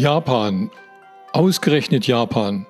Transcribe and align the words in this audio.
Japan. 0.00 0.70
Ausgerechnet 1.34 2.06
Japan. 2.06 2.64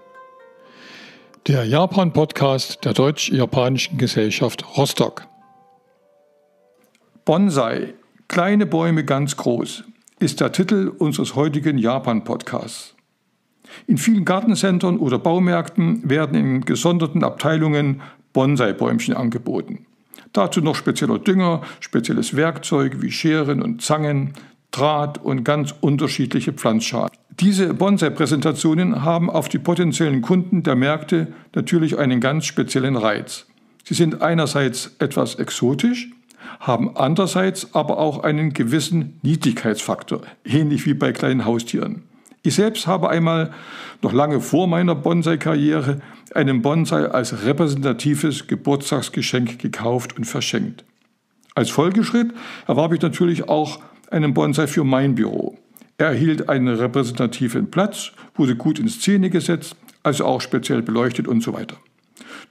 Der 1.47 1.65
Japan-Podcast 1.65 2.85
der 2.85 2.93
Deutsch-Japanischen 2.93 3.99
Gesellschaft 3.99 4.77
Rostock. 4.77 5.29
Bonsai. 7.25 7.95
Kleine 8.27 8.67
Bäume 8.67 9.05
ganz 9.05 9.37
groß 9.37 9.85
ist 10.19 10.41
der 10.41 10.51
Titel 10.51 10.93
unseres 10.99 11.37
heutigen 11.37 11.79
Japan-Podcasts. 11.79 12.97
In 13.87 13.97
vielen 13.97 14.25
Gartencentern 14.25 14.99
oder 14.99 15.21
Baumärkten 15.21 16.11
werden 16.11 16.37
in 16.37 16.61
gesonderten 16.63 17.23
Abteilungen 17.23 18.03
Bonsai-Bäumchen 18.33 19.15
angeboten. 19.15 19.87
Dazu 20.33 20.61
noch 20.63 20.75
spezieller 20.75 21.21
Dünger, 21.21 21.61
spezielles 21.79 22.35
Werkzeug 22.35 23.01
wie 23.03 23.13
Scheren 23.13 23.63
und 23.63 23.83
Zangen, 23.83 24.35
Draht 24.73 25.19
und 25.19 25.45
ganz 25.45 25.75
unterschiedliche 25.81 26.53
Pflanzschalen. 26.53 27.20
Diese 27.41 27.73
Bonsai-Präsentationen 27.73 29.03
haben 29.03 29.31
auf 29.31 29.49
die 29.49 29.59
potenziellen 29.59 30.21
Kunden 30.21 30.63
der 30.63 30.77
Märkte 30.77 31.29
natürlich 31.55 31.99
einen 31.99 32.21
ganz 32.21 32.45
speziellen 32.45 32.97
Reiz. 32.97 33.47
Sie 33.83 33.95
sind 33.95 34.21
einerseits 34.21 34.95
etwas 34.99 35.37
exotisch, 35.37 36.11
haben 36.59 36.99
andererseits 36.99 37.75
aber 37.75 37.97
auch 37.97 38.23
einen 38.23 38.53
gewissen 38.53 39.19
Niedlichkeitsfaktor, 39.23 40.21
ähnlich 40.45 40.85
wie 40.85 40.93
bei 40.93 41.13
kleinen 41.13 41.47
Haustieren. 41.47 42.03
Ich 42.43 42.57
selbst 42.57 42.87
habe 42.87 43.09
einmal, 43.09 43.53
noch 44.03 44.13
lange 44.13 44.43
vor 44.43 44.67
meiner 44.67 44.95
Bonsai-Karriere, 44.95 46.03
einen 46.35 46.61
Bonsai 46.61 47.07
als 47.07 47.47
repräsentatives 47.47 48.49
Geburtstagsgeschenk 48.49 49.59
gekauft 49.59 50.15
und 50.15 50.25
verschenkt. 50.25 50.85
Als 51.55 51.71
Folgeschritt 51.71 52.35
erwarb 52.67 52.93
ich 52.93 53.01
natürlich 53.01 53.49
auch 53.49 53.81
einen 54.11 54.35
Bonsai 54.35 54.67
für 54.67 54.85
mein 54.85 55.15
Büro. 55.15 55.57
Er 56.01 56.07
erhielt 56.07 56.49
einen 56.49 56.75
repräsentativen 56.75 57.71
Platz, 57.71 58.13
wurde 58.35 58.57
gut 58.57 58.79
in 58.79 58.89
Szene 58.89 59.29
gesetzt, 59.29 59.77
also 60.03 60.25
auch 60.25 60.41
speziell 60.41 60.81
beleuchtet 60.81 61.29
und 61.29 61.43
so 61.43 61.53
weiter. 61.53 61.77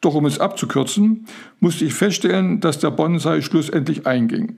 Doch 0.02 0.14
um 0.14 0.28
es 0.28 0.40
abzukürzen, 0.40 1.26
musste 1.60 1.84
ich 1.84 1.96
feststellen, 1.96 2.60
dass 2.60 2.78
der 2.78 2.92
Bonsai 2.92 3.42
schlussendlich 3.42 4.06
einging. 4.06 4.58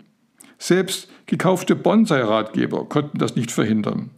Selbst 0.57 1.07
gekaufte 1.25 1.77
Bonsai-Ratgeber 1.77 2.83
konnten 2.89 3.17
das 3.17 3.37
nicht 3.37 3.51
verhindern. 3.51 4.09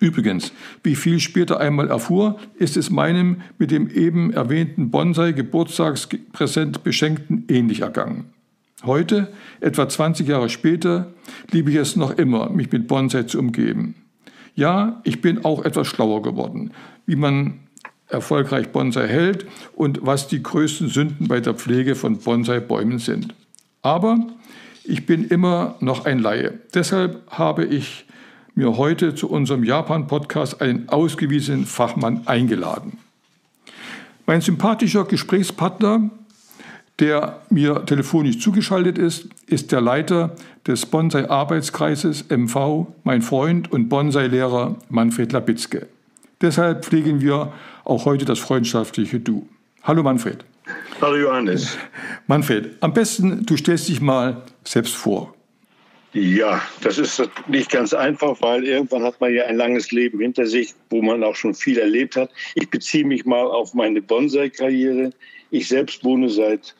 Übrigens, 0.00 0.52
wie 0.82 0.96
viel 0.96 1.20
später 1.20 1.60
einmal 1.60 1.88
erfuhr, 1.88 2.40
ist 2.56 2.76
es 2.76 2.90
meinem 2.90 3.42
mit 3.58 3.70
dem 3.70 3.88
eben 3.88 4.32
erwähnten 4.32 4.90
Bonsai-Geburtstagspräsent 4.90 6.82
beschenkten 6.82 7.44
ähnlich 7.46 7.82
ergangen. 7.82 8.33
Heute, 8.86 9.32
etwa 9.60 9.88
20 9.88 10.28
Jahre 10.28 10.48
später, 10.48 11.12
liebe 11.50 11.70
ich 11.70 11.76
es 11.76 11.96
noch 11.96 12.10
immer, 12.18 12.50
mich 12.50 12.70
mit 12.70 12.86
Bonsai 12.86 13.22
zu 13.22 13.38
umgeben. 13.38 13.94
Ja, 14.54 15.00
ich 15.04 15.20
bin 15.20 15.44
auch 15.44 15.64
etwas 15.64 15.86
schlauer 15.86 16.22
geworden, 16.22 16.70
wie 17.06 17.16
man 17.16 17.60
erfolgreich 18.08 18.70
Bonsai 18.70 19.08
hält 19.08 19.46
und 19.74 20.00
was 20.02 20.28
die 20.28 20.42
größten 20.42 20.88
Sünden 20.88 21.28
bei 21.28 21.40
der 21.40 21.54
Pflege 21.54 21.94
von 21.94 22.18
Bonsai-Bäumen 22.18 22.98
sind. 22.98 23.34
Aber 23.82 24.18
ich 24.84 25.06
bin 25.06 25.24
immer 25.24 25.76
noch 25.80 26.04
ein 26.04 26.18
Laie. 26.18 26.58
Deshalb 26.74 27.22
habe 27.30 27.64
ich 27.64 28.04
mir 28.54 28.76
heute 28.76 29.14
zu 29.14 29.30
unserem 29.30 29.64
Japan-Podcast 29.64 30.60
einen 30.60 30.88
ausgewiesenen 30.88 31.66
Fachmann 31.66 32.26
eingeladen. 32.26 32.98
Mein 34.26 34.40
sympathischer 34.40 35.04
Gesprächspartner 35.04 36.10
der 37.00 37.42
mir 37.50 37.84
telefonisch 37.86 38.38
zugeschaltet 38.38 38.98
ist, 38.98 39.28
ist 39.46 39.72
der 39.72 39.80
Leiter 39.80 40.36
des 40.66 40.86
Bonsai-Arbeitskreises 40.86 42.26
MV, 42.30 42.86
mein 43.02 43.22
Freund 43.22 43.70
und 43.72 43.88
Bonsai-Lehrer 43.88 44.76
Manfred 44.88 45.32
Labitzke. 45.32 45.88
Deshalb 46.40 46.84
pflegen 46.84 47.20
wir 47.20 47.52
auch 47.84 48.04
heute 48.04 48.24
das 48.24 48.38
freundschaftliche 48.38 49.20
Du. 49.20 49.48
Hallo 49.82 50.02
Manfred. 50.02 50.44
Hallo 51.00 51.16
Johannes. 51.16 51.76
Manfred, 52.26 52.76
am 52.80 52.94
besten 52.94 53.44
du 53.44 53.56
stellst 53.56 53.88
dich 53.88 54.00
mal 54.00 54.42
selbst 54.64 54.94
vor. 54.94 55.34
Ja, 56.14 56.62
das 56.80 56.98
ist 56.98 57.28
nicht 57.48 57.70
ganz 57.70 57.92
einfach, 57.92 58.40
weil 58.40 58.64
irgendwann 58.64 59.02
hat 59.02 59.20
man 59.20 59.34
ja 59.34 59.46
ein 59.46 59.56
langes 59.56 59.90
Leben 59.90 60.20
hinter 60.20 60.46
sich, 60.46 60.72
wo 60.88 61.02
man 61.02 61.24
auch 61.24 61.34
schon 61.34 61.54
viel 61.54 61.76
erlebt 61.76 62.14
hat. 62.14 62.30
Ich 62.54 62.70
beziehe 62.70 63.04
mich 63.04 63.24
mal 63.24 63.44
auf 63.44 63.74
meine 63.74 64.00
Bonsai-Karriere. 64.00 65.10
Ich 65.50 65.66
selbst 65.66 66.04
wohne 66.04 66.30
seit 66.30 66.76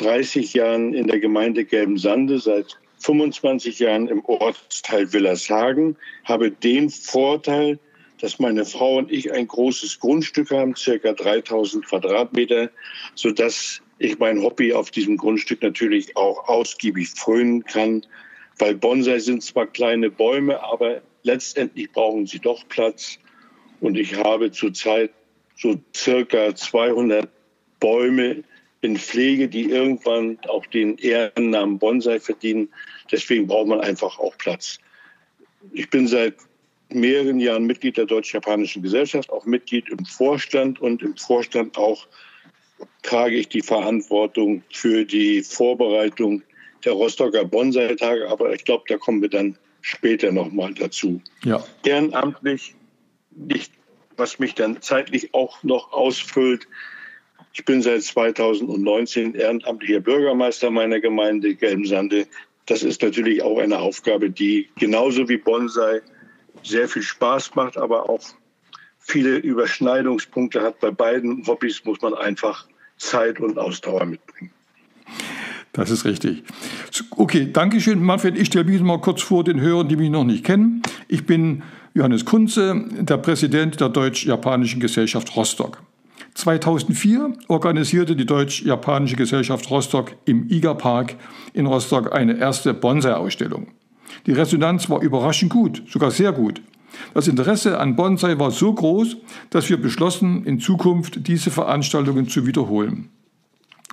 30 0.00 0.54
Jahren 0.54 0.94
in 0.94 1.06
der 1.08 1.20
Gemeinde 1.20 1.64
Gelbensande, 1.64 2.38
seit 2.38 2.78
25 3.00 3.78
Jahren 3.78 4.08
im 4.08 4.24
Ortsteil 4.24 5.12
Willershagen, 5.12 5.96
habe 6.24 6.50
den 6.50 6.88
Vorteil, 6.88 7.78
dass 8.20 8.38
meine 8.38 8.64
Frau 8.64 8.96
und 8.96 9.12
ich 9.12 9.32
ein 9.32 9.46
großes 9.46 10.00
Grundstück 10.00 10.50
haben, 10.50 10.74
circa 10.74 11.12
3000 11.12 11.84
Quadratmeter, 11.86 12.70
sodass 13.14 13.82
ich 13.98 14.18
mein 14.18 14.42
Hobby 14.42 14.72
auf 14.72 14.90
diesem 14.90 15.18
Grundstück 15.18 15.62
natürlich 15.62 16.16
auch 16.16 16.48
ausgiebig 16.48 17.08
frönen 17.10 17.64
kann, 17.64 18.06
weil 18.58 18.74
Bonsai 18.74 19.18
sind 19.18 19.42
zwar 19.42 19.66
kleine 19.66 20.10
Bäume, 20.10 20.62
aber 20.62 21.02
letztendlich 21.22 21.92
brauchen 21.92 22.26
sie 22.26 22.38
doch 22.38 22.66
Platz. 22.68 23.18
Und 23.80 23.96
ich 23.98 24.16
habe 24.16 24.50
zurzeit 24.50 25.10
so 25.56 25.78
circa 25.94 26.54
200 26.54 27.28
Bäume 27.80 28.44
in 28.82 28.96
Pflege, 28.96 29.48
die 29.48 29.70
irgendwann 29.70 30.38
auch 30.48 30.64
den 30.66 30.96
Ehrennamen 30.98 31.78
Bonsai 31.78 32.18
verdienen. 32.20 32.68
Deswegen 33.10 33.46
braucht 33.46 33.68
man 33.68 33.80
einfach 33.80 34.18
auch 34.18 34.36
Platz. 34.38 34.78
Ich 35.72 35.90
bin 35.90 36.06
seit 36.06 36.34
mehreren 36.92 37.38
Jahren 37.38 37.64
Mitglied 37.64 37.96
der 37.96 38.06
Deutsch-Japanischen 38.06 38.82
Gesellschaft, 38.82 39.30
auch 39.30 39.44
Mitglied 39.44 39.88
im 39.90 40.04
Vorstand 40.04 40.80
und 40.80 41.02
im 41.02 41.16
Vorstand 41.16 41.76
auch 41.76 42.06
trage 43.02 43.36
ich 43.36 43.48
die 43.48 43.62
Verantwortung 43.62 44.62
für 44.72 45.04
die 45.04 45.42
Vorbereitung 45.42 46.42
der 46.84 46.92
Rostocker 46.92 47.44
Bonsai-Tage. 47.44 48.28
Aber 48.28 48.52
ich 48.54 48.64
glaube, 48.64 48.84
da 48.88 48.96
kommen 48.96 49.20
wir 49.20 49.28
dann 49.28 49.56
später 49.82 50.32
nochmal 50.32 50.74
dazu. 50.74 51.20
Ja. 51.44 51.64
Ehrenamtlich, 51.84 52.74
nicht, 53.30 53.72
was 54.16 54.38
mich 54.38 54.54
dann 54.54 54.80
zeitlich 54.80 55.34
auch 55.34 55.62
noch 55.62 55.92
ausfüllt, 55.92 56.66
ich 57.52 57.64
bin 57.64 57.82
seit 57.82 58.02
2019 58.02 59.34
ehrenamtlicher 59.34 60.00
Bürgermeister 60.00 60.70
meiner 60.70 61.00
Gemeinde 61.00 61.54
Gelmsande. 61.54 62.26
Das 62.66 62.82
ist 62.82 63.02
natürlich 63.02 63.42
auch 63.42 63.58
eine 63.58 63.78
Aufgabe, 63.78 64.30
die 64.30 64.68
genauso 64.78 65.28
wie 65.28 65.36
Bonsai 65.36 66.00
sehr 66.62 66.88
viel 66.88 67.02
Spaß 67.02 67.54
macht, 67.54 67.76
aber 67.76 68.08
auch 68.08 68.20
viele 68.98 69.38
Überschneidungspunkte 69.38 70.62
hat. 70.62 70.78
Bei 70.80 70.90
beiden 70.90 71.46
Hobbys 71.46 71.84
muss 71.84 72.00
man 72.00 72.14
einfach 72.14 72.66
Zeit 72.96 73.40
und 73.40 73.58
Ausdauer 73.58 74.04
mitbringen. 74.04 74.52
Das 75.72 75.90
ist 75.90 76.04
richtig. 76.04 76.42
Okay, 77.10 77.48
danke 77.52 77.80
schön, 77.80 78.02
Manfred. 78.02 78.36
Ich 78.36 78.48
stelle 78.48 78.64
mich 78.64 78.80
mal 78.80 79.00
kurz 79.00 79.22
vor 79.22 79.44
den 79.44 79.60
Hörern, 79.60 79.88
die 79.88 79.96
mich 79.96 80.10
noch 80.10 80.24
nicht 80.24 80.44
kennen. 80.44 80.82
Ich 81.08 81.26
bin 81.26 81.62
Johannes 81.94 82.24
Kunze, 82.24 82.84
der 82.90 83.18
Präsident 83.18 83.80
der 83.80 83.88
Deutsch-Japanischen 83.88 84.80
Gesellschaft 84.80 85.34
Rostock. 85.36 85.82
2004 86.40 87.34
organisierte 87.48 88.16
die 88.16 88.26
Deutsch-Japanische 88.26 89.16
Gesellschaft 89.16 89.70
Rostock 89.70 90.16
im 90.24 90.48
IGA-Park 90.48 91.16
in 91.52 91.66
Rostock 91.66 92.14
eine 92.14 92.38
erste 92.38 92.74
Bonsai-Ausstellung. 92.74 93.68
Die 94.26 94.32
Resonanz 94.32 94.88
war 94.88 95.02
überraschend 95.02 95.52
gut, 95.52 95.82
sogar 95.88 96.10
sehr 96.10 96.32
gut. 96.32 96.62
Das 97.14 97.28
Interesse 97.28 97.78
an 97.78 97.94
Bonsai 97.94 98.38
war 98.38 98.50
so 98.50 98.72
groß, 98.72 99.18
dass 99.50 99.68
wir 99.68 99.80
beschlossen, 99.80 100.44
in 100.44 100.60
Zukunft 100.60 101.26
diese 101.28 101.50
Veranstaltungen 101.50 102.28
zu 102.28 102.46
wiederholen. 102.46 103.10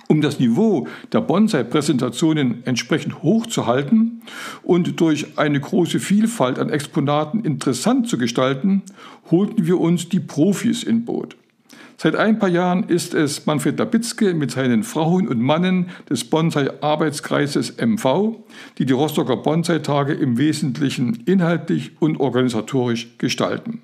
Um 0.08 0.22
das 0.22 0.40
Niveau 0.40 0.88
der 1.12 1.20
Bonsai-Präsentationen 1.20 2.62
entsprechend 2.64 3.22
hoch 3.22 3.46
zu 3.46 3.66
halten 3.66 4.22
und 4.62 5.00
durch 5.00 5.38
eine 5.38 5.60
große 5.60 6.00
Vielfalt 6.00 6.58
an 6.58 6.70
Exponaten 6.70 7.44
interessant 7.44 8.08
zu 8.08 8.16
gestalten, 8.16 8.82
holten 9.30 9.66
wir 9.66 9.78
uns 9.78 10.08
die 10.08 10.20
Profis 10.20 10.82
in 10.82 11.04
Boot. 11.04 11.36
Seit 12.00 12.14
ein 12.14 12.38
paar 12.38 12.48
Jahren 12.48 12.84
ist 12.84 13.12
es 13.12 13.46
Manfred 13.46 13.76
Labitzke 13.76 14.32
mit 14.32 14.52
seinen 14.52 14.84
Frauen 14.84 15.26
und 15.26 15.40
Mannen 15.40 15.90
des 16.08 16.30
Bonsai-Arbeitskreises 16.30 17.76
MV, 17.76 18.36
die 18.78 18.86
die 18.86 18.92
Rostocker 18.92 19.36
Bonsai-Tage 19.36 20.12
im 20.14 20.38
Wesentlichen 20.38 21.24
inhaltlich 21.26 21.96
und 21.98 22.20
organisatorisch 22.20 23.18
gestalten. 23.18 23.82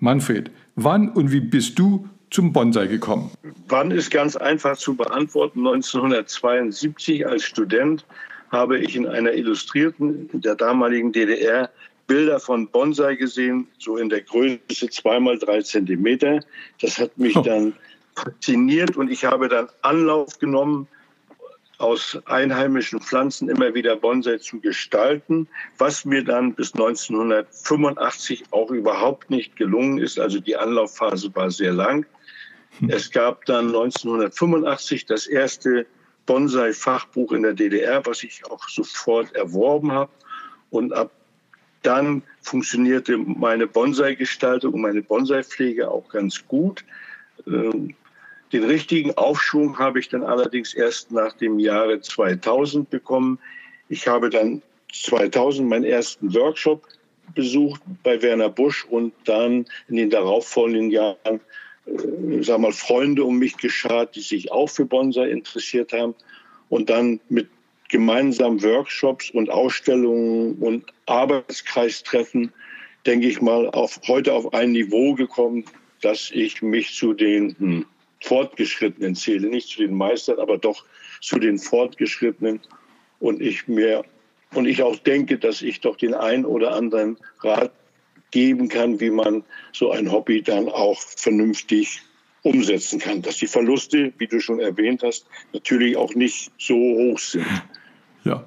Manfred, 0.00 0.50
wann 0.76 1.10
und 1.10 1.30
wie 1.30 1.40
bist 1.40 1.78
du 1.78 2.08
zum 2.30 2.54
Bonsai 2.54 2.86
gekommen? 2.86 3.30
Wann 3.68 3.90
ist 3.90 4.10
ganz 4.10 4.36
einfach 4.36 4.78
zu 4.78 4.96
beantworten. 4.96 5.58
1972 5.58 7.26
als 7.26 7.42
Student 7.42 8.06
habe 8.50 8.78
ich 8.78 8.96
in 8.96 9.06
einer 9.06 9.34
Illustrierten 9.34 10.30
der 10.32 10.54
damaligen 10.54 11.12
DDR 11.12 11.68
Bilder 12.06 12.38
von 12.40 12.68
Bonsai 12.68 13.16
gesehen, 13.16 13.68
so 13.78 13.96
in 13.96 14.08
der 14.08 14.22
Größe 14.22 14.90
zweimal 14.90 15.38
drei 15.38 15.62
Zentimeter. 15.62 16.40
Das 16.80 16.98
hat 16.98 17.16
mich 17.18 17.36
oh. 17.36 17.42
dann 17.42 17.74
fasziniert 18.14 18.96
und 18.96 19.10
ich 19.10 19.24
habe 19.24 19.48
dann 19.48 19.68
Anlauf 19.82 20.38
genommen, 20.38 20.88
aus 21.78 22.18
einheimischen 22.24 23.00
Pflanzen 23.00 23.48
immer 23.48 23.74
wieder 23.74 23.96
Bonsai 23.96 24.38
zu 24.38 24.60
gestalten, 24.60 25.46
was 25.78 26.04
mir 26.04 26.24
dann 26.24 26.54
bis 26.54 26.72
1985 26.72 28.44
auch 28.50 28.70
überhaupt 28.70 29.28
nicht 29.30 29.56
gelungen 29.56 29.98
ist. 29.98 30.18
Also 30.18 30.40
die 30.40 30.56
Anlaufphase 30.56 31.34
war 31.34 31.50
sehr 31.50 31.72
lang. 31.72 32.06
Hm. 32.78 32.90
Es 32.90 33.10
gab 33.10 33.44
dann 33.44 33.66
1985 33.66 35.06
das 35.06 35.26
erste 35.26 35.86
Bonsai-Fachbuch 36.24 37.32
in 37.32 37.42
der 37.42 37.52
DDR, 37.52 38.04
was 38.06 38.22
ich 38.22 38.42
auch 38.50 38.68
sofort 38.68 39.34
erworben 39.34 39.92
habe. 39.92 40.10
Und 40.70 40.92
ab 40.92 41.12
dann 41.86 42.22
funktionierte 42.42 43.16
meine 43.16 43.66
Bonsai-Gestaltung 43.66 44.74
und 44.74 44.80
meine 44.80 45.02
Bonsai-Pflege 45.02 45.90
auch 45.90 46.08
ganz 46.08 46.46
gut. 46.46 46.84
Ähm, 47.46 47.94
den 48.52 48.64
richtigen 48.64 49.12
Aufschwung 49.16 49.78
habe 49.78 50.00
ich 50.00 50.08
dann 50.08 50.22
allerdings 50.22 50.74
erst 50.74 51.10
nach 51.10 51.32
dem 51.34 51.58
Jahre 51.58 52.00
2000 52.00 52.88
bekommen. 52.90 53.38
Ich 53.88 54.06
habe 54.08 54.30
dann 54.30 54.62
2000 54.92 55.68
meinen 55.68 55.84
ersten 55.84 56.32
Workshop 56.34 56.86
besucht 57.34 57.80
bei 58.02 58.20
Werner 58.22 58.48
Busch 58.48 58.84
und 58.84 59.12
dann 59.24 59.66
in 59.88 59.96
den 59.96 60.10
darauffolgenden 60.10 60.90
Jahren, 60.90 61.40
äh, 61.86 62.42
sag 62.42 62.60
mal, 62.60 62.72
Freunde 62.72 63.24
um 63.24 63.38
mich 63.38 63.56
geschart, 63.56 64.16
die 64.16 64.20
sich 64.20 64.52
auch 64.52 64.68
für 64.68 64.84
Bonsai 64.84 65.30
interessiert 65.30 65.92
haben 65.92 66.14
und 66.68 66.90
dann 66.90 67.20
mit 67.28 67.48
gemeinsamen 67.88 68.62
Workshops 68.62 69.30
und 69.30 69.50
Ausstellungen 69.50 70.54
und 70.56 70.84
Arbeitskreistreffen, 71.06 72.52
denke 73.04 73.28
ich 73.28 73.40
mal, 73.40 73.68
auf, 73.70 74.00
heute 74.08 74.32
auf 74.32 74.52
ein 74.52 74.72
Niveau 74.72 75.14
gekommen, 75.14 75.64
dass 76.02 76.30
ich 76.32 76.62
mich 76.62 76.94
zu 76.94 77.12
den 77.12 77.56
hm, 77.58 77.86
Fortgeschrittenen 78.20 79.14
zähle, 79.14 79.48
nicht 79.48 79.68
zu 79.68 79.82
den 79.82 79.94
Meistern, 79.94 80.38
aber 80.38 80.58
doch 80.58 80.84
zu 81.20 81.38
den 81.38 81.58
Fortgeschrittenen. 81.58 82.60
Und 83.18 83.40
ich 83.40 83.66
mir 83.66 84.04
und 84.54 84.66
ich 84.66 84.82
auch 84.82 84.96
denke, 84.96 85.38
dass 85.38 85.62
ich 85.62 85.80
doch 85.80 85.96
den 85.96 86.14
einen 86.14 86.44
oder 86.44 86.74
anderen 86.74 87.16
Rat 87.40 87.72
geben 88.30 88.68
kann, 88.68 89.00
wie 89.00 89.10
man 89.10 89.44
so 89.72 89.90
ein 89.90 90.10
Hobby 90.10 90.42
dann 90.42 90.68
auch 90.68 90.98
vernünftig 90.98 92.02
umsetzen 92.42 92.98
kann. 92.98 93.22
Dass 93.22 93.36
die 93.38 93.46
Verluste, 93.46 94.12
wie 94.18 94.26
du 94.26 94.40
schon 94.40 94.60
erwähnt 94.60 95.02
hast, 95.02 95.26
natürlich 95.52 95.96
auch 95.96 96.14
nicht 96.14 96.50
so 96.58 96.74
hoch 96.74 97.18
sind. 97.18 97.46
Ja. 98.26 98.42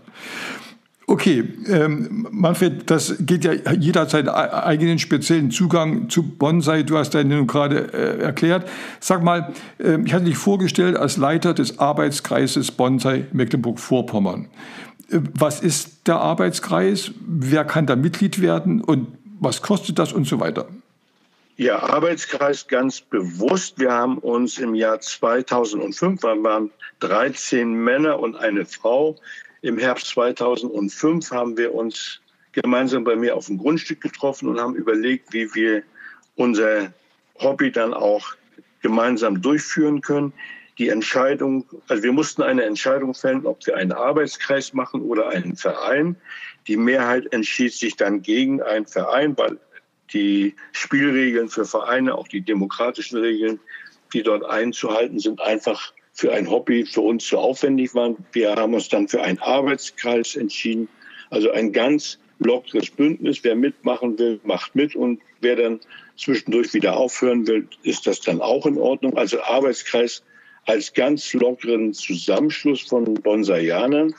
Okay, 1.07 1.43
ähm, 1.67 2.27
Manfred, 2.29 2.91
das 2.91 3.15
geht 3.19 3.43
ja 3.43 3.53
jeder 3.73 4.07
seinen 4.07 4.29
eigenen 4.29 4.99
speziellen 4.99 5.49
Zugang 5.49 6.07
zu 6.07 6.21
Bonsai. 6.21 6.83
Du 6.83 6.97
hast 6.97 7.15
deinen 7.15 7.47
gerade 7.47 7.91
äh, 7.93 8.21
erklärt. 8.21 8.69
Sag 8.99 9.23
mal, 9.23 9.51
äh, 9.79 9.97
ich 10.05 10.13
hatte 10.13 10.25
dich 10.25 10.37
vorgestellt 10.37 10.97
als 10.97 11.17
Leiter 11.17 11.55
des 11.55 11.79
Arbeitskreises 11.79 12.71
Bonsai 12.71 13.25
Mecklenburg-Vorpommern. 13.31 14.49
Äh, 15.09 15.21
was 15.33 15.61
ist 15.61 16.07
der 16.07 16.17
Arbeitskreis? 16.17 17.11
Wer 17.25 17.65
kann 17.65 17.87
da 17.87 17.95
Mitglied 17.95 18.39
werden? 18.39 18.81
Und 18.81 19.07
was 19.39 19.63
kostet 19.63 19.97
das 19.97 20.13
und 20.13 20.27
so 20.27 20.39
weiter? 20.39 20.67
Ja, 21.55 21.79
Arbeitskreis 21.79 22.67
ganz 22.67 23.01
bewusst. 23.01 23.79
Wir 23.79 23.91
haben 23.91 24.19
uns 24.19 24.59
im 24.59 24.75
Jahr 24.75 24.99
2005, 24.99 26.21
wir 26.21 26.43
waren 26.43 26.69
13 26.99 27.73
Männer 27.73 28.19
und 28.19 28.35
eine 28.35 28.65
Frau, 28.65 29.17
im 29.61 29.77
Herbst 29.77 30.07
2005 30.07 31.31
haben 31.31 31.57
wir 31.57 31.73
uns 31.73 32.21
gemeinsam 32.51 33.03
bei 33.03 33.15
mir 33.15 33.35
auf 33.35 33.47
dem 33.47 33.57
Grundstück 33.57 34.01
getroffen 34.01 34.49
und 34.49 34.59
haben 34.59 34.75
überlegt, 34.75 35.33
wie 35.33 35.53
wir 35.53 35.83
unser 36.35 36.93
Hobby 37.39 37.71
dann 37.71 37.93
auch 37.93 38.35
gemeinsam 38.81 39.41
durchführen 39.41 40.01
können. 40.01 40.33
Die 40.77 40.89
Entscheidung, 40.89 41.65
also 41.89 42.03
wir 42.03 42.13
mussten 42.13 42.41
eine 42.41 42.63
Entscheidung 42.63 43.13
fällen, 43.13 43.45
ob 43.45 43.65
wir 43.67 43.75
einen 43.75 43.91
Arbeitskreis 43.91 44.73
machen 44.73 45.01
oder 45.01 45.27
einen 45.27 45.57
Verein. 45.57 46.15
Die 46.67 46.77
Mehrheit 46.77 47.31
entschied 47.33 47.73
sich 47.73 47.97
dann 47.97 48.21
gegen 48.21 48.61
einen 48.61 48.85
Verein, 48.85 49.37
weil 49.37 49.59
die 50.13 50.55
Spielregeln 50.71 51.49
für 51.49 51.65
Vereine, 51.65 52.15
auch 52.15 52.27
die 52.27 52.41
demokratischen 52.41 53.19
Regeln, 53.19 53.59
die 54.13 54.23
dort 54.23 54.45
einzuhalten 54.45 55.19
sind, 55.19 55.41
einfach 55.41 55.93
für 56.19 56.33
ein 56.33 56.49
Hobby 56.49 56.85
für 56.85 56.99
uns 56.99 57.25
zu 57.25 57.37
aufwendig 57.37 57.95
waren. 57.95 58.17
Wir 58.33 58.53
haben 58.53 58.73
uns 58.73 58.89
dann 58.89 59.07
für 59.07 59.21
einen 59.21 59.39
Arbeitskreis 59.39 60.35
entschieden, 60.35 60.89
also 61.29 61.49
ein 61.51 61.71
ganz 61.71 62.19
lockeres 62.39 62.89
Bündnis. 62.89 63.41
Wer 63.43 63.55
mitmachen 63.55 64.19
will, 64.19 64.37
macht 64.43 64.75
mit 64.75 64.97
und 64.97 65.21
wer 65.39 65.55
dann 65.55 65.79
zwischendurch 66.17 66.73
wieder 66.73 66.97
aufhören 66.97 67.47
will, 67.47 67.69
ist 67.83 68.05
das 68.05 68.19
dann 68.19 68.41
auch 68.41 68.65
in 68.65 68.77
Ordnung. 68.77 69.17
Also 69.17 69.41
Arbeitskreis 69.41 70.21
als 70.65 70.93
ganz 70.93 71.31
lockeren 71.31 71.93
Zusammenschluss 71.93 72.81
von 72.81 73.13
Bonsaianern. 73.13 74.13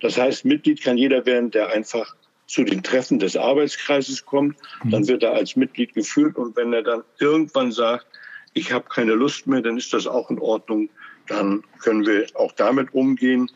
Das 0.00 0.16
heißt, 0.16 0.44
Mitglied 0.44 0.80
kann 0.80 0.98
jeder 0.98 1.26
werden, 1.26 1.50
der 1.50 1.70
einfach 1.70 2.14
zu 2.46 2.62
den 2.62 2.84
Treffen 2.84 3.18
des 3.18 3.36
Arbeitskreises 3.36 4.24
kommt. 4.24 4.56
Dann 4.84 5.08
wird 5.08 5.24
er 5.24 5.32
als 5.32 5.56
Mitglied 5.56 5.94
geführt 5.94 6.36
und 6.36 6.56
wenn 6.56 6.72
er 6.72 6.84
dann 6.84 7.02
irgendwann 7.18 7.72
sagt, 7.72 8.06
ich 8.54 8.72
habe 8.72 8.88
keine 8.88 9.14
Lust 9.14 9.48
mehr, 9.48 9.62
dann 9.62 9.76
ist 9.76 9.92
das 9.92 10.06
auch 10.06 10.30
in 10.30 10.38
Ordnung 10.38 10.88
dann 11.26 11.62
können 11.80 12.06
wir 12.06 12.26
auch 12.34 12.52
damit 12.52 12.92
umgehen. 12.94 13.50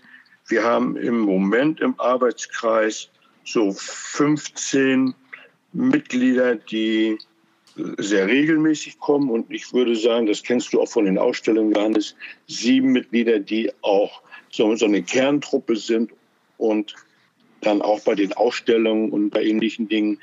Wir 0.46 0.62
haben 0.62 0.96
im 0.96 1.20
Moment 1.20 1.81
im 1.81 1.99
Arbeitskreis 1.99 3.08
so 3.44 3.72
15 3.72 5.14
Mitglieder, 5.72 6.56
die 6.56 7.19
sehr 7.99 8.28
regelmäßig 8.28 8.99
kommen. 9.00 9.31
Und 9.31 9.50
ich 9.50 9.72
würde 9.72 9.96
sagen, 9.96 10.26
das 10.26 10.43
kennst 10.43 10.72
du 10.72 10.81
auch 10.81 10.88
von 10.88 11.05
den 11.05 11.19
Ausstellungen, 11.19 11.75
Johannes, 11.75 12.14
sieben 12.46 12.93
Mitglieder, 12.93 13.40
die 13.40 13.72
auch 13.82 14.22
so, 14.50 14.75
so 14.76 14.87
eine 14.87 15.02
Kerntruppe 15.02 15.76
sind 15.76 16.12
und 16.58 16.94
dann 17.62 17.82
auch 17.82 18.00
bei 18.00 18.14
den 18.14 18.32
Ausstellungen 18.34 19.11
und 19.11 19.31
bei 19.31 19.43
ähnlichen 19.43 19.88
Dingen 19.88 20.19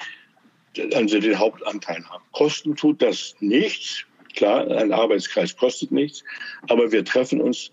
also 0.94 1.20
den 1.20 1.38
Hauptanteil 1.38 2.04
haben. 2.10 2.24
Kosten 2.32 2.76
tut 2.76 3.02
das 3.02 3.36
nichts. 3.40 4.06
Klar, 4.36 4.70
ein 4.70 4.92
Arbeitskreis 4.92 5.56
kostet 5.56 5.92
nichts, 5.92 6.24
aber 6.68 6.92
wir 6.92 7.06
treffen 7.06 7.42
uns 7.42 7.72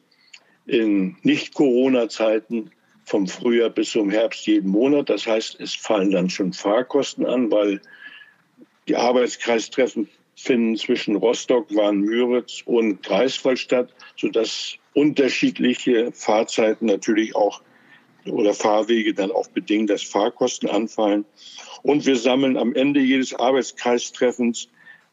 in 0.66 1.16
Nicht-Corona-Zeiten 1.22 2.70
vom 3.04 3.26
Frühjahr 3.26 3.70
bis 3.70 3.92
zum 3.92 4.10
Herbst 4.10 4.46
jeden 4.46 4.70
Monat. 4.70 5.08
Das 5.08 5.26
heißt, 5.26 5.60
es 5.60 5.74
fallen 5.74 6.10
dann 6.10 6.28
schon 6.28 6.52
Fahrkosten 6.52 7.24
an, 7.24 7.50
weil 7.50 7.80
die 8.86 8.96
Arbeitskreistreffen 8.96 10.08
finden 10.36 10.76
zwischen 10.76 11.16
Rostock, 11.16 11.74
Warn-Müritz 11.74 12.62
und 12.64 13.02
Greifswald 13.02 13.58
statt, 13.58 13.92
sodass 14.16 14.76
unterschiedliche 14.94 16.12
Fahrzeiten 16.12 16.86
natürlich 16.86 17.34
auch 17.34 17.62
oder 18.26 18.52
Fahrwege 18.52 19.14
dann 19.14 19.30
auch 19.30 19.48
bedingen, 19.48 19.86
dass 19.86 20.02
Fahrkosten 20.02 20.68
anfallen. 20.68 21.24
Und 21.82 22.06
wir 22.06 22.16
sammeln 22.16 22.56
am 22.56 22.74
Ende 22.74 23.00
jedes 23.00 23.34
Arbeitskreistreffens 23.34 24.68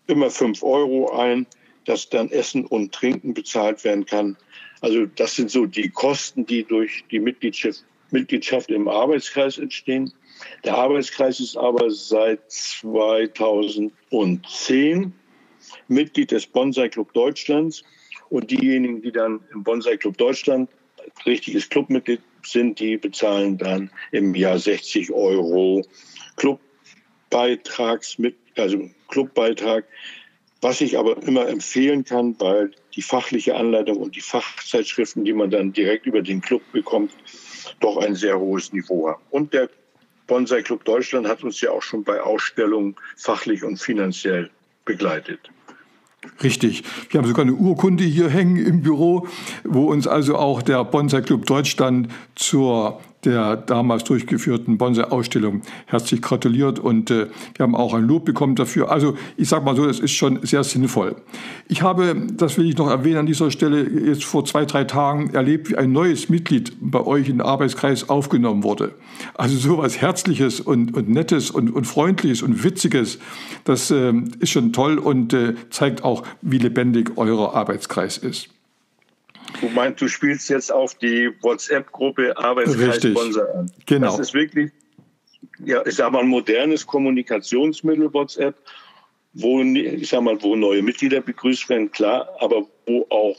immer 0.07 0.29
fünf 0.29 0.63
Euro 0.63 1.11
ein, 1.11 1.45
dass 1.85 2.09
dann 2.09 2.29
Essen 2.31 2.65
und 2.65 2.93
Trinken 2.93 3.33
bezahlt 3.33 3.83
werden 3.83 4.05
kann. 4.05 4.37
Also 4.81 5.05
das 5.05 5.35
sind 5.35 5.51
so 5.51 5.65
die 5.65 5.89
Kosten, 5.89 6.45
die 6.45 6.63
durch 6.63 7.03
die 7.11 7.19
Mitgliedschaft, 7.19 7.83
Mitgliedschaft 8.11 8.69
im 8.69 8.87
Arbeitskreis 8.87 9.57
entstehen. 9.57 10.13
Der 10.63 10.77
Arbeitskreis 10.77 11.39
ist 11.39 11.57
aber 11.57 11.89
seit 11.89 12.51
2010 12.51 15.11
Mitglied 15.87 16.31
des 16.31 16.45
Bonsai 16.47 16.89
Club 16.89 17.13
Deutschlands. 17.13 17.83
Und 18.29 18.51
diejenigen, 18.51 19.01
die 19.01 19.11
dann 19.11 19.41
im 19.53 19.63
Bonsai 19.63 19.97
Club 19.97 20.17
Deutschland 20.17 20.69
richtiges 21.25 21.69
Clubmitglied 21.69 22.21
sind, 22.43 22.79
die 22.79 22.97
bezahlen 22.97 23.57
dann 23.57 23.89
im 24.11 24.35
Jahr 24.35 24.57
60 24.57 25.11
Euro 25.11 25.83
Clubbeitragsmitglied 27.29 28.45
also 28.57 28.89
Clubbeitrag. 29.09 29.85
Was 30.61 30.81
ich 30.81 30.97
aber 30.97 31.21
immer 31.23 31.47
empfehlen 31.47 32.05
kann, 32.05 32.35
weil 32.39 32.71
die 32.95 33.01
fachliche 33.01 33.55
Anleitung 33.55 33.97
und 33.97 34.15
die 34.15 34.21
Fachzeitschriften, 34.21 35.25
die 35.25 35.33
man 35.33 35.51
dann 35.51 35.73
direkt 35.73 36.05
über 36.05 36.21
den 36.21 36.41
Club 36.41 36.61
bekommt, 36.71 37.11
doch 37.81 37.97
ein 37.97 38.15
sehr 38.15 38.39
hohes 38.39 38.73
Niveau 38.73 39.09
haben. 39.09 39.21
Und 39.29 39.53
der 39.53 39.69
Bonsai 40.27 40.63
Club 40.63 40.83
Deutschland 40.85 41.27
hat 41.27 41.43
uns 41.43 41.61
ja 41.61 41.69
auch 41.69 41.83
schon 41.83 42.03
bei 42.03 42.19
Ausstellungen 42.19 42.95
fachlich 43.15 43.63
und 43.63 43.77
finanziell 43.77 44.49
begleitet. 44.85 45.51
Richtig. 46.41 46.83
Wir 47.09 47.19
haben 47.19 47.27
sogar 47.27 47.45
eine 47.45 47.53
Urkunde 47.53 48.03
hier 48.03 48.29
hängen 48.29 48.57
im 48.65 48.81
Büro, 48.81 49.27
wo 49.63 49.91
uns 49.91 50.07
also 50.07 50.35
auch 50.35 50.63
der 50.63 50.83
Bonsai 50.83 51.21
Club 51.21 51.45
Deutschland 51.45 52.11
zur 52.33 53.01
der 53.25 53.57
damals 53.57 54.03
durchgeführten 54.03 54.77
Bonsai-Ausstellung 54.77 55.61
herzlich 55.85 56.21
gratuliert 56.21 56.79
und 56.79 57.11
äh, 57.11 57.27
wir 57.55 57.63
haben 57.63 57.75
auch 57.75 57.93
ein 57.93 58.03
Lob 58.03 58.25
bekommen 58.25 58.55
dafür. 58.55 58.91
Also 58.91 59.15
ich 59.37 59.49
sage 59.49 59.65
mal 59.65 59.75
so, 59.75 59.85
das 59.85 59.99
ist 59.99 60.11
schon 60.11 60.39
sehr 60.45 60.63
sinnvoll. 60.63 61.15
Ich 61.67 61.81
habe, 61.81 62.15
das 62.33 62.57
will 62.57 62.69
ich 62.69 62.77
noch 62.77 62.89
erwähnen 62.89 63.17
an 63.17 63.25
dieser 63.25 63.51
Stelle, 63.51 63.89
jetzt 63.89 64.23
vor 64.23 64.45
zwei, 64.45 64.65
drei 64.65 64.83
Tagen 64.83 65.33
erlebt, 65.33 65.69
wie 65.69 65.75
ein 65.75 65.91
neues 65.91 66.29
Mitglied 66.29 66.73
bei 66.79 67.05
euch 67.05 67.27
in 67.27 67.37
den 67.37 67.41
Arbeitskreis 67.41 68.09
aufgenommen 68.09 68.63
wurde. 68.63 68.93
Also 69.33 69.57
sowas 69.57 69.99
Herzliches 69.99 70.59
und, 70.59 70.93
und 70.95 71.09
Nettes 71.09 71.51
und, 71.51 71.69
und 71.71 71.85
Freundliches 71.85 72.41
und 72.41 72.63
Witziges, 72.63 73.19
das 73.63 73.91
äh, 73.91 74.13
ist 74.39 74.51
schon 74.51 74.73
toll 74.73 74.97
und 74.97 75.33
äh, 75.33 75.55
zeigt 75.69 76.03
auch, 76.03 76.23
wie 76.41 76.57
lebendig 76.57 77.11
euer 77.15 77.55
Arbeitskreis 77.55 78.17
ist. 78.17 78.54
Du 79.61 79.69
meinst, 79.69 80.01
du 80.01 80.07
spielst 80.07 80.49
jetzt 80.49 80.71
auf 80.71 80.95
die 80.95 81.31
WhatsApp-Gruppe 81.41 82.37
Arbeitskreis 82.37 83.01
Bonsai 83.13 83.53
an. 83.53 83.71
Genau. 83.85 84.07
Das 84.07 84.19
ist 84.19 84.33
wirklich, 84.33 84.71
ja, 85.63 85.85
ich 85.85 85.95
sag 85.95 86.11
mal, 86.11 86.19
ein 86.19 86.27
modernes 86.27 86.85
Kommunikationsmittel, 86.85 88.13
WhatsApp, 88.13 88.55
wo, 89.33 89.61
ich 89.61 90.09
sag 90.09 90.21
mal, 90.21 90.41
wo 90.41 90.55
neue 90.55 90.81
Mitglieder 90.81 91.21
begrüßt 91.21 91.69
werden, 91.69 91.91
klar, 91.91 92.29
aber 92.39 92.65
wo 92.85 93.05
auch 93.09 93.37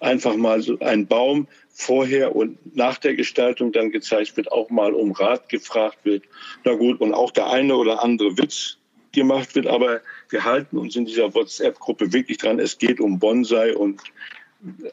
einfach 0.00 0.36
mal 0.36 0.60
so 0.60 0.78
ein 0.80 1.06
Baum 1.06 1.48
vorher 1.70 2.34
und 2.34 2.58
nach 2.76 2.98
der 2.98 3.14
Gestaltung 3.14 3.72
dann 3.72 3.90
gezeigt 3.90 4.36
wird, 4.36 4.50
auch 4.52 4.70
mal 4.70 4.92
um 4.92 5.12
Rat 5.12 5.48
gefragt 5.48 5.98
wird. 6.04 6.24
Na 6.64 6.74
gut, 6.74 7.00
und 7.00 7.12
auch 7.12 7.30
der 7.30 7.48
eine 7.50 7.76
oder 7.76 8.02
andere 8.02 8.36
Witz 8.38 8.78
gemacht 9.12 9.54
wird, 9.54 9.66
aber 9.66 10.00
wir 10.28 10.44
halten 10.44 10.78
uns 10.78 10.96
in 10.96 11.06
dieser 11.06 11.34
WhatsApp-Gruppe 11.34 12.12
wirklich 12.12 12.38
dran. 12.38 12.58
Es 12.58 12.78
geht 12.78 13.00
um 13.00 13.18
Bonsai 13.18 13.74
und 13.74 14.00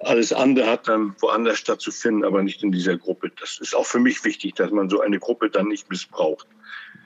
alles 0.01 0.33
andere 0.33 0.67
hat 0.67 0.87
dann 0.87 1.15
woanders 1.19 1.57
stattzufinden, 1.57 2.23
aber 2.23 2.43
nicht 2.43 2.63
in 2.63 2.71
dieser 2.71 2.97
Gruppe. 2.97 3.31
Das 3.39 3.59
ist 3.59 3.75
auch 3.75 3.85
für 3.85 3.99
mich 3.99 4.23
wichtig, 4.23 4.55
dass 4.55 4.71
man 4.71 4.89
so 4.89 5.01
eine 5.01 5.19
Gruppe 5.19 5.49
dann 5.49 5.67
nicht 5.67 5.89
missbraucht. 5.89 6.47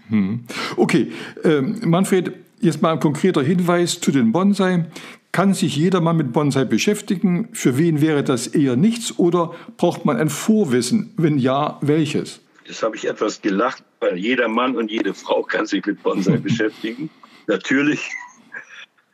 Hm. 0.09 0.45
Okay, 0.75 1.11
ähm, 1.43 1.81
Manfred, 1.85 2.33
jetzt 2.59 2.81
mal 2.81 2.93
ein 2.93 2.99
konkreter 2.99 3.43
Hinweis 3.43 3.99
zu 3.99 4.11
den 4.11 4.31
Bonsai. 4.31 4.85
Kann 5.31 5.53
sich 5.53 5.75
jeder 5.75 6.01
mal 6.01 6.13
mit 6.13 6.33
Bonsai 6.33 6.65
beschäftigen? 6.65 7.49
Für 7.53 7.77
wen 7.77 8.01
wäre 8.01 8.23
das 8.23 8.47
eher 8.47 8.75
nichts 8.75 9.19
oder 9.19 9.53
braucht 9.77 10.05
man 10.05 10.17
ein 10.17 10.29
Vorwissen? 10.29 11.13
Wenn 11.17 11.37
ja, 11.37 11.77
welches? 11.81 12.41
Das 12.67 12.81
habe 12.81 12.95
ich 12.95 13.07
etwas 13.07 13.41
gelacht, 13.41 13.83
weil 13.99 14.17
jeder 14.17 14.47
Mann 14.47 14.75
und 14.75 14.91
jede 14.91 15.13
Frau 15.13 15.43
kann 15.43 15.65
sich 15.65 15.85
mit 15.85 16.01
Bonsai 16.01 16.37
beschäftigen. 16.43 17.09
Natürlich. 17.47 18.09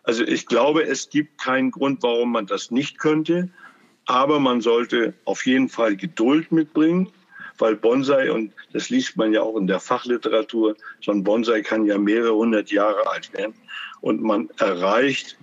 Also 0.03 0.24
ich 0.24 0.45
glaube, 0.45 0.83
es 0.83 1.10
gibt 1.10 1.41
keinen 1.41 1.72
Grund, 1.72 2.03
warum 2.03 2.31
man 2.33 2.45
das 2.45 2.72
nicht 2.72 3.00
könnte. 3.00 3.50
Aber 4.05 4.39
man 4.39 4.60
sollte 4.62 5.13
auf 5.25 5.45
jeden 5.45 5.69
Fall 5.69 5.95
Geduld 5.95 6.51
mitbringen, 6.51 7.10
weil 7.57 7.75
Bonsai, 7.75 8.31
und 8.31 8.51
das 8.74 8.89
liest 8.89 9.15
man 9.15 9.31
ja 9.31 9.41
auch 9.41 9.55
in 9.55 9.67
der 9.67 9.79
Fachliteratur, 9.79 10.75
so 11.01 11.12
ein 11.12 11.24
Bonsai 11.24 11.62
kann 11.62 11.86
ja 11.86 11.98
mehrere 11.98 12.36
hundert 12.36 12.69
Jahre 12.69 13.07
alt 13.07 13.31
werden. 13.33 13.53
Und 14.01 14.22
man 14.22 14.50
erreicht 14.60 15.38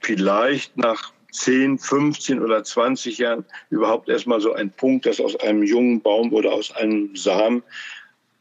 vielleicht 0.00 0.76
nach 0.76 1.12
10, 1.32 1.78
15 1.78 2.40
oder 2.40 2.62
20 2.62 3.18
Jahren 3.18 3.44
überhaupt 3.70 4.08
erstmal 4.08 4.40
so 4.40 4.52
einen 4.52 4.70
Punkt, 4.70 5.06
dass 5.06 5.20
aus 5.20 5.36
einem 5.40 5.64
jungen 5.64 6.00
Baum 6.00 6.32
oder 6.32 6.52
aus 6.52 6.70
einem 6.72 7.14
Samen 7.16 7.62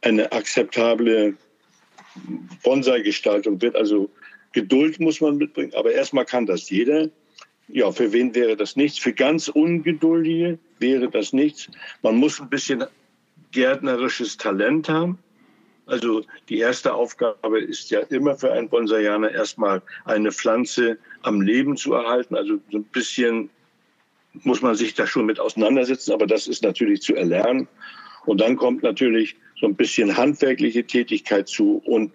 eine 0.01 0.31
akzeptable 0.31 1.35
Bonsai-Gestaltung 2.63 3.61
wird. 3.61 3.75
Also 3.75 4.09
Geduld 4.55 5.01
muss 5.01 5.19
man 5.19 5.35
mitbringen, 5.35 5.73
aber 5.75 5.91
erstmal 5.91 6.23
kann 6.23 6.45
das 6.45 6.69
jeder. 6.69 7.09
Ja, 7.67 7.91
für 7.91 8.13
wen 8.13 8.33
wäre 8.33 8.55
das 8.55 8.77
nichts? 8.77 8.97
Für 8.97 9.11
ganz 9.11 9.49
Ungeduldige 9.49 10.57
wäre 10.79 11.09
das 11.09 11.33
nichts. 11.33 11.69
Man 12.01 12.15
muss 12.15 12.39
ein 12.39 12.49
bisschen 12.49 12.85
gärtnerisches 13.51 14.37
Talent 14.37 14.87
haben. 14.87 15.19
Also 15.87 16.23
die 16.47 16.59
erste 16.59 16.93
Aufgabe 16.93 17.59
ist 17.59 17.91
ja 17.91 17.99
immer 17.99 18.37
für 18.37 18.53
einen 18.53 18.69
Bonsaianer 18.69 19.29
erstmal 19.29 19.81
eine 20.05 20.31
Pflanze 20.31 20.97
am 21.21 21.41
Leben 21.41 21.75
zu 21.75 21.93
erhalten. 21.93 22.35
Also 22.35 22.59
so 22.71 22.77
ein 22.77 22.85
bisschen 22.85 23.49
muss 24.43 24.61
man 24.61 24.75
sich 24.75 24.93
da 24.93 25.05
schon 25.05 25.25
mit 25.25 25.41
auseinandersetzen, 25.41 26.13
aber 26.13 26.27
das 26.27 26.47
ist 26.47 26.63
natürlich 26.63 27.01
zu 27.01 27.13
erlernen. 27.13 27.67
Und 28.25 28.39
dann 28.39 28.55
kommt 28.55 28.83
natürlich 28.83 29.35
so 29.59 29.67
ein 29.67 29.75
bisschen 29.75 30.15
handwerkliche 30.15 30.85
Tätigkeit 30.85 31.49
zu 31.49 31.81
und 31.85 32.13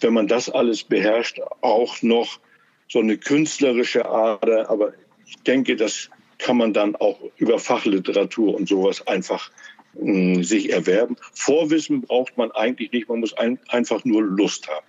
wenn 0.00 0.14
man 0.14 0.26
das 0.26 0.48
alles 0.48 0.84
beherrscht, 0.84 1.40
auch 1.60 2.02
noch 2.02 2.40
so 2.88 2.98
eine 3.00 3.18
künstlerische 3.18 4.06
Ader. 4.06 4.70
Aber 4.70 4.92
ich 5.26 5.36
denke, 5.42 5.76
das 5.76 6.10
kann 6.38 6.56
man 6.56 6.72
dann 6.72 6.96
auch 6.96 7.18
über 7.36 7.58
Fachliteratur 7.58 8.54
und 8.54 8.68
sowas 8.68 9.06
einfach 9.06 9.50
mh, 9.94 10.42
sich 10.42 10.72
erwerben. 10.72 11.16
Vorwissen 11.34 12.02
braucht 12.02 12.36
man 12.36 12.50
eigentlich 12.52 12.92
nicht, 12.92 13.08
man 13.08 13.20
muss 13.20 13.34
ein, 13.34 13.58
einfach 13.68 14.04
nur 14.04 14.22
Lust 14.22 14.68
haben. 14.68 14.86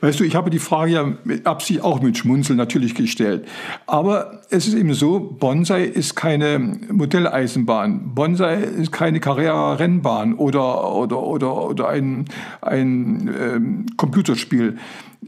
Weißt 0.00 0.20
du, 0.20 0.24
ich 0.24 0.36
habe 0.36 0.50
die 0.50 0.58
Frage 0.58 0.92
ja 0.92 1.14
mit 1.24 1.46
Absicht 1.46 1.82
auch 1.82 2.02
mit 2.02 2.18
Schmunzeln 2.18 2.56
natürlich 2.58 2.94
gestellt. 2.94 3.46
Aber 3.86 4.42
es 4.50 4.66
ist 4.66 4.74
eben 4.74 4.92
so, 4.92 5.20
Bonsai 5.20 5.84
ist 5.84 6.14
keine 6.14 6.78
Modelleisenbahn. 6.90 8.14
Bonsai 8.14 8.56
ist 8.56 8.92
keine 8.92 9.20
Carrera-Rennbahn 9.20 10.34
oder, 10.34 10.92
oder, 10.94 11.22
oder, 11.22 11.68
oder 11.68 11.88
ein, 11.88 12.26
ein 12.60 13.34
ähm, 13.40 13.86
Computerspiel. 13.96 14.76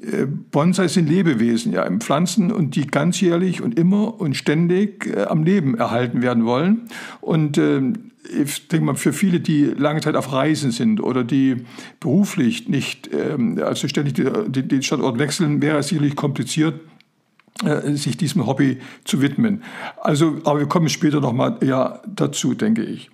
Äh, 0.03 0.27
Bonsai 0.27 0.89
sind 0.89 1.09
Lebewesen, 1.09 1.73
ja, 1.73 1.89
Pflanzen 1.99 2.53
und 2.53 2.77
die 2.77 2.87
ganzjährlich 2.87 3.63
und 3.63 3.79
immer 3.79 4.21
und 4.21 4.37
ständig 4.37 5.07
äh, 5.07 5.25
am 5.25 5.43
Leben 5.45 5.77
erhalten 5.77 6.23
werden 6.23 6.45
wollen. 6.45 6.89
Und 7.21 7.59
äh, 7.59 7.81
ich 8.41 8.69
denke 8.69 8.85
mal, 8.85 8.95
für 8.95 9.13
viele, 9.13 9.41
die 9.41 9.65
lange 9.65 10.01
Zeit 10.01 10.17
auf 10.17 10.33
Reisen 10.33 10.71
sind 10.71 11.01
oder 11.01 11.25
die 11.25 11.65
beruflich 12.01 12.69
nicht, 12.69 13.11
ähm, 13.13 13.59
also 13.63 13.89
ständig 13.89 14.15
den 14.15 14.83
Standort 14.83 15.19
wechseln, 15.19 15.63
wäre 15.63 15.79
es 15.79 15.89
sicherlich 15.89 16.17
kompliziert, 16.17 16.81
äh, 17.65 17.93
sich 17.95 18.17
diesem 18.17 18.47
Hobby 18.47 18.79
zu 19.05 19.23
widmen. 19.23 19.63
Also, 20.01 20.39
aber 20.45 20.61
wir 20.61 20.69
kommen 20.69 20.89
später 20.89 21.21
nochmal 21.21 21.59
ja, 21.65 22.01
dazu, 22.07 22.55
denke 22.55 22.85
ich. 22.85 23.11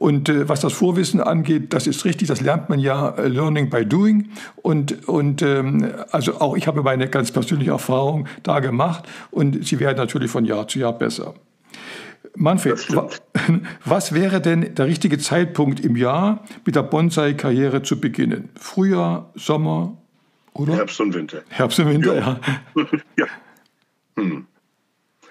Und 0.00 0.30
äh, 0.30 0.48
was 0.48 0.60
das 0.60 0.72
Vorwissen 0.72 1.20
angeht, 1.20 1.74
das 1.74 1.86
ist 1.86 2.06
richtig, 2.06 2.26
das 2.28 2.40
lernt 2.40 2.70
man 2.70 2.80
ja 2.80 3.10
äh, 3.10 3.28
Learning 3.28 3.68
by 3.68 3.84
Doing. 3.84 4.30
Und, 4.56 5.06
und 5.06 5.42
ähm, 5.42 5.92
also 6.10 6.40
auch 6.40 6.56
ich 6.56 6.66
habe 6.66 6.82
meine 6.82 7.06
ganz 7.06 7.30
persönliche 7.30 7.72
Erfahrung 7.72 8.26
da 8.42 8.60
gemacht 8.60 9.06
und 9.30 9.62
sie 9.66 9.78
werden 9.78 9.98
natürlich 9.98 10.30
von 10.30 10.46
Jahr 10.46 10.66
zu 10.66 10.78
Jahr 10.78 10.94
besser. 10.94 11.34
Manfred, 12.34 12.78
was 13.84 14.14
wäre 14.14 14.40
denn 14.40 14.74
der 14.74 14.86
richtige 14.86 15.18
Zeitpunkt 15.18 15.80
im 15.80 15.96
Jahr, 15.96 16.46
mit 16.64 16.76
der 16.76 16.82
Bonsai-Karriere 16.82 17.82
zu 17.82 18.00
beginnen? 18.00 18.48
Frühjahr, 18.58 19.30
Sommer 19.34 19.98
oder? 20.54 20.76
Herbst 20.76 20.98
und 21.02 21.12
Winter. 21.12 21.42
Herbst 21.50 21.78
und 21.78 21.90
Winter, 21.90 22.14
ja. 22.14 22.40
ja. 22.74 22.86
ja. 23.18 23.26
Hm. 24.16 24.46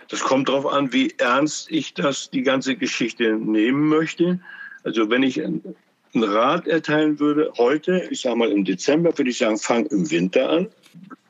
Das 0.09 0.19
kommt 0.19 0.47
darauf 0.47 0.67
an, 0.67 0.93
wie 0.93 1.11
ernst 1.17 1.71
ich 1.71 1.95
das, 1.95 2.29
die 2.29 2.43
ganze 2.43 2.75
Geschichte 2.75 3.33
nehmen 3.33 3.89
möchte. 3.89 4.39
Also 4.83 5.09
wenn 5.09 5.23
ich 5.23 5.43
einen 5.43 5.75
Rat 6.15 6.67
erteilen 6.67 7.19
würde, 7.19 7.51
heute, 7.57 8.07
ich 8.09 8.21
sage 8.21 8.35
mal 8.35 8.51
im 8.51 8.65
Dezember, 8.65 9.17
würde 9.17 9.29
ich 9.29 9.37
sagen, 9.37 9.57
fang 9.57 9.85
im 9.87 10.09
Winter 10.09 10.49
an. 10.49 10.67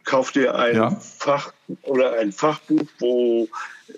Kauf 0.05 0.31
dir 0.31 0.55
ein 0.55 0.75
ja. 0.75 0.91
Fach 0.91 1.53
oder 1.83 2.13
ein 2.13 2.31
Fachbuch, 2.31 2.87
wo 2.99 3.47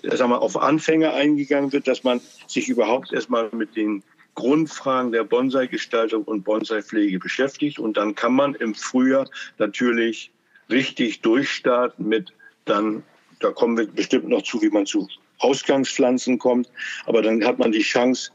sag 0.02 0.28
mal, 0.28 0.36
auf 0.36 0.56
Anfänger 0.56 1.14
eingegangen 1.14 1.72
wird, 1.72 1.86
dass 1.86 2.04
man 2.04 2.20
sich 2.46 2.68
überhaupt 2.68 3.12
erstmal 3.12 3.48
mit 3.52 3.76
den 3.76 4.02
Grundfragen 4.34 5.12
der 5.12 5.24
Bonsai-Gestaltung 5.24 6.24
und 6.24 6.42
Bonsai-Pflege 6.42 7.18
beschäftigt. 7.18 7.78
Und 7.78 7.96
dann 7.96 8.14
kann 8.14 8.34
man 8.34 8.54
im 8.54 8.74
Frühjahr 8.74 9.28
natürlich 9.58 10.30
richtig 10.70 11.20
durchstarten 11.20 12.08
mit 12.08 12.32
dann, 12.64 13.02
da 13.40 13.50
kommen 13.50 13.76
wir 13.76 13.86
bestimmt 13.86 14.28
noch 14.28 14.42
zu, 14.42 14.62
wie 14.62 14.70
man 14.70 14.86
zu 14.86 15.08
Ausgangspflanzen 15.38 16.38
kommt. 16.38 16.68
Aber 17.06 17.22
dann 17.22 17.44
hat 17.44 17.58
man 17.58 17.72
die 17.72 17.82
Chance, 17.82 18.30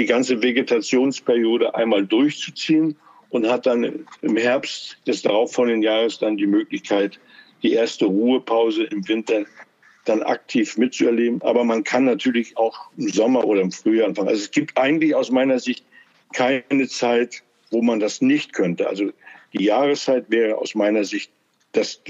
die 0.00 0.06
ganze 0.06 0.40
Vegetationsperiode 0.40 1.74
einmal 1.74 2.06
durchzuziehen 2.06 2.96
und 3.28 3.46
hat 3.46 3.66
dann 3.66 4.06
im 4.22 4.36
Herbst 4.38 4.96
des 5.06 5.20
darauffolgenden 5.20 5.82
Jahres 5.82 6.18
dann 6.18 6.38
die 6.38 6.46
Möglichkeit, 6.46 7.20
die 7.62 7.72
erste 7.72 8.06
Ruhepause 8.06 8.84
im 8.84 9.06
Winter 9.08 9.44
dann 10.06 10.22
aktiv 10.22 10.78
mitzuerleben. 10.78 11.42
Aber 11.42 11.64
man 11.64 11.84
kann 11.84 12.06
natürlich 12.06 12.56
auch 12.56 12.90
im 12.96 13.10
Sommer 13.10 13.44
oder 13.44 13.60
im 13.60 13.70
Frühjahr 13.70 14.08
anfangen. 14.08 14.28
Also 14.28 14.40
es 14.40 14.50
gibt 14.50 14.78
eigentlich 14.78 15.14
aus 15.14 15.30
meiner 15.30 15.58
Sicht 15.58 15.84
keine 16.32 16.88
Zeit, 16.88 17.42
wo 17.70 17.82
man 17.82 18.00
das 18.00 18.22
nicht 18.22 18.54
könnte. 18.54 18.88
Also 18.88 19.10
die 19.52 19.64
Jahreszeit 19.64 20.30
wäre 20.30 20.56
aus 20.56 20.74
meiner 20.74 21.04
Sicht 21.04 21.30
das 21.72 22.00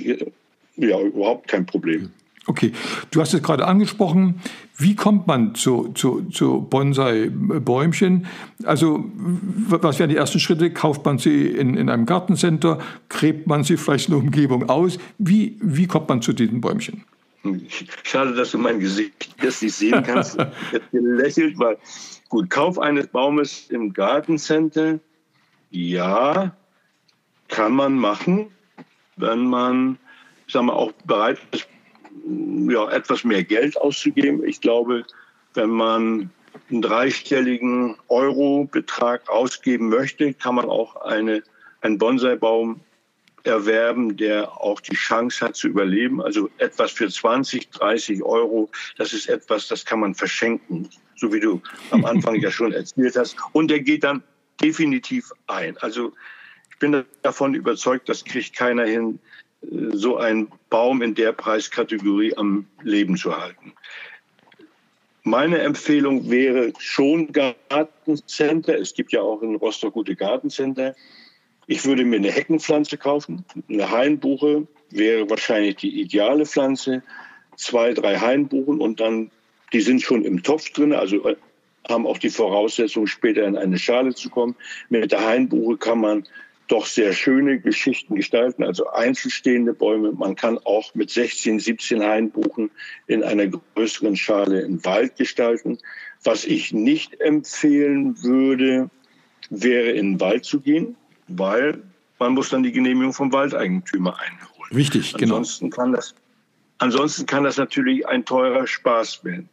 ja 0.76 1.00
überhaupt 1.00 1.48
kein 1.48 1.66
Problem. 1.66 2.12
Okay, 2.50 2.72
du 3.12 3.20
hast 3.20 3.32
es 3.32 3.44
gerade 3.44 3.64
angesprochen. 3.64 4.40
Wie 4.76 4.96
kommt 4.96 5.28
man 5.28 5.54
zu, 5.54 5.92
zu, 5.92 6.22
zu 6.30 6.62
Bonsai-Bäumchen? 6.68 8.26
Also, 8.64 9.04
was 9.14 10.00
wären 10.00 10.10
die 10.10 10.16
ersten 10.16 10.40
Schritte? 10.40 10.72
Kauft 10.72 11.04
man 11.04 11.18
sie 11.18 11.46
in, 11.46 11.76
in 11.76 11.88
einem 11.88 12.06
Gartencenter? 12.06 12.80
Gräbt 13.08 13.46
man 13.46 13.62
sie 13.62 13.76
vielleicht 13.76 14.08
in 14.08 14.14
der 14.14 14.24
Umgebung 14.24 14.68
aus? 14.68 14.98
Wie, 15.18 15.58
wie 15.60 15.86
kommt 15.86 16.08
man 16.08 16.22
zu 16.22 16.32
diesen 16.32 16.60
Bäumchen? 16.60 17.04
Schade, 18.02 18.34
dass 18.34 18.50
du 18.50 18.58
mein 18.58 18.80
Gesicht 18.80 19.32
jetzt 19.40 19.62
nicht 19.62 19.76
sehen 19.76 20.02
kannst. 20.02 20.34
Ich 20.34 20.40
habe 20.40 20.82
gelächelt, 20.90 21.56
weil 21.56 21.78
gut, 22.28 22.50
Kauf 22.50 22.76
eines 22.80 23.06
Baumes 23.06 23.70
im 23.70 23.92
Gartencenter, 23.92 24.98
ja, 25.70 26.52
kann 27.46 27.74
man 27.74 27.94
machen, 27.94 28.48
wenn 29.16 29.46
man, 29.46 29.98
ich 30.48 30.52
sag 30.52 30.64
mal, 30.64 30.72
auch 30.72 30.90
bereit 31.06 31.38
ist, 31.52 31.68
ja, 32.68 32.90
etwas 32.90 33.24
mehr 33.24 33.44
Geld 33.44 33.76
auszugeben. 33.76 34.44
Ich 34.44 34.60
glaube, 34.60 35.04
wenn 35.54 35.70
man 35.70 36.30
einen 36.70 36.82
dreistelligen 36.82 37.96
Euro-Betrag 38.08 39.28
ausgeben 39.28 39.88
möchte, 39.88 40.34
kann 40.34 40.56
man 40.56 40.66
auch 40.66 40.96
eine, 40.96 41.42
einen 41.80 41.98
Bonsai-Baum 41.98 42.80
erwerben, 43.44 44.16
der 44.16 44.60
auch 44.60 44.80
die 44.80 44.94
Chance 44.94 45.44
hat 45.44 45.56
zu 45.56 45.68
überleben. 45.68 46.22
Also 46.22 46.50
etwas 46.58 46.92
für 46.92 47.08
20, 47.08 47.70
30 47.70 48.22
Euro, 48.22 48.70
das 48.96 49.12
ist 49.12 49.28
etwas, 49.28 49.68
das 49.68 49.84
kann 49.84 50.00
man 50.00 50.14
verschenken, 50.14 50.88
so 51.16 51.32
wie 51.32 51.40
du 51.40 51.60
am 51.90 52.04
Anfang 52.04 52.36
ja 52.36 52.50
schon 52.50 52.72
erzählt 52.72 53.16
hast. 53.16 53.36
Und 53.52 53.70
der 53.70 53.80
geht 53.80 54.04
dann 54.04 54.22
definitiv 54.60 55.32
ein. 55.46 55.76
Also 55.78 56.12
ich 56.70 56.78
bin 56.78 57.04
davon 57.22 57.54
überzeugt, 57.54 58.08
das 58.08 58.24
kriegt 58.24 58.54
keiner 58.54 58.84
hin, 58.84 59.18
so 59.62 60.16
einen 60.16 60.48
Baum 60.70 61.02
in 61.02 61.14
der 61.14 61.32
Preiskategorie 61.32 62.36
am 62.36 62.66
Leben 62.82 63.16
zu 63.16 63.36
halten. 63.36 63.72
Meine 65.22 65.58
Empfehlung 65.58 66.30
wäre 66.30 66.72
schon 66.78 67.30
Gartencenter. 67.32 68.78
Es 68.78 68.94
gibt 68.94 69.12
ja 69.12 69.20
auch 69.20 69.42
in 69.42 69.54
Rostock 69.56 69.92
gute 69.92 70.16
Gartencenter. 70.16 70.94
Ich 71.66 71.84
würde 71.84 72.04
mir 72.04 72.16
eine 72.16 72.32
Heckenpflanze 72.32 72.96
kaufen. 72.96 73.44
Eine 73.68 73.90
Hainbuche 73.90 74.66
wäre 74.90 75.28
wahrscheinlich 75.28 75.76
die 75.76 76.00
ideale 76.00 76.46
Pflanze. 76.46 77.02
Zwei, 77.56 77.92
drei 77.92 78.18
Hainbuchen 78.18 78.80
und 78.80 79.00
dann, 79.00 79.30
die 79.72 79.82
sind 79.82 80.00
schon 80.00 80.24
im 80.24 80.42
Topf 80.42 80.70
drin, 80.70 80.94
also 80.94 81.28
äh, 81.28 81.36
haben 81.88 82.06
auch 82.06 82.18
die 82.18 82.30
Voraussetzung, 82.30 83.06
später 83.06 83.46
in 83.46 83.56
eine 83.56 83.78
Schale 83.78 84.14
zu 84.14 84.30
kommen. 84.30 84.56
Mit 84.88 85.12
der 85.12 85.24
Hainbuche 85.24 85.76
kann 85.76 86.00
man 86.00 86.26
doch 86.70 86.86
sehr 86.86 87.12
schöne 87.12 87.58
Geschichten 87.58 88.14
gestalten, 88.14 88.62
also 88.62 88.88
einzelstehende 88.90 89.74
Bäume. 89.74 90.12
Man 90.12 90.36
kann 90.36 90.58
auch 90.58 90.94
mit 90.94 91.10
16, 91.10 91.58
17 91.58 92.02
Hainbuchen 92.02 92.70
in 93.08 93.24
einer 93.24 93.48
größeren 93.48 94.16
Schale 94.16 94.60
im 94.60 94.84
Wald 94.84 95.16
gestalten. 95.16 95.78
Was 96.22 96.44
ich 96.44 96.72
nicht 96.72 97.20
empfehlen 97.20 98.22
würde, 98.22 98.88
wäre 99.50 99.90
in 99.90 100.12
den 100.12 100.20
Wald 100.20 100.44
zu 100.44 100.60
gehen, 100.60 100.96
weil 101.26 101.82
man 102.20 102.34
muss 102.34 102.50
dann 102.50 102.62
die 102.62 102.72
Genehmigung 102.72 103.12
vom 103.12 103.32
Waldeigentümer 103.32 104.18
einholen. 104.20 104.70
Wichtig, 104.70 105.14
genau. 105.14 105.36
Ansonsten 105.36 105.70
kann 105.70 105.92
das, 105.92 106.14
ansonsten 106.78 107.26
kann 107.26 107.42
das 107.42 107.56
natürlich 107.56 108.06
ein 108.06 108.24
teurer 108.24 108.66
Spaß 108.66 109.24
werden. 109.24 109.48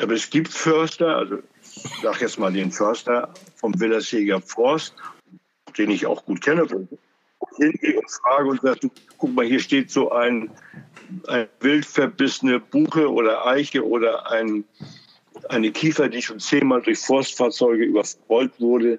Aber 0.00 0.14
es 0.14 0.30
gibt 0.30 0.48
Förster, 0.48 1.16
also 1.16 1.38
ich 1.62 2.02
sage 2.02 2.18
jetzt 2.22 2.38
mal 2.38 2.52
den 2.52 2.72
Förster 2.72 3.32
vom 3.56 3.78
Willersjäger 3.78 4.40
Forst 4.40 4.94
den 5.76 5.90
ich 5.90 6.06
auch 6.06 6.24
gut 6.24 6.40
kenne, 6.40 6.66
hingehe 7.56 7.98
und 7.98 8.10
frage 8.10 8.48
und 8.48 8.60
sage, 8.60 8.90
guck 9.16 9.34
mal, 9.34 9.46
hier 9.46 9.60
steht 9.60 9.90
so 9.90 10.10
ein, 10.10 10.50
ein 11.26 11.46
wild 11.60 11.86
verbissene 11.86 12.60
Buche 12.60 13.10
oder 13.10 13.46
Eiche 13.46 13.86
oder 13.86 14.30
ein, 14.30 14.64
eine 15.48 15.70
Kiefer, 15.70 16.08
die 16.08 16.22
schon 16.22 16.40
zehnmal 16.40 16.82
durch 16.82 16.98
Forstfahrzeuge 16.98 17.84
überrollt 17.84 18.52
wurde. 18.58 18.98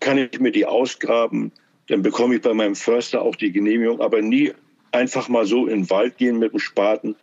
Kann 0.00 0.18
ich 0.18 0.38
mir 0.40 0.52
die 0.52 0.66
ausgraben? 0.66 1.52
Dann 1.88 2.02
bekomme 2.02 2.36
ich 2.36 2.42
bei 2.42 2.54
meinem 2.54 2.74
Förster 2.74 3.22
auch 3.22 3.36
die 3.36 3.52
Genehmigung, 3.52 4.00
aber 4.00 4.22
nie 4.22 4.52
einfach 4.92 5.28
mal 5.28 5.46
so 5.46 5.66
in 5.66 5.82
den 5.82 5.90
Wald 5.90 6.18
gehen 6.18 6.38
mit 6.38 6.52
dem 6.52 6.58
Spaten. 6.58 7.16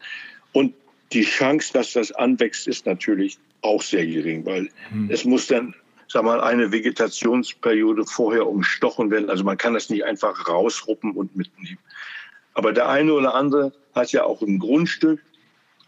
Und 0.54 0.74
die 1.14 1.24
Chance, 1.24 1.74
dass 1.74 1.94
das 1.94 2.12
anwächst, 2.12 2.68
ist 2.68 2.86
natürlich 2.86 3.38
auch 3.62 3.82
sehr 3.82 4.06
gering, 4.06 4.46
weil 4.46 4.70
hm. 4.90 5.10
es 5.10 5.26
muss 5.26 5.48
dann 5.48 5.76
sag 6.12 6.24
mal, 6.24 6.42
eine 6.42 6.72
Vegetationsperiode 6.72 8.06
vorher 8.06 8.48
umstochen 8.48 9.12
werden. 9.12 9.30
Also 9.30 9.44
man 9.44 9.58
kann 9.58 9.75
das 9.75 9.89
nicht 9.89 10.04
einfach 10.04 10.48
rausruppen 10.48 11.12
und 11.12 11.36
mitnehmen. 11.36 11.78
Aber 12.56 12.74
der 12.74 12.89
eine 12.89 13.13
oder 13.13 13.36
andere 13.36 13.72
hat 13.94 14.12
ja 14.12 14.24
auch 14.24 14.42
ein 14.42 14.60
Grundstück, 14.60 15.22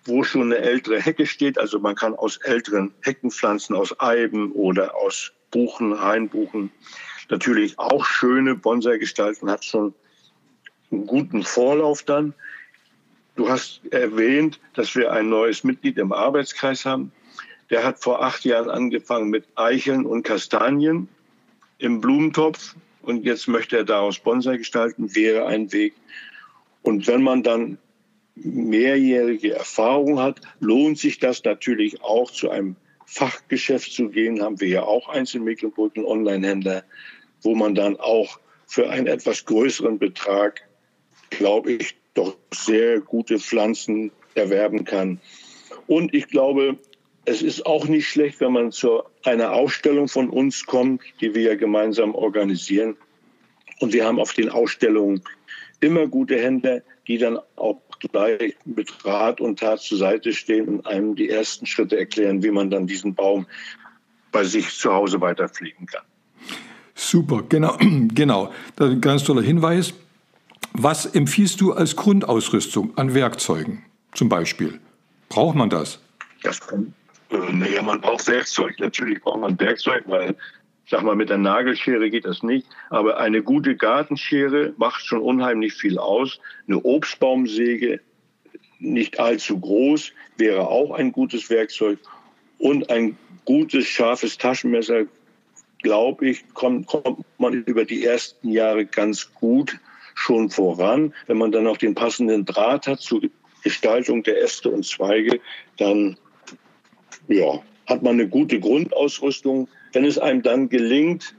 wo 0.06 0.24
schon 0.24 0.44
eine 0.44 0.58
ältere 0.58 1.01
Hecke 1.01 1.25
steht. 1.25 1.58
Also 1.58 1.80
man 1.80 1.96
kann 1.96 2.16
aus 2.16 2.38
älteren 2.38 2.94
Heckenpflanzen, 3.01 3.75
aus 3.75 4.00
Eiben 4.00 4.51
oder 4.51 4.96
aus 4.96 5.32
Buchen, 5.50 6.00
Hainbuchen, 6.00 6.72
natürlich 7.30 7.78
auch 7.78 8.06
schöne 8.06 8.56
Bonsai 8.56 8.98
gestalten, 8.98 9.50
hat 9.50 9.66
schon 9.66 9.94
einen 10.92 11.08
guten 11.08 11.44
Vorlauf 11.44 12.04
dann. 12.04 12.34
Du 13.36 13.50
hast 13.50 13.82
erwähnt, 13.92 14.60
dass 14.75 14.96
wir 14.96 15.12
ein 15.12 15.30
neues 15.30 15.63
Mitglied 15.63 15.98
im 15.98 16.12
Arbeitskreis 16.12 16.86
haben. 16.86 17.12
Der 17.72 17.84
hat 17.84 18.00
vor 18.00 18.22
acht 18.22 18.46
Jahren 18.46 18.70
angefangen 18.70 19.29
mit 19.29 19.46
Eicheln 19.55 20.05
und 20.05 20.24
Kastanien 20.24 21.07
im 21.79 22.01
Blumentopf 22.01 22.75
und 23.01 23.25
jetzt 23.25 23.48
möchte 23.48 23.77
er 23.77 23.84
daraus 23.84 24.20
Bonsai 24.20 24.57
gestalten, 24.57 25.16
wäre 25.16 25.48
ein 25.48 25.72
Weg. 25.72 25.94
Und 26.84 27.07
wenn 27.07 27.24
man 27.24 27.44
dann 27.44 27.77
mehrjährige 28.36 29.53
Erfahrung 29.53 30.20
hat, 30.20 30.42
lohnt 30.60 31.00
sich 31.00 31.20
das 31.20 31.44
natürlich 31.44 32.01
auch 32.03 32.29
zu 32.29 32.50
einem 32.50 32.75
Fachgeschäft 33.05 33.92
zu 33.92 34.10
gehen. 34.10 34.42
Haben 34.42 34.60
wir 34.60 34.68
ja 34.68 34.84
auch 34.84 35.10
eins 35.10 35.34
in 35.34 35.44
Mecklenburg, 35.44 35.94
wo 35.96 37.55
man 37.55 37.75
dann 37.75 37.98
auch 37.98 38.40
für 38.68 38.90
einen 38.90 39.07
etwas 39.07 39.46
größeren 39.46 39.98
Betrag, 39.98 40.62
glaube 41.29 41.74
ich, 41.74 41.96
doch 42.14 42.38
sehr 42.53 43.00
gute 43.00 43.40
Pflanzen 43.40 44.12
erwerben 44.36 44.86
kann. 44.86 45.20
Und 45.88 46.14
ich 46.14 46.27
glaube, 46.27 46.77
es 47.25 47.42
ist 47.42 47.66
auch 47.66 47.86
nicht 47.86 48.07
schlecht, 48.07 48.40
wenn 48.40 48.53
man 48.53 48.72
zu 48.72 49.03
einer 49.24 49.51
Ausstellung 49.51 50.07
von 50.07 50.29
uns 50.29 50.66
kommt, 50.66 51.01
die 51.20 51.34
wir 51.36 51.44
ja 51.44 51.55
gemeinsam 51.55 52.16
organisieren. 52.16 52.98
Und 53.79 53.94
wir 53.94 54.05
haben 54.05 54.20
auf 54.20 54.34
den 54.34 54.50
Ausstellungen 54.50 55.22
immer 55.79 56.07
gute 56.07 56.38
Händler, 56.38 56.81
die 57.07 57.18
dann 57.18 57.40
auch 57.55 57.81
gleich 58.00 58.55
mit 58.66 59.05
Rat 59.05 59.42
und 59.42 59.60
Tat 59.60 59.81
zur 59.81 59.98
Seite 59.98 60.34
stehen 60.34 60.68
und 60.68 60.88
einem 60.88 61.16
die 61.16 61.29
ersten 61.29 61.66
Schritte 61.66 61.98
erklären, 61.98 62.42
wie 62.44 62.51
man 62.51 62.70
dann 62.70 62.88
diesen 62.88 63.14
Baum 63.14 63.46
bei 64.31 64.44
sich 64.44 64.70
zu 64.70 64.92
Hause 64.92 65.22
weiterpflegen 65.22 65.86
kann. 65.86 66.03
Super, 66.96 67.44
genau, 67.48 67.77
genau. 68.14 68.51
Das 68.75 68.90
ist 68.90 68.96
ein 68.96 69.01
ganz 69.01 69.24
toller 69.24 69.42
Hinweis. 69.42 69.94
Was 70.74 71.05
empfiehlst 71.05 71.60
du 71.60 71.74
als 71.74 71.96
Grundausrüstung 71.96 72.98
an 72.98 73.14
Werkzeugen 73.14 73.84
zum 74.14 74.29
Beispiel? 74.29 74.79
Braucht 75.29 75.55
man 75.55 75.70
das? 75.70 76.00
Das 76.44 76.60
äh, 76.72 76.77
naja, 77.31 77.81
man 77.81 78.01
braucht 78.01 78.27
Werkzeug. 78.27 78.79
Natürlich 78.79 79.22
braucht 79.22 79.39
man 79.39 79.59
Werkzeug, 79.59 80.03
weil, 80.07 80.35
sag 80.89 81.03
mal, 81.03 81.15
mit 81.15 81.29
der 81.29 81.37
Nagelschere 81.37 82.09
geht 82.09 82.25
das 82.25 82.44
nicht. 82.44 82.67
Aber 82.89 83.17
eine 83.17 83.41
gute 83.41 83.75
Gartenschere 83.75 84.74
macht 84.77 85.05
schon 85.05 85.22
unheimlich 85.22 85.74
viel 85.74 85.98
aus. 85.98 86.39
Eine 86.67 86.83
Obstbaumsäge, 86.83 88.01
nicht 88.79 89.20
allzu 89.20 89.59
groß, 89.59 90.11
wäre 90.37 90.67
auch 90.67 90.91
ein 90.91 91.11
gutes 91.11 91.50
Werkzeug. 91.50 92.00
Und 92.57 92.89
ein 92.89 93.17
gutes, 93.46 93.87
scharfes 93.87 94.37
Taschenmesser, 94.37 95.05
glaube 95.81 96.29
ich, 96.29 96.53
kommt, 96.53 96.87
kommt 96.87 97.25
man 97.37 97.53
über 97.53 97.85
die 97.85 98.05
ersten 98.05 98.50
Jahre 98.50 98.85
ganz 98.85 99.33
gut 99.33 99.79
schon 100.15 100.50
voran. 100.50 101.13
Wenn 101.27 101.37
man 101.37 101.51
dann 101.51 101.67
auch 101.67 101.77
den 101.77 101.96
passenden 101.96 102.46
Draht 102.46 102.87
hat 102.87 103.00
zur 103.00 103.22
Gestaltung 103.63 104.24
der 104.24 104.41
Äste 104.41 104.70
und 104.70 104.85
Zweige, 104.85 105.39
dann 105.77 106.17
ja, 107.31 107.61
hat 107.87 108.03
man 108.03 108.13
eine 108.13 108.27
gute 108.27 108.59
Grundausrüstung. 108.59 109.67
Wenn 109.94 110.05
es 110.05 110.17
einem 110.17 110.41
dann 110.41 110.70
gelingt, 110.70 111.35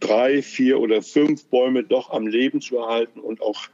drei, 0.00 0.42
vier 0.42 0.80
oder 0.80 1.02
fünf 1.02 1.44
Bäume 1.46 1.84
doch 1.84 2.10
am 2.10 2.26
Leben 2.26 2.60
zu 2.60 2.78
erhalten 2.78 3.20
und 3.20 3.42
auch 3.42 3.68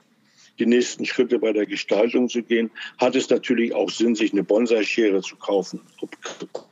die 0.59 0.67
nächsten 0.67 1.05
Schritte 1.05 1.39
bei 1.39 1.53
der 1.53 1.67
Gestaltung 1.67 2.29
zu 2.29 2.43
gehen, 2.43 2.71
hat 2.99 3.15
es 3.15 3.29
natürlich 3.29 3.75
auch 3.75 3.91
Sinn, 3.91 4.15
sich 4.15 4.33
eine 4.33 4.43
Bonsai-Schere 4.43 5.21
zu 5.21 5.37
kaufen. 5.37 5.81
Ob 6.01 6.17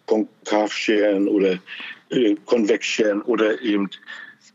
Konkavscheren 0.07 1.29
oder 1.29 1.59
äh, 2.11 2.35
Konvexscheren 2.47 3.23
oder 3.23 3.61
eben 3.63 3.91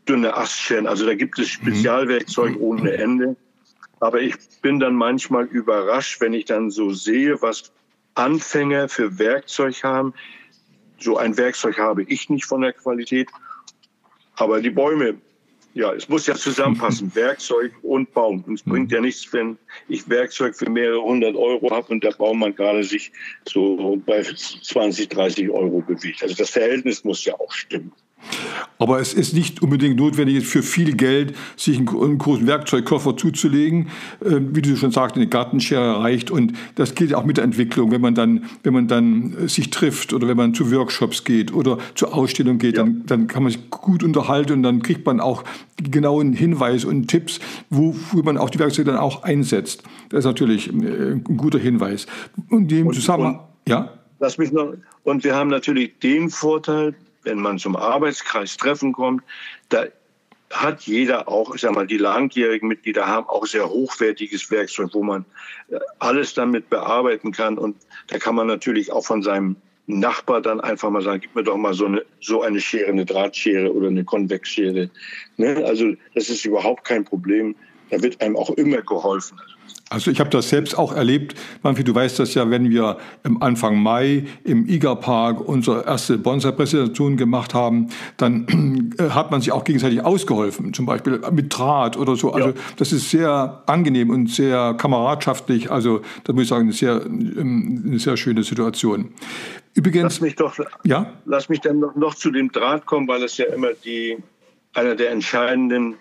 dünne 0.08 0.36
Astscheren. 0.36 0.86
Also 0.86 1.06
da 1.06 1.14
gibt 1.14 1.38
es 1.38 1.46
mhm. 1.46 1.62
Spezialwerkzeug 1.62 2.58
ohne 2.60 2.92
Ende. 2.92 3.36
Aber 4.00 4.20
ich 4.20 4.34
bin 4.62 4.80
dann 4.80 4.94
manchmal 4.94 5.44
überrascht, 5.44 6.20
wenn 6.20 6.32
ich 6.32 6.46
dann 6.46 6.70
so 6.70 6.90
sehe, 6.90 7.40
was 7.42 7.70
Anfänger 8.14 8.88
für 8.88 9.18
Werkzeug 9.18 9.82
haben. 9.82 10.14
So 10.98 11.16
ein 11.16 11.36
Werkzeug 11.36 11.78
habe 11.78 12.02
ich 12.04 12.28
nicht 12.28 12.44
von 12.44 12.60
der 12.60 12.72
Qualität. 12.72 13.28
Aber 14.36 14.60
die 14.60 14.70
Bäume, 14.70 15.18
ja, 15.74 15.92
es 15.92 16.08
muss 16.08 16.26
ja 16.26 16.34
zusammenpassen, 16.34 17.14
Werkzeug 17.14 17.72
und 17.82 18.12
Baum. 18.12 18.42
Und 18.46 18.54
es 18.54 18.62
bringt 18.62 18.92
ja 18.92 19.00
nichts, 19.00 19.32
wenn 19.32 19.58
ich 19.88 20.08
Werkzeug 20.08 20.56
für 20.56 20.68
mehrere 20.68 21.02
hundert 21.02 21.36
Euro 21.36 21.70
habe 21.70 21.88
und 21.88 22.02
der 22.02 22.12
Baumann 22.12 22.54
gerade 22.54 22.84
sich 22.84 23.12
so 23.48 23.96
bei 24.04 24.22
20, 24.22 25.08
30 25.08 25.50
Euro 25.50 25.80
bewegt. 25.80 26.22
Also 26.22 26.34
das 26.34 26.50
Verhältnis 26.50 27.04
muss 27.04 27.24
ja 27.24 27.34
auch 27.38 27.52
stimmen. 27.52 27.92
Aber 28.78 28.98
es 28.98 29.12
ist 29.12 29.34
nicht 29.34 29.60
unbedingt 29.60 29.96
notwendig, 29.96 30.46
für 30.46 30.62
viel 30.62 30.96
Geld 30.96 31.36
sich 31.54 31.76
einen, 31.76 32.18
großen 32.18 32.46
Werkzeugkoffer 32.46 33.14
zuzulegen. 33.14 33.88
Äh, 34.24 34.40
wie 34.52 34.62
du 34.62 34.74
schon 34.74 34.90
sagst, 34.90 35.16
eine 35.16 35.26
Gartenschere 35.26 36.02
reicht. 36.02 36.30
Und 36.30 36.54
das 36.76 36.94
gilt 36.94 37.14
auch 37.14 37.24
mit 37.24 37.36
der 37.36 37.44
Entwicklung. 37.44 37.90
Wenn 37.90 38.00
man 38.00 38.14
dann, 38.14 38.44
wenn 38.62 38.72
man 38.72 38.88
dann 38.88 39.34
äh, 39.36 39.48
sich 39.48 39.68
trifft 39.68 40.14
oder 40.14 40.28
wenn 40.28 40.36
man 40.36 40.54
zu 40.54 40.72
Workshops 40.72 41.24
geht 41.24 41.52
oder 41.52 41.76
zur 41.94 42.14
Ausstellung 42.14 42.56
geht, 42.56 42.78
ja. 42.78 42.84
dann, 42.84 43.02
dann 43.06 43.26
kann 43.26 43.42
man 43.42 43.52
sich 43.52 43.68
gut 43.68 44.02
unterhalten 44.02 44.54
und 44.54 44.62
dann 44.62 44.82
kriegt 44.82 45.04
man 45.04 45.20
auch 45.20 45.44
genauen 45.76 46.32
Hinweis 46.32 46.86
und 46.86 47.08
Tipps, 47.08 47.38
wofür 47.68 48.22
man 48.22 48.38
auch 48.38 48.48
die 48.48 48.58
Werkzeuge 48.58 48.92
dann 48.92 49.00
auch 49.00 49.24
einsetzt. 49.24 49.82
Das 50.08 50.20
ist 50.20 50.24
natürlich 50.24 50.72
äh, 50.72 51.12
ein 51.12 51.24
guter 51.24 51.58
Hinweis. 51.58 52.06
Und 52.48 52.70
dem 52.70 52.92
Zusammenhang, 52.92 53.40
ja? 53.68 53.90
Lass 54.20 54.36
mich 54.36 54.52
noch, 54.52 54.74
und 55.04 55.24
wir 55.24 55.34
haben 55.34 55.48
natürlich 55.48 55.98
den 56.02 56.28
Vorteil, 56.28 56.94
wenn 57.22 57.38
man 57.38 57.58
zum 57.58 57.76
Arbeitskreis 57.76 58.56
Treffen 58.56 58.92
kommt, 58.92 59.22
da 59.68 59.86
hat 60.52 60.82
jeder 60.82 61.28
auch, 61.28 61.54
ich 61.54 61.60
sag 61.60 61.74
mal, 61.74 61.86
die 61.86 61.98
langjährigen 61.98 62.68
Mitglieder 62.68 63.06
haben 63.06 63.28
auch 63.28 63.46
sehr 63.46 63.68
hochwertiges 63.68 64.50
Werkzeug, 64.50 64.90
wo 64.92 65.02
man 65.02 65.24
äh, 65.68 65.78
alles 66.00 66.34
damit 66.34 66.68
bearbeiten 66.70 67.30
kann. 67.32 67.56
Und 67.56 67.76
da 68.08 68.18
kann 68.18 68.34
man 68.34 68.48
natürlich 68.48 68.90
auch 68.90 69.06
von 69.06 69.22
seinem 69.22 69.56
Nachbar 69.86 70.40
dann 70.40 70.60
einfach 70.60 70.90
mal 70.90 71.02
sagen, 71.02 71.20
gib 71.20 71.34
mir 71.34 71.42
doch 71.42 71.56
mal 71.56 71.74
so 71.74 71.86
eine, 71.86 72.04
so 72.20 72.42
eine 72.42 72.60
Schere, 72.60 72.88
eine 72.88 73.04
Drahtschere 73.04 73.72
oder 73.72 73.88
eine 73.88 74.04
Konvexschere. 74.04 74.90
Ne? 75.36 75.64
Also 75.64 75.94
das 76.14 76.28
ist 76.28 76.44
überhaupt 76.44 76.84
kein 76.84 77.04
Problem. 77.04 77.54
Da 77.90 78.02
wird 78.02 78.20
einem 78.20 78.36
auch 78.36 78.50
immer 78.50 78.82
geholfen. 78.82 79.38
Also 79.92 80.12
ich 80.12 80.20
habe 80.20 80.30
das 80.30 80.48
selbst 80.48 80.78
auch 80.78 80.92
erlebt. 80.92 81.34
Manfred, 81.64 81.88
du 81.88 81.94
weißt 81.94 82.20
das 82.20 82.34
ja, 82.34 82.48
wenn 82.48 82.70
wir 82.70 82.98
im 83.24 83.42
Anfang 83.42 83.82
Mai 83.82 84.24
im 84.44 84.68
IGA-Park 84.68 85.40
unsere 85.40 85.84
erste 85.84 86.16
Bonsai-Präsentation 86.16 87.16
gemacht 87.16 87.54
haben, 87.54 87.88
dann 88.16 88.94
äh, 88.98 89.10
hat 89.10 89.32
man 89.32 89.40
sich 89.40 89.50
auch 89.50 89.64
gegenseitig 89.64 90.04
ausgeholfen, 90.04 90.72
zum 90.74 90.86
Beispiel 90.86 91.20
mit 91.32 91.58
Draht 91.58 91.96
oder 91.96 92.14
so. 92.14 92.32
Also 92.32 92.50
ja. 92.50 92.54
das 92.76 92.92
ist 92.92 93.10
sehr 93.10 93.64
angenehm 93.66 94.10
und 94.10 94.30
sehr 94.30 94.74
kameradschaftlich. 94.74 95.72
Also 95.72 96.02
da 96.22 96.34
muss 96.34 96.44
ich 96.44 96.48
sagen, 96.50 96.66
eine 96.66 96.72
sehr, 96.72 97.04
ähm, 97.04 97.82
eine 97.84 97.98
sehr 97.98 98.16
schöne 98.16 98.44
Situation. 98.44 99.12
Übrigens, 99.74 100.02
lass 100.04 100.20
mich 100.20 100.36
doch, 100.36 100.54
ja? 100.84 101.12
lass 101.24 101.48
mich 101.48 101.62
dann 101.62 101.80
noch, 101.80 101.96
noch 101.96 102.14
zu 102.14 102.30
dem 102.30 102.52
Draht 102.52 102.86
kommen, 102.86 103.08
weil 103.08 103.24
es 103.24 103.38
ja 103.38 103.46
immer 103.46 103.72
die 103.84 104.18
einer 104.72 104.94
der 104.94 105.10
entscheidenden 105.10 105.96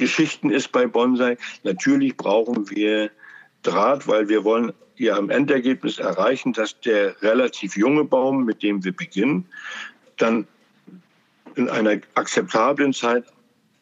Geschichten 0.00 0.50
ist 0.50 0.72
bei 0.72 0.86
Bonsai. 0.86 1.36
Natürlich 1.62 2.16
brauchen 2.16 2.68
wir 2.70 3.10
Draht, 3.62 4.08
weil 4.08 4.30
wir 4.30 4.42
wollen 4.44 4.72
ja 4.96 5.16
am 5.16 5.28
Endergebnis 5.28 5.98
erreichen, 5.98 6.54
dass 6.54 6.80
der 6.80 7.20
relativ 7.20 7.76
junge 7.76 8.04
Baum, 8.04 8.46
mit 8.46 8.62
dem 8.62 8.82
wir 8.82 8.92
beginnen, 8.92 9.44
dann 10.16 10.48
in 11.54 11.68
einer 11.68 12.00
akzeptablen 12.14 12.94
Zeit 12.94 13.24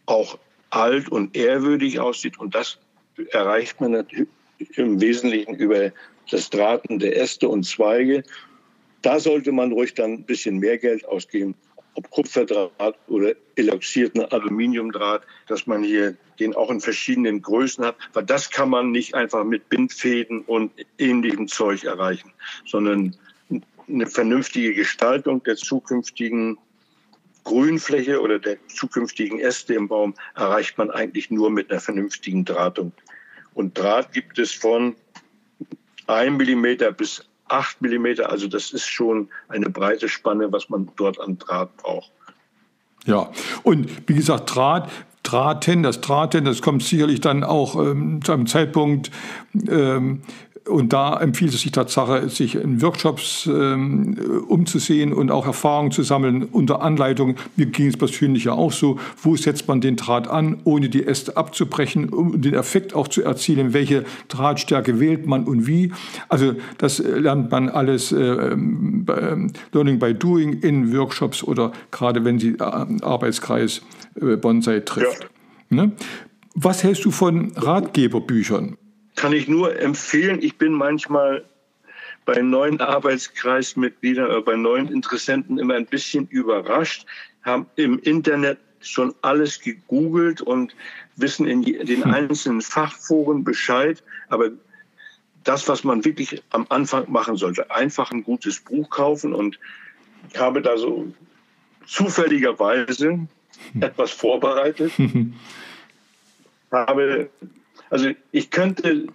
auch 0.07 0.38
alt 0.70 1.09
und 1.09 1.37
ehrwürdig 1.37 2.00
aussieht. 2.00 2.38
Und 2.40 2.54
das 2.54 2.78
erreicht 3.31 3.81
man 3.81 4.04
im 4.74 5.00
Wesentlichen 5.00 5.54
über 5.54 5.92
das 6.31 6.50
Drahten 6.50 6.98
der 6.98 7.16
Äste 7.16 7.48
und 7.48 7.62
Zweige. 7.62 8.24
Da 9.02 9.20
sollte 9.20 9.52
man 9.52 9.70
ruhig 9.70 9.94
dann 9.94 10.14
ein 10.14 10.24
bisschen 10.24 10.59
mehr 10.59 10.78
Geld 10.78 11.07
ausgeben 11.07 11.54
ob 11.98 12.11
Kupferdraht 12.11 12.94
oder 13.08 13.34
eloxierten 13.56 14.24
Aluminiumdraht, 14.26 15.22
dass 15.48 15.66
man 15.66 15.82
hier 15.82 16.16
den 16.38 16.54
auch 16.54 16.70
in 16.70 16.80
verschiedenen 16.80 17.42
Größen 17.42 17.84
hat, 17.84 17.96
weil 18.12 18.24
das 18.24 18.50
kann 18.50 18.70
man 18.70 18.92
nicht 18.92 19.16
einfach 19.16 19.42
mit 19.42 19.68
Bindfäden 19.68 20.42
und 20.42 20.70
ähnlichem 20.98 21.48
Zeug 21.48 21.82
erreichen, 21.82 22.32
sondern 22.64 23.16
eine 23.88 24.06
vernünftige 24.06 24.74
Gestaltung 24.74 25.42
der 25.42 25.56
zukünftigen 25.56 26.56
Grünfläche 27.42 28.20
oder 28.20 28.38
der 28.38 28.58
zukünftigen 28.68 29.40
Äste 29.40 29.74
im 29.74 29.88
Baum 29.88 30.14
erreicht 30.37 30.78
man 30.78 30.92
eigentlich 30.92 31.32
nur 31.32 31.50
mit 31.50 31.68
einer 31.68 31.80
vernünftigen 31.80 32.44
Drahtung. 32.44 32.92
Und 33.54 33.76
Draht 33.76 34.12
gibt 34.12 34.38
es 34.38 34.52
von 34.52 34.94
1 36.06 36.38
Millimeter 36.38 36.92
bis 36.92 37.27
8 37.48 37.82
mm. 37.82 38.06
Also 38.24 38.46
das 38.46 38.72
ist 38.72 38.87
schon 38.87 39.28
eine 39.48 39.70
breite 39.70 40.08
Spanne, 40.08 40.52
was 40.52 40.68
man 40.68 40.90
dort 40.96 41.20
an 41.20 41.38
Draht 41.38 41.76
braucht. 41.76 42.11
Ja, 43.06 43.30
und 43.62 44.08
wie 44.08 44.14
gesagt, 44.14 44.54
Draht, 44.54 44.90
Drahten, 45.22 45.82
das 45.82 46.00
Drahten, 46.00 46.44
das 46.44 46.62
kommt 46.62 46.82
sicherlich 46.82 47.20
dann 47.20 47.44
auch 47.44 47.74
ähm, 47.76 48.20
zu 48.24 48.32
einem 48.32 48.46
Zeitpunkt, 48.46 49.11
ähm, 49.68 50.22
und 50.68 50.92
da 50.92 51.18
empfiehlt 51.18 51.54
es 51.54 51.62
sich 51.62 51.72
Tatsache, 51.72 52.28
sich 52.28 52.54
in 52.54 52.83
Workshops 52.83 53.46
ähm, 53.46 54.16
umzusehen 54.48 55.12
und 55.12 55.31
auch 55.31 55.46
Erfahrungen 55.46 55.90
zu 55.90 56.02
sammeln 56.02 56.44
unter 56.44 56.83
Anleitung. 56.83 57.37
Mir 57.57 57.66
ging 57.66 57.88
es 57.88 57.96
persönlich 57.96 58.44
ja 58.44 58.52
auch 58.52 58.72
so. 58.72 58.98
Wo 59.22 59.37
setzt 59.37 59.66
man 59.68 59.81
den 59.81 59.96
Draht 59.96 60.28
an, 60.28 60.59
ohne 60.64 60.88
die 60.88 61.07
Äste 61.07 61.37
abzubrechen, 61.37 62.11
um 62.11 62.40
den 62.40 62.54
Effekt 62.54 62.94
auch 62.94 63.09
zu 63.09 63.22
erzielen? 63.22 63.72
Welche 63.72 64.04
Drahtstärke 64.28 65.00
wählt 65.00 65.26
man 65.26 65.44
und 65.44 65.66
wie? 65.66 65.92
Also 66.28 66.54
das 66.78 66.98
lernt 66.98 67.50
man 67.50 67.68
alles 67.68 68.12
äh, 68.12 68.18
äh, 68.18 68.57
Learning 69.72 69.98
by 69.98 70.14
Doing 70.14 70.61
in 70.61 70.96
Workshops 70.96 71.42
oder 71.42 71.72
gerade 71.90 72.24
wenn 72.24 72.38
Sie 72.38 72.50
äh, 72.50 72.62
Arbeitskreis 72.62 73.83
äh, 74.20 74.37
Bonsai 74.37 74.81
trifft. 74.81 75.28
Ja. 75.70 75.76
Ne? 75.85 75.92
Was 76.54 76.83
hältst 76.83 77.04
du 77.04 77.11
von 77.11 77.52
Ratgeberbüchern? 77.57 78.76
Kann 79.18 79.33
ich 79.33 79.48
nur 79.48 79.76
empfehlen. 79.78 80.38
Ich 80.40 80.57
bin 80.59 80.72
manchmal 80.72 81.44
bei 82.24 82.40
neuen 82.40 82.81
Arbeitskreismitgliedern 82.81 84.26
oder 84.26 84.42
bei 84.42 84.54
neuen 84.54 84.92
Interessenten 84.92 85.59
immer 85.59 85.74
ein 85.74 85.87
bisschen 85.87 86.28
überrascht, 86.28 87.04
haben 87.42 87.66
im 87.74 87.98
Internet 87.98 88.59
schon 88.81 89.12
alles 89.22 89.61
gegoogelt 89.61 90.40
und 90.40 90.74
wissen 91.16 91.48
in 91.48 91.62
den 91.62 92.04
hm. 92.04 92.14
einzelnen 92.14 92.61
Fachforen 92.61 93.42
Bescheid. 93.42 94.04
Aber 94.28 94.50
das, 95.42 95.66
was 95.68 95.83
man 95.83 96.04
wirklich 96.04 96.40
am 96.50 96.66
Anfang 96.68 97.11
machen 97.11 97.37
sollte, 97.37 97.68
einfach 97.72 98.12
ein 98.12 98.22
gutes 98.22 98.61
Buch 98.61 98.88
kaufen. 98.88 99.35
Und 99.35 99.59
ich 100.33 100.38
habe 100.38 100.62
da 100.62 100.78
so 100.78 101.12
zufälligerweise 101.87 103.09
hm. 103.09 103.28
etwas 103.81 104.12
vorbereitet. 104.12 104.92
habe 106.70 107.31
also 107.90 108.11
ich 108.33 108.51
könnte 108.51 109.07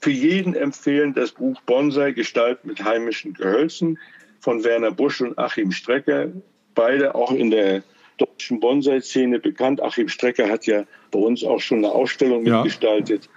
für 0.00 0.10
jeden 0.10 0.54
empfehlen 0.54 1.14
das 1.14 1.32
Buch 1.32 1.60
Bonsai 1.62 2.12
Gestalt 2.12 2.64
mit 2.64 2.82
heimischen 2.82 3.34
Gehölzen 3.34 3.98
von 4.40 4.64
Werner 4.64 4.90
Busch 4.90 5.20
und 5.20 5.38
Achim 5.38 5.70
Strecker, 5.70 6.28
beide 6.74 7.14
auch 7.14 7.30
in 7.30 7.50
der 7.50 7.84
deutschen 8.18 8.60
Bonsai-Szene 8.60 9.38
bekannt. 9.38 9.80
Achim 9.80 10.08
Strecker 10.08 10.48
hat 10.48 10.66
ja 10.66 10.84
bei 11.10 11.18
uns 11.18 11.44
auch 11.44 11.60
schon 11.60 11.78
eine 11.78 11.92
Ausstellung 11.92 12.44
ja. 12.44 12.56
mitgestaltet. 12.56 13.28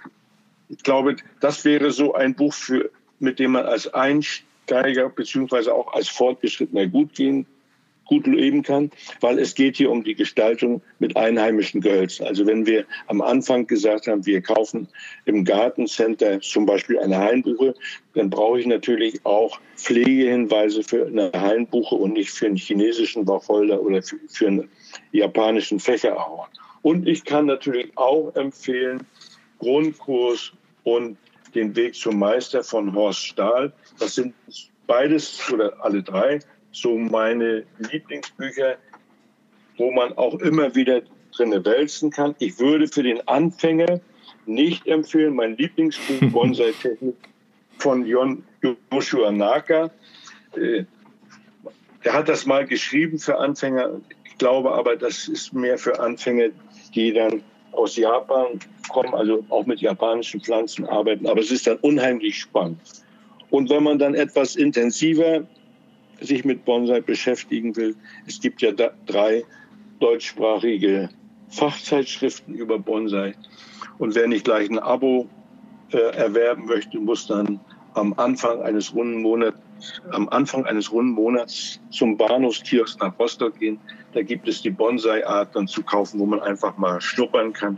Ich 0.68 0.82
glaube, 0.82 1.16
das 1.40 1.64
wäre 1.64 1.92
so 1.92 2.14
ein 2.14 2.34
Buch, 2.34 2.52
für, 2.52 2.90
mit 3.20 3.38
dem 3.38 3.52
man 3.52 3.64
als 3.66 3.92
Einsteiger 3.94 5.08
beziehungsweise 5.08 5.72
auch 5.72 5.92
als 5.92 6.08
Fortgeschrittener 6.08 6.88
gut 6.88 7.14
gehen 7.14 7.46
gut 8.06 8.26
leben 8.26 8.62
kann, 8.62 8.90
weil 9.20 9.38
es 9.38 9.54
geht 9.54 9.76
hier 9.76 9.90
um 9.90 10.04
die 10.04 10.14
Gestaltung 10.14 10.80
mit 10.98 11.16
einheimischen 11.16 11.80
Gehölzen. 11.80 12.26
Also 12.26 12.46
wenn 12.46 12.66
wir 12.66 12.84
am 13.08 13.20
Anfang 13.20 13.66
gesagt 13.66 14.06
haben, 14.06 14.24
wir 14.24 14.40
kaufen 14.40 14.88
im 15.24 15.44
Gartencenter 15.44 16.40
zum 16.40 16.66
Beispiel 16.66 16.98
eine 16.98 17.18
Hainbuche, 17.18 17.74
dann 18.14 18.30
brauche 18.30 18.60
ich 18.60 18.66
natürlich 18.66 19.24
auch 19.24 19.60
Pflegehinweise 19.76 20.82
für 20.82 21.06
eine 21.06 21.30
Hainbuche 21.34 21.94
und 21.94 22.14
nicht 22.14 22.30
für 22.30 22.46
einen 22.46 22.56
chinesischen 22.56 23.26
Wacholder 23.26 23.82
oder 23.82 24.02
für, 24.02 24.16
für 24.28 24.46
einen 24.46 24.70
japanischen 25.12 25.80
Fächerahorn. 25.80 26.48
Und 26.82 27.06
ich 27.08 27.24
kann 27.24 27.46
natürlich 27.46 27.90
auch 27.96 28.34
empfehlen, 28.36 29.04
Grundkurs 29.58 30.52
und 30.84 31.16
den 31.54 31.74
Weg 31.74 31.94
zum 31.94 32.18
Meister 32.18 32.62
von 32.62 32.94
Horst 32.94 33.26
Stahl. 33.26 33.72
Das 33.98 34.14
sind 34.14 34.34
beides 34.86 35.50
oder 35.52 35.72
alle 35.84 36.02
drei 36.02 36.38
so 36.76 36.98
meine 36.98 37.64
Lieblingsbücher, 37.90 38.76
wo 39.78 39.90
man 39.92 40.12
auch 40.18 40.34
immer 40.40 40.74
wieder 40.74 41.02
drin 41.34 41.64
wälzen 41.64 42.10
kann. 42.10 42.34
Ich 42.38 42.58
würde 42.58 42.86
für 42.86 43.02
den 43.02 43.26
Anfänger 43.26 44.00
nicht 44.44 44.86
empfehlen, 44.86 45.34
mein 45.34 45.56
Lieblingsbuch 45.56 46.20
Bonsai-Technik 46.32 47.16
von 47.78 48.06
Jon 48.06 48.44
Joshua 48.92 49.30
Naka. 49.32 49.90
Äh, 50.54 50.84
der 52.04 52.12
hat 52.12 52.28
das 52.28 52.44
mal 52.46 52.66
geschrieben 52.66 53.18
für 53.18 53.38
Anfänger. 53.38 54.00
Ich 54.24 54.36
glaube 54.38 54.72
aber, 54.72 54.96
das 54.96 55.28
ist 55.28 55.54
mehr 55.54 55.78
für 55.78 55.98
Anfänger, 55.98 56.48
die 56.94 57.12
dann 57.12 57.42
aus 57.72 57.96
Japan 57.96 58.60
kommen, 58.90 59.14
also 59.14 59.44
auch 59.48 59.66
mit 59.66 59.80
japanischen 59.80 60.40
Pflanzen 60.40 60.86
arbeiten. 60.86 61.26
Aber 61.26 61.40
es 61.40 61.50
ist 61.50 61.66
dann 61.66 61.78
unheimlich 61.78 62.38
spannend. 62.38 62.80
Und 63.50 63.70
wenn 63.70 63.82
man 63.82 63.98
dann 63.98 64.14
etwas 64.14 64.56
intensiver 64.56 65.46
sich 66.20 66.44
mit 66.44 66.64
Bonsai 66.64 67.00
beschäftigen 67.00 67.76
will. 67.76 67.96
Es 68.26 68.40
gibt 68.40 68.62
ja 68.62 68.72
drei 68.72 69.44
deutschsprachige 70.00 71.08
Fachzeitschriften 71.48 72.54
über 72.54 72.78
Bonsai. 72.78 73.34
Und 73.98 74.14
wer 74.14 74.26
nicht 74.26 74.44
gleich 74.44 74.68
ein 74.68 74.78
Abo 74.78 75.28
äh, 75.92 75.98
erwerben 75.98 76.66
möchte, 76.66 76.98
muss 76.98 77.26
dann 77.26 77.60
am 77.94 78.12
Anfang 78.18 78.60
eines 78.60 78.94
runden 78.94 79.22
Monats, 79.22 79.58
am 80.10 80.28
Anfang 80.28 80.66
eines 80.66 80.92
runden 80.92 81.12
Monats 81.12 81.80
zum 81.90 82.16
Bahnhofskiosk 82.16 83.00
nach 83.00 83.18
Rostock 83.18 83.58
gehen. 83.58 83.78
Da 84.12 84.22
gibt 84.22 84.48
es 84.48 84.60
die 84.62 84.70
Bonsai-Art 84.70 85.54
dann 85.54 85.66
zu 85.66 85.82
kaufen, 85.82 86.20
wo 86.20 86.26
man 86.26 86.40
einfach 86.40 86.76
mal 86.76 87.00
schnuppern 87.00 87.52
kann. 87.52 87.76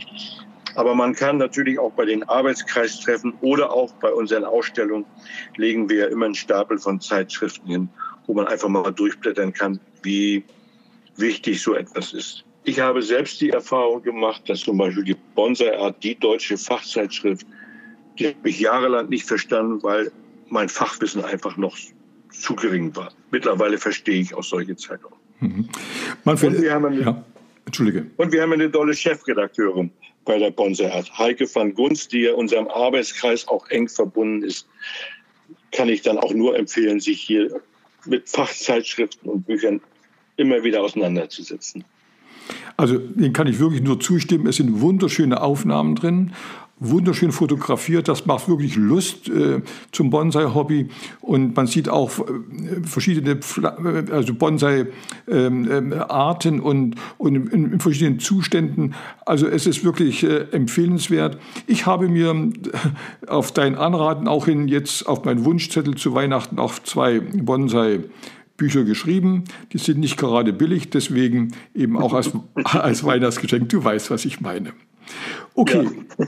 Aber 0.75 0.93
man 0.93 1.13
kann 1.13 1.37
natürlich 1.37 1.79
auch 1.79 1.91
bei 1.91 2.05
den 2.05 2.23
Arbeitskreistreffen 2.23 3.33
oder 3.41 3.71
auch 3.71 3.91
bei 3.93 4.11
unseren 4.11 4.43
Ausstellungen 4.43 5.05
legen 5.55 5.89
wir 5.89 6.09
immer 6.09 6.25
einen 6.25 6.35
Stapel 6.35 6.77
von 6.77 6.99
Zeitschriften 7.01 7.67
hin 7.67 7.89
wo 8.29 8.35
man 8.35 8.45
einfach 8.45 8.69
mal 8.69 8.91
durchblättern 8.91 9.51
kann, 9.51 9.79
wie 10.03 10.43
wichtig 11.17 11.63
so 11.63 11.73
etwas 11.73 12.13
ist. 12.13 12.45
Ich 12.63 12.79
habe 12.79 13.01
selbst 13.01 13.41
die 13.41 13.49
Erfahrung 13.49 14.03
gemacht, 14.03 14.43
dass 14.47 14.59
zum 14.59 14.77
Beispiel 14.77 15.03
die 15.03 15.15
Bonsai-Art, 15.33 16.03
die 16.03 16.13
deutsche 16.13 16.55
Fachzeitschrift, 16.55 17.47
die 18.19 18.27
habe 18.27 18.49
ich 18.49 18.59
jahrelang 18.59 19.09
nicht 19.09 19.25
verstanden, 19.25 19.81
weil 19.81 20.11
mein 20.47 20.69
Fachwissen 20.69 21.23
einfach 21.23 21.57
noch 21.57 21.75
zu 22.31 22.55
gering 22.55 22.95
war. 22.95 23.11
Mittlerweile 23.31 23.79
verstehe 23.79 24.21
ich 24.21 24.35
auch 24.35 24.43
solche 24.43 24.75
Zeitungen. 24.75 25.17
Mhm. 25.39 25.69
Manfred, 26.23 26.61
ja. 26.61 27.23
Entschuldige. 27.65 28.05
Und 28.17 28.31
wir 28.31 28.43
haben 28.43 28.53
eine 28.53 28.71
tolle 28.71 28.93
Chefredakteurin 28.93 29.89
bei 30.25 30.37
der 30.37 30.51
Bonsai 30.51 30.91
Art, 30.93 31.17
Heike 31.17 31.47
van 31.51 31.73
Gunst, 31.73 32.11
die 32.11 32.21
ja 32.21 32.33
unserem 32.33 32.67
Arbeitskreis 32.67 33.47
auch 33.47 33.67
eng 33.69 33.87
verbunden 33.87 34.43
ist. 34.43 34.67
Kann 35.71 35.89
ich 35.89 36.03
dann 36.03 36.19
auch 36.19 36.33
nur 36.35 36.55
empfehlen, 36.55 36.99
sich 36.99 37.21
hier 37.21 37.59
mit 38.05 38.29
Fachzeitschriften 38.29 39.29
und 39.29 39.45
Büchern 39.45 39.81
immer 40.37 40.63
wieder 40.63 40.81
auseinanderzusetzen. 40.81 41.83
Also 42.77 42.97
den 42.97 43.33
kann 43.33 43.47
ich 43.47 43.59
wirklich 43.59 43.81
nur 43.81 43.99
zustimmen. 43.99 44.47
Es 44.47 44.55
sind 44.55 44.81
wunderschöne 44.81 45.41
Aufnahmen 45.41 45.95
drin 45.95 46.33
wunderschön 46.79 47.31
fotografiert. 47.31 48.07
Das 48.07 48.25
macht 48.25 48.47
wirklich 48.47 48.75
Lust 48.75 49.29
äh, 49.29 49.61
zum 49.91 50.09
Bonsai-Hobby. 50.09 50.89
Und 51.21 51.55
man 51.55 51.67
sieht 51.67 51.87
auch 51.89 52.17
äh, 52.19 52.23
verschiedene 52.83 53.39
äh, 53.61 54.11
also 54.11 54.33
Bonsai-Arten 54.33 56.53
ähm, 56.55 56.63
und, 56.63 56.95
und 57.17 57.35
in, 57.35 57.73
in, 57.73 57.79
verschiedenen 57.79 58.17
Zuständen. 58.19 58.95
Also 59.25 59.47
es 59.47 59.67
ist 59.67 59.83
wirklich 59.83 60.23
äh, 60.23 60.47
empfehlenswert. 60.51 61.37
Ich 61.67 61.85
habe 61.85 62.07
mir 62.07 62.31
äh, 62.31 62.47
auf 63.27 63.51
dein 63.51 63.75
Anraten 63.75 64.27
auch 64.27 64.45
hin 64.45 64.67
jetzt 64.67 65.07
auf 65.07 65.25
meinen 65.25 65.45
Wunschzettel 65.45 65.95
zu 65.95 66.13
Weihnachten 66.13 66.59
auch 66.59 66.77
zwei 66.79 67.19
Bonsai 67.19 68.01
Bücher 68.55 68.83
geschrieben. 68.83 69.45
Die 69.73 69.79
sind 69.79 69.99
nicht 69.99 70.17
gerade 70.17 70.53
billig, 70.53 70.91
deswegen 70.91 71.53
eben 71.73 71.97
auch 71.97 72.13
als, 72.13 72.31
als 72.63 73.03
Weihnachtsgeschenk. 73.03 73.67
Du 73.69 73.83
weißt, 73.83 74.11
was 74.11 74.25
ich 74.25 74.41
meine. 74.41 74.73
Okay. 75.55 75.87
Ja. 76.17 76.25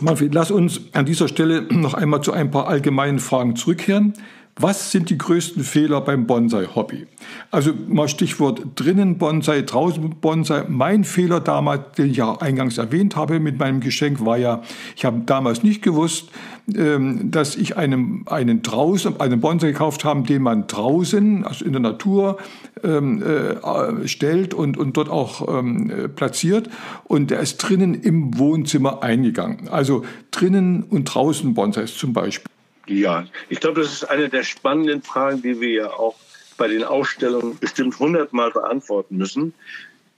Manfred, 0.00 0.34
lass 0.34 0.50
uns 0.50 0.80
an 0.92 1.06
dieser 1.06 1.28
Stelle 1.28 1.62
noch 1.70 1.94
einmal 1.94 2.20
zu 2.20 2.32
ein 2.32 2.50
paar 2.50 2.68
allgemeinen 2.68 3.20
Fragen 3.20 3.56
zurückkehren. 3.56 4.14
Was 4.56 4.92
sind 4.92 5.10
die 5.10 5.18
größten 5.18 5.64
Fehler 5.64 6.00
beim 6.00 6.28
Bonsai-Hobby? 6.28 7.08
Also 7.50 7.72
mal 7.88 8.06
Stichwort 8.06 8.62
drinnen 8.76 9.18
Bonsai, 9.18 9.62
draußen 9.62 10.10
Bonsai. 10.20 10.64
Mein 10.68 11.02
Fehler 11.02 11.40
damals, 11.40 11.92
den 11.96 12.10
ich 12.10 12.18
ja 12.18 12.36
eingangs 12.40 12.78
erwähnt 12.78 13.16
habe 13.16 13.40
mit 13.40 13.58
meinem 13.58 13.80
Geschenk, 13.80 14.24
war 14.24 14.38
ja, 14.38 14.62
ich 14.94 15.04
habe 15.04 15.22
damals 15.26 15.64
nicht 15.64 15.82
gewusst, 15.82 16.28
ähm, 16.72 17.32
dass 17.32 17.56
ich 17.56 17.76
einen, 17.76 18.26
einen 18.26 18.62
draußen, 18.62 19.20
einen 19.20 19.40
Bonsai 19.40 19.72
gekauft 19.72 20.04
habe, 20.04 20.22
den 20.22 20.42
man 20.42 20.68
draußen, 20.68 21.44
also 21.44 21.64
in 21.64 21.72
der 21.72 21.82
Natur, 21.82 22.38
ähm, 22.84 23.22
äh, 23.22 24.06
stellt 24.06 24.54
und, 24.54 24.76
und 24.76 24.96
dort 24.96 25.08
auch 25.08 25.58
ähm, 25.58 26.10
platziert. 26.14 26.70
Und 27.02 27.32
der 27.32 27.40
ist 27.40 27.56
drinnen 27.56 27.94
im 27.94 28.38
Wohnzimmer 28.38 29.02
eingegangen. 29.02 29.68
Also 29.68 30.04
drinnen 30.30 30.84
und 30.84 31.06
draußen 31.06 31.54
Bonsais 31.54 31.96
zum 31.96 32.12
Beispiel. 32.12 32.53
Ja, 32.86 33.26
ich 33.48 33.60
glaube, 33.60 33.80
das 33.80 33.92
ist 33.92 34.04
eine 34.04 34.28
der 34.28 34.42
spannenden 34.42 35.02
Fragen, 35.02 35.42
die 35.42 35.60
wir 35.60 35.70
ja 35.70 35.90
auch 35.90 36.16
bei 36.56 36.68
den 36.68 36.84
Ausstellungen 36.84 37.58
bestimmt 37.58 37.98
hundertmal 37.98 38.50
beantworten 38.50 39.16
müssen. 39.16 39.54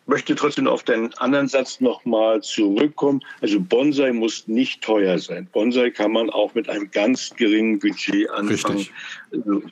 Ich 0.03 0.09
möchte 0.09 0.35
trotzdem 0.37 0.69
auf 0.69 0.85
deinen 0.85 1.13
anderen 1.15 1.49
Satz 1.49 1.81
nochmal 1.81 2.41
zurückkommen. 2.43 3.23
Also 3.41 3.59
Bonsai 3.59 4.13
muss 4.13 4.47
nicht 4.47 4.83
teuer 4.83 5.19
sein. 5.19 5.49
Bonsai 5.53 5.91
kann 5.91 6.13
man 6.13 6.31
auch 6.31 6.55
mit 6.55 6.69
einem 6.69 6.91
ganz 6.91 7.35
geringen 7.35 7.79
Budget 7.79 8.31
anfangen. 8.31 8.87
Also, 9.33 9.63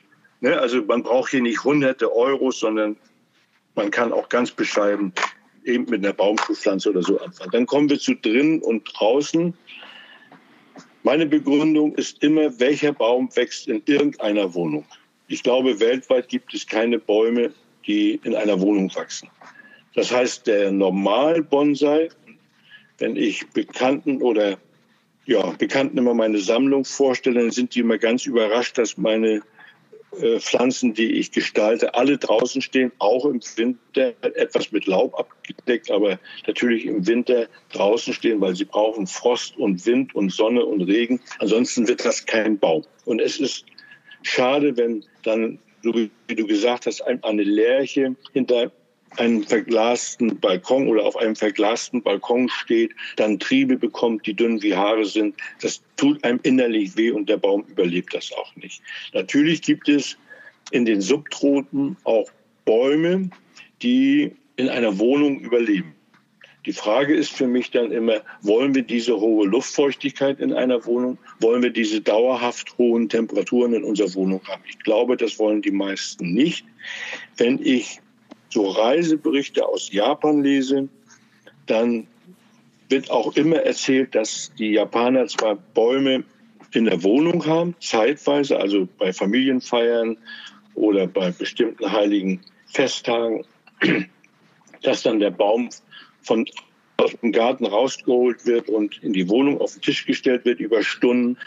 ne, 0.41 0.59
also 0.59 0.83
man 0.83 1.03
braucht 1.03 1.31
hier 1.31 1.41
nicht 1.41 1.63
hunderte 1.63 2.13
Euros, 2.13 2.59
sondern 2.59 2.97
man 3.75 3.91
kann 3.91 4.11
auch 4.11 4.27
ganz 4.27 4.51
bescheiden 4.51 5.13
eben 5.63 5.85
mit 5.89 6.03
einer 6.03 6.13
Baumschulpflanze 6.13 6.89
oder 6.89 7.01
so 7.01 7.19
anfangen. 7.19 7.51
Dann 7.51 7.65
kommen 7.65 7.89
wir 7.89 7.99
zu 7.99 8.15
drinnen 8.15 8.61
und 8.61 8.83
draußen. 8.93 9.53
Meine 11.05 11.27
Begründung 11.27 11.93
ist 11.93 12.23
immer, 12.23 12.59
welcher 12.59 12.91
Baum 12.91 13.29
wächst 13.35 13.67
in 13.67 13.79
irgendeiner 13.85 14.51
Wohnung. 14.55 14.85
Ich 15.27 15.43
glaube, 15.43 15.79
weltweit 15.79 16.29
gibt 16.29 16.51
es 16.55 16.65
keine 16.65 16.97
Bäume, 16.97 17.53
die 17.85 18.19
in 18.23 18.33
einer 18.33 18.59
Wohnung 18.59 18.89
wachsen. 18.95 19.29
Das 19.93 20.11
heißt, 20.11 20.47
der 20.47 20.71
Normal-Bonsai, 20.71 22.09
wenn 22.97 23.15
ich 23.17 23.47
Bekannten 23.51 24.19
oder 24.19 24.57
ja, 25.27 25.51
Bekannten 25.59 25.99
immer 25.99 26.15
meine 26.15 26.39
Sammlung 26.39 26.83
vorstelle, 26.83 27.39
dann 27.39 27.51
sind 27.51 27.75
die 27.75 27.81
immer 27.81 27.99
ganz 27.99 28.25
überrascht, 28.25 28.79
dass 28.79 28.97
meine 28.97 29.43
Pflanzen, 30.39 30.93
die 30.93 31.13
ich 31.13 31.31
gestalte, 31.31 31.93
alle 31.93 32.17
draußen 32.17 32.61
stehen, 32.61 32.91
auch 32.99 33.25
im 33.25 33.41
Winter 33.55 34.13
etwas 34.21 34.71
mit 34.71 34.85
Laub 34.85 35.17
abgedeckt, 35.17 35.91
aber 35.91 36.19
natürlich 36.47 36.85
im 36.85 37.05
Winter 37.05 37.47
draußen 37.71 38.13
stehen, 38.13 38.41
weil 38.41 38.55
sie 38.55 38.65
brauchen 38.65 39.07
Frost 39.07 39.57
und 39.57 39.85
Wind 39.85 40.15
und 40.15 40.31
Sonne 40.31 40.65
und 40.65 40.81
Regen. 40.81 41.19
Ansonsten 41.39 41.87
wird 41.87 42.03
das 42.05 42.25
kein 42.25 42.57
Baum. 42.59 42.83
Und 43.05 43.21
es 43.21 43.39
ist 43.39 43.65
schade, 44.23 44.75
wenn 44.77 45.03
dann, 45.23 45.59
wie 45.83 46.09
du 46.35 46.47
gesagt 46.47 46.85
hast, 46.85 47.01
eine 47.01 47.43
Lerche 47.43 48.15
hinter 48.33 48.71
einem 49.19 49.43
verglasten 49.43 50.39
Balkon 50.39 50.87
oder 50.87 51.03
auf 51.03 51.15
einem 51.15 51.35
verglasten 51.35 52.01
Balkon 52.01 52.49
steht, 52.49 52.91
dann 53.15 53.39
Triebe 53.39 53.77
bekommt, 53.77 54.25
die 54.25 54.33
dünn 54.33 54.61
wie 54.61 54.75
Haare 54.75 55.05
sind. 55.05 55.35
Das 55.61 55.81
tut 55.97 56.23
einem 56.23 56.39
innerlich 56.43 56.95
weh 56.97 57.11
und 57.11 57.29
der 57.29 57.37
Baum 57.37 57.65
überlebt 57.67 58.13
das 58.13 58.31
auch 58.33 58.55
nicht. 58.55 58.81
Natürlich 59.13 59.61
gibt 59.61 59.89
es 59.89 60.17
in 60.71 60.85
den 60.85 61.01
Subtropen 61.01 61.97
auch 62.03 62.29
Bäume, 62.65 63.29
die 63.81 64.35
in 64.57 64.69
einer 64.69 64.97
Wohnung 64.99 65.39
überleben. 65.39 65.95
Die 66.65 66.73
Frage 66.73 67.13
ist 67.13 67.31
für 67.31 67.45
mich 67.45 67.69
dann 67.69 67.91
immer, 67.91 68.21
wollen 68.41 68.73
wir 68.73 68.81
diese 68.81 69.19
hohe 69.19 69.45
Luftfeuchtigkeit 69.45 70.39
in 70.39 70.51
einer 70.51 70.83
Wohnung? 70.85 71.19
Wollen 71.39 71.61
wir 71.61 71.69
diese 71.69 72.01
dauerhaft 72.01 72.75
hohen 72.79 73.07
Temperaturen 73.07 73.73
in 73.73 73.83
unserer 73.83 74.13
Wohnung 74.15 74.41
haben? 74.47 74.63
Ich 74.67 74.79
glaube, 74.79 75.15
das 75.15 75.37
wollen 75.37 75.61
die 75.61 75.71
meisten 75.71 76.33
nicht. 76.33 76.65
Wenn 77.37 77.59
ich 77.63 78.01
so 78.55 78.69
Reiseberichte 78.69 79.67
aus 79.67 79.91
Japan 79.91 80.41
lese, 80.41 80.87
dann 81.65 82.07
wird 82.87 83.11
auch 83.11 83.35
immer 83.35 83.57
erzählt, 83.57 84.15
dass 84.15 84.49
die 84.57 84.71
Japaner 84.71 85.27
zwar 85.27 85.55
Bäume 85.55 86.23
in 86.71 86.85
der 86.85 87.03
Wohnung 87.03 87.45
haben, 87.45 87.75
zeitweise, 87.81 88.57
also 88.57 88.87
bei 88.97 89.11
Familienfeiern 89.11 90.17
oder 90.73 91.05
bei 91.05 91.31
bestimmten 91.31 91.91
heiligen 91.91 92.39
Festtagen, 92.67 93.43
dass 94.83 95.03
dann 95.03 95.19
der 95.19 95.31
Baum 95.31 95.69
von 96.21 96.45
aus 96.97 97.11
dem 97.21 97.33
Garten 97.33 97.65
rausgeholt 97.65 98.45
wird 98.45 98.69
und 98.69 99.03
in 99.03 99.11
die 99.11 99.27
Wohnung 99.27 99.59
auf 99.59 99.73
den 99.73 99.81
Tisch 99.81 100.05
gestellt 100.05 100.45
wird 100.45 100.61
über 100.61 100.81
Stunden, 100.81 101.37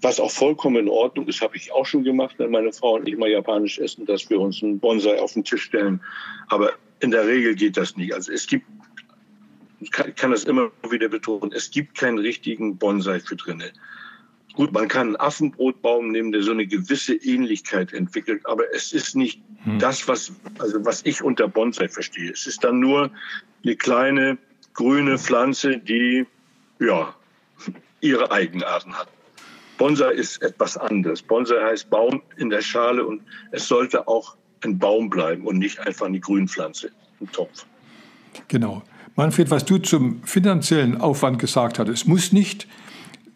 was 0.00 0.20
auch 0.20 0.30
vollkommen 0.30 0.76
in 0.76 0.88
Ordnung 0.88 1.26
ist, 1.26 1.40
habe 1.40 1.56
ich 1.56 1.72
auch 1.72 1.86
schon 1.86 2.04
gemacht, 2.04 2.36
wenn 2.38 2.50
meine 2.50 2.72
Frau 2.72 2.94
und 2.94 3.08
ich 3.08 3.16
mal 3.16 3.28
japanisch 3.28 3.78
essen, 3.78 4.06
dass 4.06 4.28
wir 4.30 4.40
uns 4.40 4.62
einen 4.62 4.78
Bonsai 4.78 5.18
auf 5.20 5.32
den 5.32 5.44
Tisch 5.44 5.62
stellen. 5.62 6.00
Aber 6.48 6.72
in 7.00 7.10
der 7.10 7.26
Regel 7.26 7.54
geht 7.54 7.76
das 7.76 7.96
nicht. 7.96 8.14
Also 8.14 8.32
es 8.32 8.46
gibt, 8.46 8.66
ich 9.80 9.90
kann, 9.90 10.30
das 10.30 10.44
immer 10.44 10.70
wieder 10.90 11.08
betonen, 11.08 11.52
es 11.52 11.70
gibt 11.70 11.96
keinen 11.96 12.18
richtigen 12.18 12.76
Bonsai 12.76 13.20
für 13.20 13.36
drinnen. 13.36 13.70
Gut, 14.54 14.72
man 14.72 14.88
kann 14.88 15.08
einen 15.08 15.16
Affenbrotbaum 15.16 16.10
nehmen, 16.10 16.32
der 16.32 16.42
so 16.42 16.50
eine 16.50 16.66
gewisse 16.66 17.14
Ähnlichkeit 17.14 17.92
entwickelt, 17.92 18.44
aber 18.44 18.64
es 18.74 18.92
ist 18.92 19.14
nicht 19.14 19.40
hm. 19.62 19.78
das, 19.78 20.08
was, 20.08 20.32
also 20.58 20.84
was 20.84 21.04
ich 21.04 21.22
unter 21.22 21.46
Bonsai 21.46 21.88
verstehe. 21.88 22.32
Es 22.32 22.46
ist 22.46 22.64
dann 22.64 22.80
nur 22.80 23.10
eine 23.64 23.76
kleine 23.76 24.38
grüne 24.74 25.18
Pflanze, 25.18 25.78
die 25.78 26.26
ja 26.80 27.14
ihre 28.00 28.30
Eigenarten 28.30 28.94
hat. 28.94 29.08
Bonsai 29.78 30.12
ist 30.12 30.42
etwas 30.42 30.76
anderes. 30.76 31.22
Bonsai 31.22 31.62
heißt 31.62 31.88
Baum 31.88 32.20
in 32.36 32.50
der 32.50 32.60
Schale 32.60 33.06
und 33.06 33.22
es 33.52 33.66
sollte 33.66 34.06
auch 34.06 34.36
ein 34.62 34.78
Baum 34.78 35.08
bleiben 35.08 35.46
und 35.46 35.58
nicht 35.58 35.78
einfach 35.80 36.06
eine 36.06 36.20
Grünpflanze, 36.20 36.90
ein 37.20 37.32
Topf. 37.32 37.64
Genau. 38.48 38.82
Manfred, 39.16 39.50
was 39.50 39.64
du 39.64 39.78
zum 39.78 40.22
finanziellen 40.24 41.00
Aufwand 41.00 41.38
gesagt 41.38 41.78
hast, 41.78 41.88
es 41.88 42.06
muss 42.06 42.32
nicht 42.32 42.68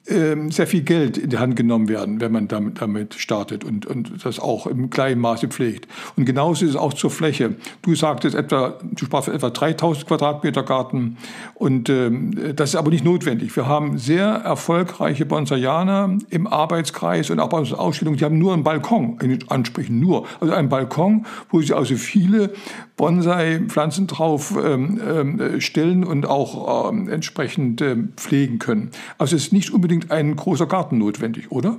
sehr 0.05 0.67
viel 0.67 0.83
Geld 0.83 1.17
in 1.17 1.31
die 1.31 1.38
Hand 1.38 1.55
genommen 1.55 1.88
werden, 1.88 2.21
wenn 2.21 2.33
man 2.33 2.49
damit, 2.49 2.81
damit 2.81 3.15
startet 3.15 3.62
und, 3.62 3.87
und 3.87 4.25
das 4.25 4.41
auch 4.41 4.67
im 4.67 4.91
gleichen 4.91 5.21
Maße 5.21 5.47
pflegt. 5.47 5.87
Und 6.17 6.25
genauso 6.25 6.65
ist 6.65 6.73
es 6.73 6.77
auch 6.77 6.93
zur 6.93 7.11
Fläche. 7.11 7.55
Du 7.83 7.95
sagtest 7.95 8.35
etwa, 8.35 8.79
du 8.83 9.05
sprachst 9.05 9.29
etwa 9.29 9.51
3000 9.51 10.09
Quadratmeter 10.09 10.65
Garten 10.65 11.19
und 11.55 11.88
ähm, 11.88 12.35
das 12.57 12.71
ist 12.71 12.77
aber 12.77 12.91
nicht 12.91 13.05
notwendig. 13.05 13.55
Wir 13.55 13.69
haben 13.69 13.97
sehr 13.97 14.27
erfolgreiche 14.27 15.25
Bonsaianer 15.25 16.19
im 16.31 16.49
Arbeitskreis 16.49 17.31
und 17.31 17.38
auch 17.38 17.49
bei 17.49 17.59
unseren 17.59 17.79
Ausstellungen, 17.79 18.19
die 18.19 18.25
haben 18.25 18.38
nur 18.38 18.55
einen 18.55 18.65
Balkon, 18.65 19.19
ansprechen 19.49 20.01
nur, 20.01 20.27
also 20.41 20.53
einen 20.53 20.69
Balkon, 20.69 21.27
wo 21.51 21.61
sie 21.61 21.75
also 21.75 21.95
viele 21.95 22.53
Bonsai-Pflanzen 22.97 24.07
drauf 24.07 24.57
ähm, 24.62 25.01
ähm, 25.09 25.61
stellen 25.61 26.05
und 26.05 26.27
auch 26.27 26.91
ähm, 26.91 27.09
entsprechend 27.09 27.81
ähm, 27.81 28.12
pflegen 28.17 28.59
können. 28.59 28.91
Also 29.19 29.37
es 29.37 29.45
ist 29.45 29.53
nicht 29.53 29.71
unbedingt 29.73 29.91
unbedingt 29.92 30.11
ein 30.11 30.37
großer 30.37 30.66
Garten 30.66 30.98
notwendig, 30.98 31.50
oder? 31.50 31.78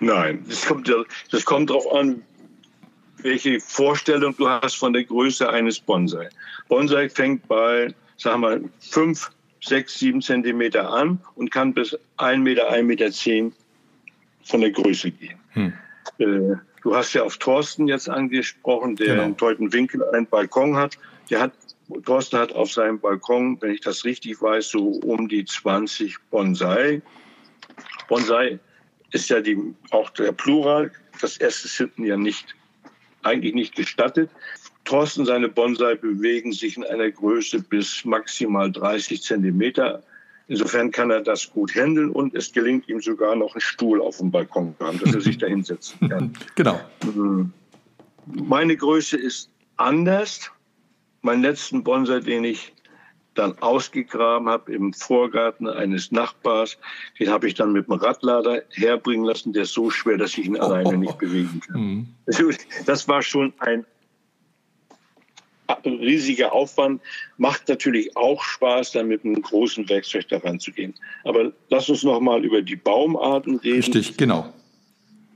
Nein, 0.00 0.44
das 0.48 0.66
kommt, 0.66 0.92
das 1.30 1.44
kommt 1.44 1.70
darauf 1.70 1.92
an, 1.92 2.22
welche 3.22 3.58
Vorstellung 3.60 4.36
du 4.36 4.48
hast 4.48 4.76
von 4.76 4.92
der 4.92 5.04
Größe 5.04 5.48
eines 5.48 5.80
Bonsai. 5.80 6.28
Bonsai 6.68 7.08
fängt 7.08 7.48
bei, 7.48 7.92
sagen 8.16 8.42
wir, 8.42 8.60
5, 8.80 9.30
6, 9.64 9.98
7 9.98 10.22
Zentimeter 10.22 10.88
an 10.90 11.20
und 11.34 11.50
kann 11.50 11.72
bis 11.72 11.98
1 12.18 12.42
Meter, 12.44 12.68
1 12.68 12.86
Meter 12.86 13.10
10 13.10 13.52
von 14.44 14.60
der 14.60 14.70
Größe 14.70 15.10
gehen. 15.10 15.38
Hm. 15.50 15.72
Äh, 16.18 16.56
du 16.82 16.94
hast 16.94 17.14
ja 17.14 17.24
auf 17.24 17.38
Thorsten 17.38 17.88
jetzt 17.88 18.08
angesprochen, 18.08 18.94
der 18.94 19.14
genau. 19.14 19.24
in 19.24 19.36
Teutenwinkel 19.36 20.04
einen 20.10 20.26
Balkon 20.26 20.76
hat. 20.76 20.96
Der 21.30 21.40
hat 21.40 21.52
Thorsten 22.04 22.38
hat 22.38 22.52
auf 22.52 22.70
seinem 22.70 23.00
Balkon, 23.00 23.60
wenn 23.60 23.70
ich 23.70 23.80
das 23.80 24.04
richtig 24.04 24.40
weiß, 24.40 24.68
so 24.68 24.90
um 24.90 25.26
die 25.26 25.44
20 25.44 26.16
Bonsai. 26.30 27.02
Bonsai 28.08 28.58
ist 29.12 29.30
ja 29.30 29.40
die, 29.40 29.56
auch 29.90 30.10
der 30.10 30.32
Plural. 30.32 30.90
Das 31.20 31.36
erste 31.36 31.68
ist 31.68 31.76
hinten 31.76 32.04
ja 32.04 32.16
nicht, 32.16 32.56
eigentlich 33.22 33.54
nicht 33.54 33.76
gestattet. 33.76 34.30
Thorsten, 34.84 35.24
seine 35.24 35.48
Bonsai 35.48 35.94
bewegen 35.94 36.52
sich 36.52 36.76
in 36.76 36.84
einer 36.84 37.10
Größe 37.10 37.60
bis 37.60 38.04
maximal 38.04 38.72
30 38.72 39.22
Zentimeter. 39.22 40.02
Insofern 40.48 40.90
kann 40.90 41.10
er 41.10 41.20
das 41.20 41.50
gut 41.50 41.74
handeln 41.74 42.10
und 42.10 42.34
es 42.34 42.52
gelingt 42.52 42.88
ihm 42.88 43.02
sogar 43.02 43.36
noch 43.36 43.54
einen 43.54 43.60
Stuhl 43.60 44.00
auf 44.00 44.16
dem 44.16 44.30
Balkon 44.30 44.74
zu 44.78 44.86
haben, 44.86 44.98
dass 44.98 45.14
er 45.14 45.20
sich 45.20 45.36
da 45.36 45.46
hinsetzen 45.46 46.08
kann. 46.08 46.32
Genau. 46.54 46.80
Mhm. 47.04 47.52
Meine 48.24 48.76
Größe 48.76 49.18
ist 49.18 49.50
anders. 49.76 50.50
Mein 51.20 51.42
letzten 51.42 51.84
Bonsai, 51.84 52.20
den 52.20 52.44
ich 52.44 52.72
dann 53.38 53.56
ausgegraben 53.58 54.48
habe 54.48 54.72
im 54.72 54.92
Vorgarten 54.92 55.68
eines 55.68 56.10
Nachbars, 56.10 56.76
den 57.18 57.30
habe 57.30 57.46
ich 57.46 57.54
dann 57.54 57.72
mit 57.72 57.86
dem 57.86 57.94
Radlader 57.94 58.62
herbringen 58.70 59.24
lassen. 59.24 59.52
Der 59.52 59.62
ist 59.62 59.74
so 59.74 59.90
schwer, 59.90 60.16
dass 60.18 60.36
ich 60.36 60.46
ihn 60.46 60.56
alleine 60.60 60.98
nicht 60.98 61.18
bewegen 61.18 61.60
kann. 61.66 61.80
Mhm. 61.80 62.06
Das 62.86 63.08
war 63.08 63.22
schon 63.22 63.52
ein 63.58 63.84
riesiger 65.84 66.52
Aufwand. 66.52 67.00
Macht 67.36 67.68
natürlich 67.68 68.16
auch 68.16 68.42
Spaß, 68.42 68.92
dann 68.92 69.08
mit 69.08 69.24
einem 69.24 69.40
großen 69.40 69.88
Werkzeug 69.88 70.28
daran 70.28 70.58
zu 70.58 70.72
gehen. 70.72 70.94
Aber 71.24 71.52
lass 71.68 71.88
uns 71.88 72.02
noch 72.02 72.20
mal 72.20 72.44
über 72.44 72.62
die 72.62 72.76
Baumarten 72.76 73.56
reden. 73.56 73.76
Richtig, 73.76 74.16
genau. 74.16 74.52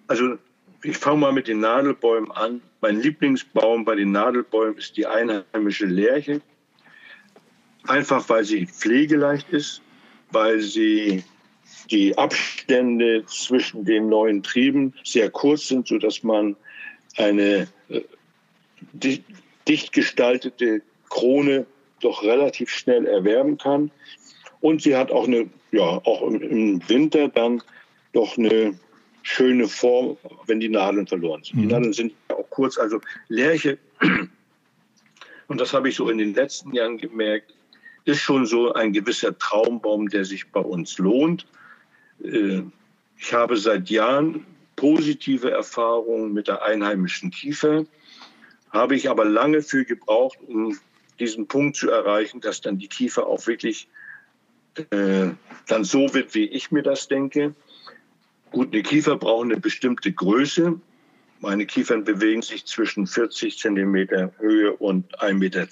Also 0.08 0.36
ich 0.82 0.96
fange 0.96 1.18
mal 1.18 1.32
mit 1.32 1.48
den 1.48 1.60
Nadelbäumen 1.60 2.32
an. 2.32 2.60
Mein 2.80 3.00
Lieblingsbaum 3.00 3.84
bei 3.84 3.94
den 3.94 4.10
Nadelbäumen 4.10 4.76
ist 4.76 4.96
die 4.96 5.06
einheimische 5.06 5.86
Lärche. 5.86 6.40
Einfach 7.86 8.28
weil 8.28 8.44
sie 8.44 8.66
pflegeleicht 8.66 9.48
ist, 9.50 9.82
weil 10.30 10.60
sie 10.60 11.24
die 11.90 12.16
Abstände 12.16 13.24
zwischen 13.26 13.84
den 13.84 14.08
neuen 14.08 14.42
Trieben 14.42 14.94
sehr 15.04 15.30
kurz 15.30 15.68
sind, 15.68 15.88
sodass 15.88 16.22
man 16.22 16.56
eine 17.16 17.68
äh, 17.88 18.00
dicht, 18.92 19.24
dicht 19.68 19.92
gestaltete 19.92 20.82
Krone 21.10 21.66
doch 22.00 22.22
relativ 22.22 22.70
schnell 22.70 23.06
erwerben 23.06 23.58
kann. 23.58 23.90
Und 24.60 24.82
sie 24.82 24.96
hat 24.96 25.10
auch 25.10 25.26
eine, 25.26 25.50
ja, 25.72 25.82
auch 25.82 26.22
im 26.22 26.88
Winter 26.88 27.28
dann 27.28 27.62
doch 28.12 28.38
eine 28.38 28.78
schöne 29.22 29.68
Form, 29.68 30.16
wenn 30.46 30.60
die 30.60 30.68
Nadeln 30.68 31.06
verloren 31.06 31.42
sind. 31.42 31.56
Mhm. 31.56 31.60
Die 31.62 31.66
Nadeln 31.68 31.92
sind 31.92 32.12
ja 32.28 32.36
auch 32.36 32.48
kurz, 32.50 32.78
also 32.78 33.00
Lerche, 33.28 33.78
und 35.48 35.60
das 35.60 35.72
habe 35.72 35.88
ich 35.88 35.96
so 35.96 36.08
in 36.08 36.18
den 36.18 36.34
letzten 36.34 36.72
Jahren 36.72 36.98
gemerkt, 36.98 37.54
ist 38.04 38.20
schon 38.20 38.46
so 38.46 38.72
ein 38.72 38.92
gewisser 38.92 39.36
Traumbaum, 39.38 40.08
der 40.08 40.24
sich 40.24 40.50
bei 40.50 40.60
uns 40.60 40.98
lohnt. 40.98 41.46
Äh, 42.22 42.62
ich 43.18 43.32
habe 43.32 43.56
seit 43.56 43.88
Jahren 43.90 44.44
positive 44.76 45.50
Erfahrungen 45.50 46.32
mit 46.32 46.48
der 46.48 46.62
einheimischen 46.62 47.30
Kiefer, 47.30 47.84
habe 48.70 48.96
ich 48.96 49.08
aber 49.08 49.24
lange 49.24 49.62
für 49.62 49.84
gebraucht, 49.84 50.38
um 50.46 50.76
diesen 51.20 51.46
Punkt 51.46 51.76
zu 51.76 51.90
erreichen, 51.90 52.40
dass 52.40 52.60
dann 52.60 52.78
die 52.78 52.88
Kiefer 52.88 53.26
auch 53.26 53.46
wirklich 53.46 53.86
äh, 54.90 55.28
dann 55.68 55.84
so 55.84 56.12
wird, 56.14 56.34
wie 56.34 56.46
ich 56.46 56.72
mir 56.72 56.82
das 56.82 57.06
denke. 57.06 57.54
Gut, 58.50 58.72
eine 58.72 58.82
Kiefer 58.82 59.16
braucht 59.16 59.44
eine 59.44 59.60
bestimmte 59.60 60.12
Größe. 60.12 60.80
Meine 61.40 61.66
Kiefern 61.66 62.04
bewegen 62.04 62.42
sich 62.42 62.66
zwischen 62.66 63.06
40 63.06 63.58
Zentimeter 63.58 64.32
Höhe 64.38 64.72
und 64.74 65.18
1,10 65.20 65.34
Meter. 65.34 65.68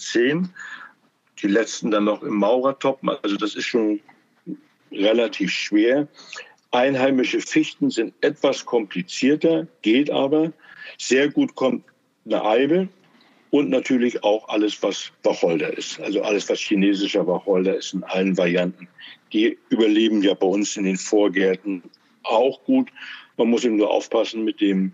Die 1.43 1.49
letzten 1.49 1.91
dann 1.91 2.05
noch 2.05 2.23
im 2.23 2.37
Maurertoppen. 2.37 3.11
Also 3.23 3.37
das 3.37 3.55
ist 3.55 3.65
schon 3.65 4.01
relativ 4.93 5.51
schwer. 5.51 6.09
Einheimische 6.73 7.41
Fichten 7.41 7.91
sind 7.91 8.15
etwas 8.21 8.65
komplizierter, 8.65 9.67
geht 9.83 10.11
aber. 10.11 10.53
Sehr 10.99 11.29
gut 11.29 11.55
kommt 11.55 11.85
eine 12.27 12.45
Eibe 12.45 12.89
und 13.51 13.71
natürlich 13.71 14.23
auch 14.23 14.49
alles, 14.49 14.83
was 14.83 15.13
Wacholder 15.25 15.77
ist. 15.77 16.01
Also 16.01 16.23
alles, 16.23 16.49
was 16.49 16.61
chinesischer 16.61 17.27
Wacholder 17.27 17.77
ist 17.77 17.95
in 17.95 18.05
allen 18.05 18.37
Varianten. 18.37 18.89
Die 19.33 19.59
überleben 19.69 20.23
ja 20.23 20.35
bei 20.35 20.47
uns 20.47 20.77
in 20.77 20.85
den 20.85 20.97
Vorgärten 20.97 21.83
auch 22.23 22.63
gut. 22.65 22.91
Man 23.37 23.49
muss 23.49 23.65
eben 23.65 23.77
nur 23.77 23.91
aufpassen 23.91 24.45
mit 24.45 24.61
dem 24.61 24.93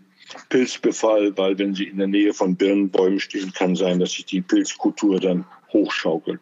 Pilzbefall, 0.49 1.37
weil 1.37 1.59
wenn 1.59 1.75
sie 1.75 1.85
in 1.85 1.99
der 1.99 2.07
Nähe 2.07 2.33
von 2.33 2.57
Birnenbäumen 2.57 3.21
stehen, 3.21 3.53
kann 3.53 3.77
sein, 3.77 3.99
dass 3.99 4.13
sich 4.13 4.27
die 4.27 4.41
Pilzkultur 4.41 5.21
dann 5.21 5.45
hochschaukelt. 5.73 6.41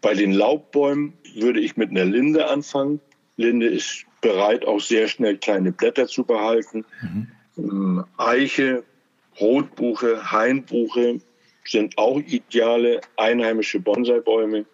Bei 0.00 0.14
den 0.14 0.32
Laubbäumen 0.32 1.12
würde 1.34 1.60
ich 1.60 1.76
mit 1.76 1.90
einer 1.90 2.04
Linde 2.04 2.48
anfangen. 2.48 3.00
Linde 3.36 3.66
ist 3.66 4.04
bereit, 4.20 4.64
auch 4.64 4.80
sehr 4.80 5.08
schnell 5.08 5.36
kleine 5.38 5.72
Blätter 5.72 6.06
zu 6.06 6.24
behalten. 6.24 6.84
Mhm. 7.02 7.26
Ähm, 7.58 8.04
Eiche, 8.16 8.84
Rotbuche, 9.40 10.30
Hainbuche 10.30 11.20
sind 11.64 11.96
auch 11.98 12.18
ideale 12.18 13.00
einheimische 13.16 13.80
Bonsaibäume. 13.80 14.64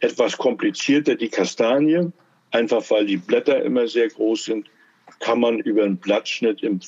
Etwas 0.00 0.38
komplizierter 0.38 1.16
die 1.16 1.28
Kastanie, 1.28 2.12
einfach 2.50 2.88
weil 2.90 3.06
die 3.06 3.16
Blätter 3.16 3.62
immer 3.62 3.88
sehr 3.88 4.08
groß 4.08 4.44
sind 4.44 4.68
kann 5.20 5.40
man 5.40 5.58
über 5.60 5.84
einen 5.84 5.96
Blattschnitt 5.96 6.62
im, 6.62 6.80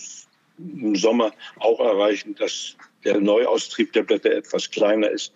im 0.59 0.97
Sommer 0.97 1.33
auch 1.59 1.81
erreichen, 1.81 2.35
dass 2.35 2.77
der 3.05 3.21
Neuaustrieb 3.21 3.93
der 3.93 4.03
Blätter 4.03 4.33
etwas 4.33 4.71
kleiner 4.71 5.11
ist. 5.11 5.33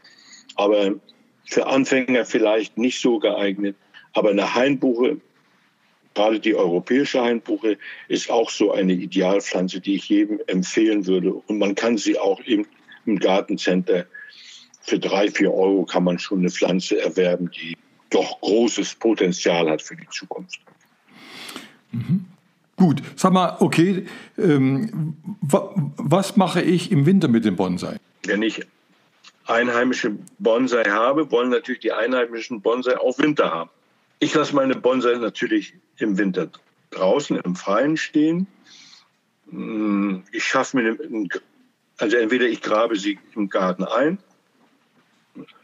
Aber 0.57 0.95
für 1.45 1.67
Anfänger 1.67 2.25
vielleicht 2.25 2.79
nicht 2.79 3.01
so 3.01 3.19
geeignet. 3.19 3.77
Aber 4.13 4.31
eine 4.31 4.55
Hainbuche, 4.55 5.21
gerade 6.15 6.41
die 6.41 6.55
europäische 6.55 7.21
Hainbuche, 7.21 7.79
ist 8.09 8.31
auch 8.31 8.51
so 8.51 8.73
eine 8.73 8.93
Idealpflanze, 8.93 9.81
die 9.81 9.95
ich 9.95 10.09
jedem 10.09 10.41
empfehlen 10.47 11.07
würde. 11.07 11.33
Und 11.33 11.59
man 11.59 11.75
kann 11.75 11.99
sie 11.99 12.19
auch 12.19 12.41
im, 12.41 12.67
im 13.07 13.19
Gartencenter 13.19 14.07
für 14.83 14.99
drei, 14.99 15.31
vier 15.31 15.53
Euro 15.53 15.85
kann 15.85 16.05
man 16.05 16.19
schon 16.19 16.41
eine 16.41 16.51
Pflanze 16.51 17.01
erwerben, 17.01 17.51
die 17.51 17.77
doch 18.11 18.41
großes 18.41 18.97
Potenzial 18.97 19.71
hat 19.71 19.83
für 19.83 19.95
die 19.95 20.09
Zukunft. 20.11 20.61
Mhm. 21.93 22.27
Gut, 22.81 23.03
sag 23.15 23.35
mal, 23.35 23.59
okay, 23.61 24.07
ähm, 24.39 25.15
was 25.43 26.39
mache 26.39 26.63
ich 26.63 26.91
im 26.91 27.05
Winter 27.05 27.29
mit 27.29 27.45
dem 27.45 27.55
Bonsai? 27.55 27.99
Wenn 28.25 28.41
ich 28.41 28.67
einheimische 29.45 30.17
Bonsai 30.39 30.85
habe, 30.85 31.31
wollen 31.31 31.51
natürlich 31.51 31.83
die 31.83 31.93
einheimischen 31.93 32.63
Bonsai 32.63 32.97
auch 32.97 33.19
Winter 33.19 33.51
haben. 33.51 33.69
Ich 34.19 34.33
lasse 34.33 34.57
meine 34.57 34.77
Bonsai 34.77 35.17
natürlich 35.17 35.75
im 35.99 36.17
Winter 36.17 36.49
draußen 36.89 37.37
im 37.37 37.55
Freien 37.55 37.99
stehen. 37.99 38.47
Hm, 39.51 40.23
ich 40.33 40.45
schaffe 40.45 40.79
mir, 40.79 40.97
also 41.99 42.17
entweder 42.17 42.47
ich 42.47 42.63
grabe 42.63 42.97
sie 42.97 43.19
im 43.35 43.51
Garten 43.51 43.85
ein 43.85 44.17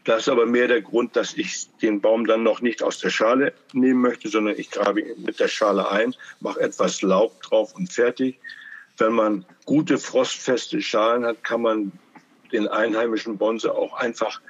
das 0.03 0.21
ist 0.21 0.29
aber 0.29 0.45
mehr 0.45 0.67
der 0.67 0.81
Grund, 0.81 1.15
dass 1.15 1.33
ich 1.33 1.67
den 1.81 2.01
Baum 2.01 2.25
dann 2.25 2.43
noch 2.43 2.61
nicht 2.61 2.83
aus 2.83 2.99
der 2.99 3.09
Schale 3.09 3.53
nehmen 3.73 4.01
möchte, 4.01 4.29
sondern 4.29 4.55
ich 4.57 4.71
grabe 4.71 5.01
ihn 5.01 5.23
mit 5.23 5.39
der 5.39 5.47
Schale 5.47 5.89
ein, 5.89 6.15
mache 6.39 6.59
etwas 6.59 7.01
Laub 7.01 7.41
drauf 7.43 7.73
und 7.75 7.91
fertig. 7.91 8.39
Wenn 8.97 9.13
man 9.13 9.45
gute 9.65 9.97
frostfeste 9.97 10.81
Schalen 10.81 11.25
hat, 11.25 11.43
kann 11.43 11.61
man 11.61 11.91
den 12.51 12.67
einheimischen 12.67 13.37
Bonsai 13.37 13.69
auch 13.69 13.93
einfach 13.93 14.41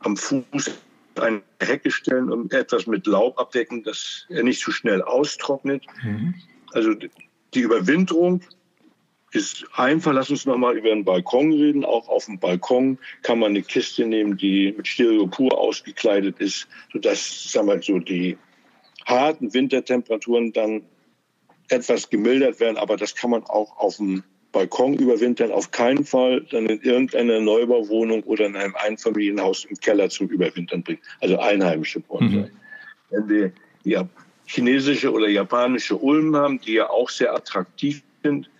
am 0.00 0.16
Fuß 0.16 0.70
eine 1.16 1.42
Hecke 1.60 1.90
stellen 1.90 2.30
und 2.30 2.52
etwas 2.52 2.86
mit 2.86 3.06
Laub 3.06 3.38
abdecken, 3.38 3.82
dass 3.82 4.26
er 4.28 4.42
nicht 4.42 4.60
zu 4.60 4.72
schnell 4.72 5.02
austrocknet. 5.02 5.84
Mhm. 6.02 6.34
Also 6.72 6.94
die 6.94 7.60
Überwinterung 7.60 8.42
ist 9.32 9.64
einfach. 9.74 10.12
Lass 10.12 10.30
uns 10.30 10.46
noch 10.46 10.56
mal 10.56 10.76
über 10.76 10.90
den 10.90 11.04
Balkon 11.04 11.52
reden. 11.52 11.84
Auch 11.84 12.08
auf 12.08 12.26
dem 12.26 12.38
Balkon 12.38 12.98
kann 13.22 13.38
man 13.38 13.50
eine 13.50 13.62
Kiste 13.62 14.06
nehmen, 14.06 14.36
die 14.36 14.72
mit 14.76 14.86
Styropor 14.86 15.58
ausgekleidet 15.58 16.38
ist, 16.38 16.68
sodass, 16.92 17.50
sagen 17.50 17.68
wir 17.68 17.82
so, 17.82 17.98
die 17.98 18.36
harten 19.06 19.52
Wintertemperaturen 19.52 20.52
dann 20.52 20.82
etwas 21.68 22.10
gemildert 22.10 22.60
werden. 22.60 22.76
Aber 22.76 22.96
das 22.96 23.14
kann 23.14 23.30
man 23.30 23.42
auch 23.44 23.76
auf 23.78 23.96
dem 23.96 24.22
Balkon 24.52 24.94
überwintern. 24.94 25.50
Auf 25.50 25.70
keinen 25.70 26.04
Fall 26.04 26.42
dann 26.50 26.66
in 26.66 26.80
irgendeiner 26.82 27.40
Neubauwohnung 27.40 28.22
oder 28.24 28.46
in 28.46 28.56
einem 28.56 28.76
Einfamilienhaus 28.76 29.64
im 29.64 29.76
Keller 29.76 30.10
zum 30.10 30.28
Überwintern 30.28 30.82
bringen. 30.82 31.00
Also 31.20 31.38
einheimische 31.38 32.00
Bonsai. 32.00 32.36
Mhm. 32.36 32.50
Wenn 33.10 33.28
wir 33.28 33.52
ja, 33.84 34.08
chinesische 34.44 35.10
oder 35.10 35.28
japanische 35.28 35.96
Ulmen 35.96 36.36
haben, 36.36 36.60
die 36.60 36.74
ja 36.74 36.90
auch 36.90 37.08
sehr 37.08 37.34
attraktiv 37.34 38.02
sind, 38.22 38.50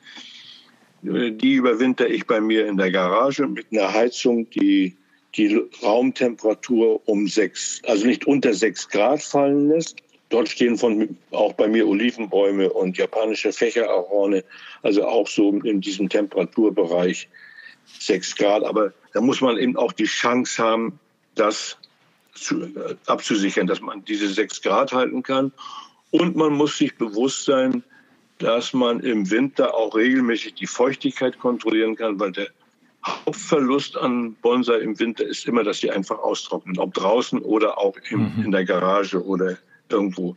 die 1.03 1.55
überwinter 1.55 2.09
ich 2.09 2.27
bei 2.27 2.41
mir 2.41 2.67
in 2.67 2.77
der 2.77 2.91
Garage 2.91 3.47
mit 3.47 3.67
einer 3.73 3.93
Heizung, 3.93 4.49
die 4.51 4.97
die 5.35 5.61
Raumtemperatur 5.83 7.01
um 7.09 7.27
sechs, 7.27 7.81
also 7.87 8.07
nicht 8.07 8.27
unter 8.27 8.53
sechs 8.53 8.89
Grad 8.89 9.23
fallen 9.23 9.69
lässt. 9.69 9.97
Dort 10.29 10.49
stehen 10.49 10.79
von, 10.79 11.17
auch 11.31 11.53
bei 11.55 11.69
mir 11.69 11.87
Olivenbäume 11.87 12.71
und 12.71 12.97
japanische 12.97 13.53
Fächerarone, 13.53 14.45
also 14.83 15.05
auch 15.07 15.27
so 15.29 15.51
in 15.63 15.81
diesem 15.81 16.09
Temperaturbereich 16.09 17.29
sechs 17.99 18.35
Grad. 18.37 18.63
Aber 18.65 18.93
da 19.13 19.21
muss 19.21 19.41
man 19.41 19.59
eben 19.59 19.77
auch 19.77 19.93
die 19.93 20.05
Chance 20.05 20.63
haben, 20.63 20.99
dass 21.35 21.77
zu, 22.35 22.63
äh, 22.63 22.95
abzusichern, 23.07 23.67
dass 23.67 23.81
man 23.81 24.05
diese 24.05 24.29
sechs 24.29 24.63
Grad 24.63 24.93
halten 24.93 25.23
kann. 25.23 25.53
Und 26.11 26.37
man 26.37 26.53
muss 26.53 26.79
sich 26.79 26.97
bewusst 26.97 27.45
sein, 27.45 27.83
dass 28.43 28.73
man 28.73 29.01
im 29.01 29.31
Winter 29.31 29.75
auch 29.75 29.95
regelmäßig 29.95 30.55
die 30.55 30.67
Feuchtigkeit 30.67 31.39
kontrollieren 31.39 31.95
kann, 31.97 32.19
weil 32.19 32.33
der 32.33 32.49
Hauptverlust 33.07 33.97
an 33.97 34.35
Bonsai 34.43 34.79
im 34.79 34.99
Winter 34.99 35.25
ist 35.25 35.47
immer, 35.47 35.65
dass 35.65 35.79
sie 35.79 35.91
einfach 35.91 36.19
austrocknen, 36.19 36.79
ob 36.79 36.95
draußen 36.95 37.41
oder 37.41 37.79
auch 37.79 37.97
im, 38.11 38.37
mhm. 38.37 38.45
in 38.45 38.53
der 38.53 38.65
Garage 38.65 39.25
oder 39.25 39.59
irgendwo. 39.89 40.37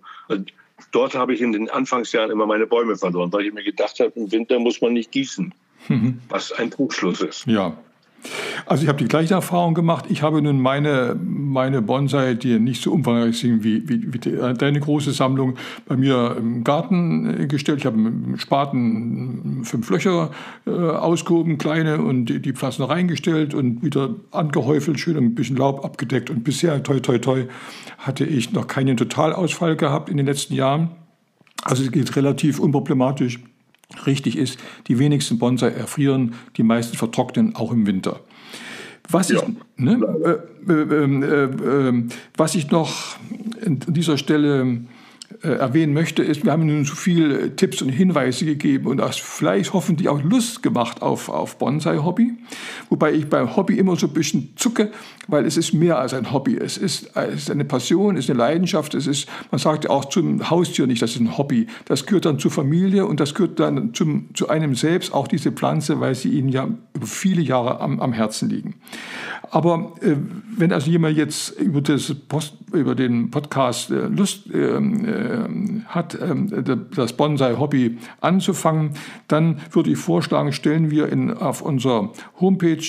Dort 0.91 1.15
habe 1.15 1.33
ich 1.33 1.41
in 1.41 1.51
den 1.51 1.69
Anfangsjahren 1.69 2.31
immer 2.31 2.45
meine 2.45 2.67
Bäume 2.67 2.95
verloren, 2.95 3.31
weil 3.33 3.45
ich 3.45 3.53
mir 3.53 3.63
gedacht 3.63 3.99
habe, 3.99 4.11
im 4.15 4.31
Winter 4.31 4.59
muss 4.59 4.81
man 4.81 4.93
nicht 4.93 5.11
gießen, 5.11 5.53
mhm. 5.87 6.19
was 6.29 6.51
ein 6.51 6.71
Trugschluss 6.71 7.21
ist. 7.21 7.45
Ja, 7.47 7.77
also 8.65 8.83
ich 8.83 8.89
habe 8.89 8.97
die 8.97 9.07
gleiche 9.07 9.33
Erfahrung 9.33 9.73
gemacht. 9.73 10.05
Ich 10.09 10.21
habe 10.21 10.41
nun 10.41 10.59
meine, 10.59 11.15
meine 11.23 11.81
Bonsai, 11.81 12.33
die 12.33 12.59
nicht 12.59 12.81
so 12.81 12.91
umfangreich 12.91 13.37
sind 13.37 13.63
wie, 13.63 13.87
wie, 13.87 14.13
wie 14.13 14.19
deine 14.19 14.79
große 14.79 15.11
Sammlung, 15.11 15.55
bei 15.87 15.95
mir 15.95 16.35
im 16.37 16.63
Garten 16.63 17.41
äh, 17.41 17.47
gestellt. 17.47 17.79
Ich 17.79 17.85
habe 17.85 17.97
im 17.97 18.37
Spaten 18.37 19.61
fünf 19.63 19.89
Löcher 19.89 20.31
äh, 20.65 20.71
ausgehoben, 20.71 21.57
kleine, 21.57 22.01
und 22.01 22.25
die, 22.25 22.41
die 22.41 22.53
Pflanzen 22.53 22.83
reingestellt 22.83 23.53
und 23.53 23.83
wieder 23.83 24.15
angehäufelt, 24.31 24.99
schön 24.99 25.17
ein 25.17 25.35
bisschen 25.35 25.57
Laub 25.57 25.83
abgedeckt. 25.85 26.29
Und 26.29 26.43
bisher, 26.43 26.81
toi, 26.83 26.99
toi, 26.99 27.19
toi, 27.19 27.45
hatte 27.99 28.25
ich 28.25 28.51
noch 28.53 28.67
keinen 28.67 28.97
Totalausfall 28.97 29.75
gehabt 29.75 30.09
in 30.09 30.17
den 30.17 30.25
letzten 30.25 30.53
Jahren. 30.53 30.91
Also 31.63 31.83
es 31.83 31.91
geht 31.91 32.15
relativ 32.15 32.59
unproblematisch 32.59 33.39
richtig 34.05 34.37
ist, 34.37 34.59
die 34.87 34.99
wenigsten 34.99 35.37
Bonsai 35.37 35.69
erfrieren, 35.69 36.35
die 36.57 36.63
meisten 36.63 36.97
vertrocknen 36.97 37.55
auch 37.55 37.71
im 37.71 37.87
Winter. 37.87 38.19
Was, 39.09 39.29
ja. 39.29 39.37
ich, 39.37 39.83
ne, 39.83 40.41
äh, 40.67 40.71
äh, 40.71 41.03
ähm, 41.03 41.23
äh, 41.23 41.43
ähm, 41.43 42.09
was 42.35 42.55
ich 42.55 42.71
noch 42.71 43.17
an 43.65 43.79
dieser 43.87 44.17
Stelle 44.17 44.79
erwähnen 45.41 45.93
möchte, 45.93 46.23
ist, 46.23 46.43
wir 46.43 46.51
haben 46.51 46.65
nun 46.65 46.85
so 46.85 46.95
viele 46.95 47.55
Tipps 47.55 47.81
und 47.81 47.89
Hinweise 47.89 48.45
gegeben 48.45 48.87
und 48.87 48.97
das 48.97 49.17
vielleicht 49.17 49.73
hoffentlich 49.73 50.09
auch 50.09 50.21
Lust 50.21 50.63
gemacht 50.63 51.01
auf, 51.01 51.29
auf 51.29 51.57
Bonsai-Hobby. 51.57 52.33
Wobei 52.89 53.13
ich 53.13 53.27
beim 53.27 53.55
Hobby 53.55 53.77
immer 53.77 53.95
so 53.95 54.07
ein 54.07 54.13
bisschen 54.13 54.53
zucke, 54.55 54.91
weil 55.27 55.45
es 55.45 55.57
ist 55.57 55.73
mehr 55.73 55.97
als 55.97 56.13
ein 56.13 56.31
Hobby. 56.31 56.57
Es 56.57 56.77
ist, 56.77 57.15
es 57.15 57.43
ist 57.43 57.51
eine 57.51 57.65
Passion, 57.65 58.15
es 58.15 58.25
ist 58.25 58.29
eine 58.29 58.39
Leidenschaft. 58.39 58.93
Es 58.93 59.07
ist, 59.07 59.27
man 59.51 59.59
sagt 59.59 59.85
ja 59.85 59.89
auch 59.89 60.05
zum 60.05 60.49
Haustier 60.49 60.87
nicht, 60.87 61.01
das 61.01 61.11
ist 61.11 61.19
ein 61.19 61.37
Hobby. 61.37 61.67
Das 61.85 62.05
gehört 62.05 62.25
dann 62.25 62.39
zur 62.39 62.51
Familie 62.51 63.05
und 63.05 63.19
das 63.19 63.33
gehört 63.33 63.59
dann 63.59 63.93
zum, 63.93 64.29
zu 64.33 64.49
einem 64.49 64.75
selbst, 64.75 65.13
auch 65.13 65.27
diese 65.27 65.51
Pflanze, 65.51 65.99
weil 65.99 66.15
sie 66.15 66.29
ihnen 66.29 66.49
ja 66.49 66.67
über 66.93 67.07
viele 67.07 67.41
Jahre 67.41 67.79
am, 67.81 67.99
am 67.99 68.13
Herzen 68.13 68.49
liegen. 68.49 68.75
Aber 69.51 69.93
äh, 70.01 70.15
wenn 70.57 70.71
also 70.71 70.89
jemand 70.89 71.17
jetzt 71.17 71.59
über, 71.59 71.81
das 71.81 72.13
Post, 72.27 72.55
über 72.73 72.95
den 72.95 73.31
Podcast 73.31 73.91
äh, 73.91 74.07
Lust 74.07 74.49
ähm, 74.53 75.05
äh, 75.05 75.14
hat, 75.87 76.17
ähm, 76.21 76.49
das 76.95 77.13
Bonsai-Hobby 77.13 77.97
anzufangen, 78.21 78.91
dann 79.27 79.59
würde 79.71 79.91
ich 79.91 79.97
vorschlagen, 79.97 80.53
stellen 80.53 80.91
wir 80.91 81.09
in, 81.09 81.33
auf 81.33 81.61
unserer 81.61 82.11
Homepage 82.39 82.85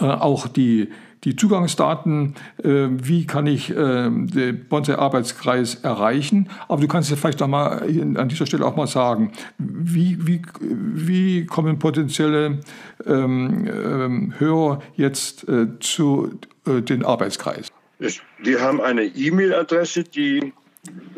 äh, 0.00 0.04
auch 0.04 0.48
die 0.48 0.88
die 1.26 1.34
Zugangsdaten, 1.34 2.36
äh, 2.62 2.86
wie 2.88 3.26
kann 3.26 3.46
ich 3.46 3.70
äh, 3.70 3.74
den 3.74 4.66
Bonsai-Arbeitskreis 4.68 5.76
erreichen. 5.76 6.48
Aber 6.68 6.80
du 6.80 6.88
kannst 6.88 7.10
ja 7.10 7.16
vielleicht 7.16 7.42
auch 7.42 7.48
mal 7.48 7.82
an 8.16 8.28
dieser 8.28 8.46
Stelle 8.46 8.64
auch 8.64 8.76
mal 8.76 8.86
sagen, 8.86 9.32
wie, 9.58 10.24
wie, 10.24 10.42
wie 10.60 11.44
kommen 11.46 11.80
potenzielle 11.80 12.60
ähm, 13.04 13.66
ähm, 13.66 14.34
Hörer 14.38 14.80
jetzt 14.94 15.48
äh, 15.48 15.78
zu 15.80 16.38
äh, 16.64 16.80
den 16.80 17.04
Arbeitskreis? 17.04 17.72
Wir 17.98 18.60
haben 18.60 18.80
eine 18.80 19.04
E-Mail-Adresse, 19.04 20.04
die 20.04 20.52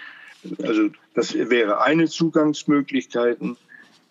Also 0.62 0.90
das 1.14 1.34
wäre 1.34 1.82
eine 1.82 2.08
Zugangsmöglichkeit. 2.08 3.38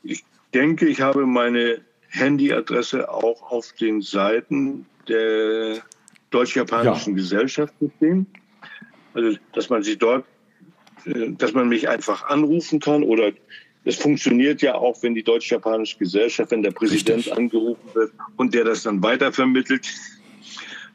Ich 0.02 0.24
denke, 0.52 0.86
ich 0.86 1.00
habe 1.00 1.26
meine 1.26 1.80
Handyadresse 2.08 3.10
auch 3.10 3.50
auf 3.50 3.72
den 3.72 4.00
Seiten 4.00 4.86
der 5.08 5.82
deutsch-japanischen 6.30 7.12
ja. 7.12 7.16
Gesellschaft 7.16 7.74
gesehen. 7.80 8.26
Also, 9.12 9.38
dass 9.52 9.70
man 9.70 9.82
sich 9.82 9.98
dort, 9.98 10.24
äh, 11.04 11.30
dass 11.32 11.52
man 11.52 11.68
mich 11.68 11.88
einfach 11.88 12.28
anrufen 12.28 12.80
kann 12.80 13.02
oder 13.02 13.32
es 13.84 13.96
funktioniert 13.96 14.62
ja 14.62 14.74
auch, 14.74 15.02
wenn 15.02 15.14
die 15.14 15.22
deutsch-japanische 15.22 15.98
Gesellschaft, 15.98 16.50
wenn 16.50 16.62
der 16.62 16.70
Präsident 16.70 17.18
Richtig. 17.18 17.36
angerufen 17.36 17.88
wird 17.92 18.12
und 18.36 18.54
der 18.54 18.64
das 18.64 18.82
dann 18.82 19.02
weitervermittelt, 19.02 19.86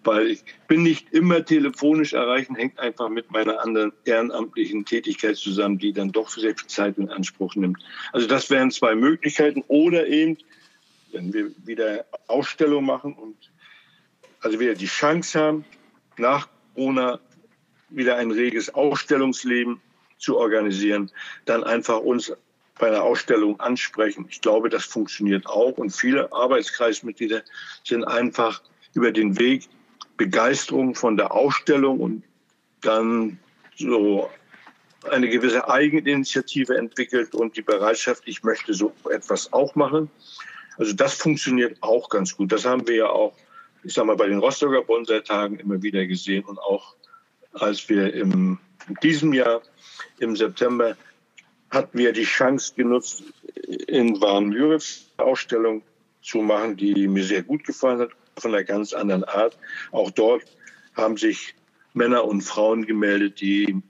weil 0.04 0.28
ich 0.28 0.44
bin 0.68 0.84
nicht 0.84 1.12
immer 1.14 1.44
telefonisch 1.44 2.14
erreichen, 2.14 2.56
hängt 2.56 2.80
einfach 2.80 3.10
mit 3.10 3.32
meiner 3.32 3.60
anderen 3.60 3.92
ehrenamtlichen 4.06 4.86
Tätigkeit 4.86 5.36
zusammen, 5.36 5.78
die 5.78 5.94
dann 5.94 6.12
doch 6.12 6.30
sehr 6.30 6.56
viel 6.56 6.68
Zeit 6.68 6.98
in 6.98 7.10
Anspruch 7.10 7.56
nimmt. 7.56 7.80
Also 8.12 8.28
das 8.28 8.50
wären 8.50 8.72
zwei 8.72 8.96
Möglichkeiten 8.96 9.64
oder 9.68 10.08
eben, 10.08 10.38
wenn 11.12 11.34
wir 11.34 11.52
wieder 11.66 12.06
Ausstellung 12.28 12.86
machen 12.86 13.14
und 13.14 13.36
also 14.42 14.60
wieder 14.60 14.74
die 14.74 14.86
Chance 14.86 15.40
haben, 15.40 15.66
nach 16.18 16.48
Corona 16.74 17.20
wieder 17.90 18.16
ein 18.16 18.32
reges 18.32 18.74
Ausstellungsleben 18.74 19.82
zu 20.18 20.38
organisieren, 20.38 21.12
dann 21.46 21.64
einfach 21.64 22.00
uns 22.00 22.32
bei 22.80 22.88
einer 22.88 23.03
Ausstellung 23.03 23.59
ansprechen. 23.59 24.25
Ich 24.30 24.41
glaube, 24.41 24.69
das 24.69 24.86
funktioniert 24.86 25.45
auch 25.45 25.77
und 25.77 25.91
viele 25.91 26.32
Arbeitskreismitglieder 26.34 27.43
sind 27.84 28.03
einfach 28.05 28.63
über 28.93 29.11
den 29.11 29.38
Weg 29.38 29.69
Begeisterung 30.17 30.95
von 30.95 31.15
der 31.15 31.32
Ausstellung 31.32 31.99
und 31.99 32.23
dann 32.82 33.39
so 33.77 34.30
eine 35.09 35.30
gewisse 35.30 35.69
Eigeninitiative 35.69 36.75
entwickelt 36.75 37.34
und 37.34 37.55
die 37.55 37.61
Bereitschaft, 37.61 38.23
ich 38.25 38.43
möchte 38.43 38.73
so 38.73 38.93
etwas 39.09 39.53
auch 39.53 39.75
machen. 39.75 40.09
Also 40.77 40.93
das 40.93 41.13
funktioniert 41.13 41.77
auch 41.82 42.09
ganz 42.09 42.36
gut. 42.36 42.51
Das 42.51 42.65
haben 42.65 42.88
wir 42.88 42.95
ja 42.95 43.07
auch, 43.07 43.34
ich 43.84 43.93
sag 43.93 44.05
mal, 44.05 44.17
bei 44.17 44.27
den 44.27 44.39
Rostocker 44.39 44.82
Bonsai-Tagen 44.82 45.59
immer 45.59 45.82
wieder 45.82 46.05
gesehen 46.05 46.43
und 46.43 46.59
auch 46.59 46.95
als 47.53 47.88
wir 47.88 48.13
im, 48.13 48.59
in 48.88 48.95
diesem 49.01 49.34
Jahr 49.34 49.61
im 50.19 50.36
September 50.36 50.97
hatten 51.72 51.97
wir 51.97 52.13
die 52.13 52.24
Chance 52.24 52.74
genutzt, 52.76 53.24
in 53.88 54.20
Warnmüritz 54.22 55.05
Ausstellung 55.17 55.84
zu 56.22 56.39
machen, 56.39 56.78
die 56.78 57.07
mir 57.07 57.24
sehr 57.24 57.43
gut 57.43 57.63
gefallen 57.63 57.99
hat 57.99 58.09
von 58.38 58.53
einer 58.53 58.63
ganz 58.63 58.93
anderen 58.93 59.24
Art. 59.24 59.57
Auch 59.91 60.11
dort 60.11 60.43
haben 60.95 61.17
sich 61.17 61.55
Männer 61.93 62.26
und 62.26 62.41
Frauen 62.41 62.86
gemeldet, 62.86 63.41
die 63.41 63.82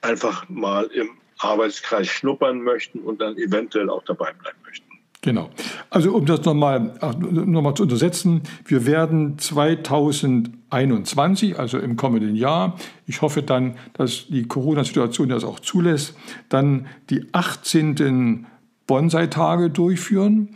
einfach 0.00 0.48
mal 0.48 0.84
im 0.86 1.10
Arbeitskreis 1.38 2.08
schnuppern 2.08 2.62
möchten 2.62 3.00
und 3.00 3.20
dann 3.20 3.36
eventuell 3.36 3.90
auch 3.90 4.04
dabei 4.04 4.32
bleiben 4.32 4.58
möchten. 4.64 4.83
Genau. 5.24 5.48
Also 5.88 6.14
um 6.14 6.26
das 6.26 6.44
nochmal 6.44 6.92
noch 7.18 7.62
mal 7.62 7.74
zu 7.74 7.84
untersetzen, 7.84 8.42
wir 8.66 8.84
werden 8.84 9.38
2021, 9.38 11.58
also 11.58 11.78
im 11.78 11.96
kommenden 11.96 12.36
Jahr, 12.36 12.76
ich 13.06 13.22
hoffe 13.22 13.42
dann, 13.42 13.76
dass 13.94 14.26
die 14.28 14.46
Corona-Situation 14.46 15.30
das 15.30 15.44
auch 15.44 15.60
zulässt, 15.60 16.14
dann 16.50 16.88
die 17.08 17.24
18. 17.32 18.44
Bonsai-Tage 18.86 19.70
durchführen. 19.70 20.50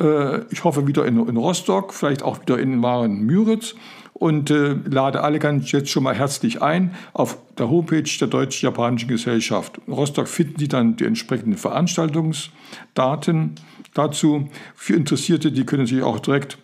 Äh, 0.00 0.40
ich 0.50 0.64
hoffe 0.64 0.88
wieder 0.88 1.06
in, 1.06 1.16
Rostock, 1.16 1.94
vielleicht 1.94 2.24
auch 2.24 2.40
wieder 2.40 2.58
in 2.58 2.82
Waren 2.82 3.20
Müritz 3.20 3.76
und 4.14 4.50
äh, 4.50 4.74
lade 4.84 5.22
alle 5.22 5.38
ganz 5.38 5.70
jetzt 5.70 5.90
schon 5.90 6.02
mal 6.02 6.16
herzlich 6.16 6.60
ein. 6.60 6.92
Auf 7.12 7.38
der 7.56 7.70
Homepage 7.70 8.02
der 8.02 8.26
Deutsch-Japanischen 8.26 9.08
Gesellschaft 9.08 9.80
Rostock 9.86 10.26
finden 10.26 10.58
Sie 10.58 10.66
dann 10.66 10.96
die 10.96 11.04
entsprechenden 11.04 11.56
Veranstaltungsdaten 11.56 13.54
dazu. 13.94 14.48
Für 14.74 14.94
Interessierte, 14.94 15.52
die 15.52 15.64
können 15.64 15.86
sich 15.86 16.02
auch 16.02 16.20
direkt 16.20 16.58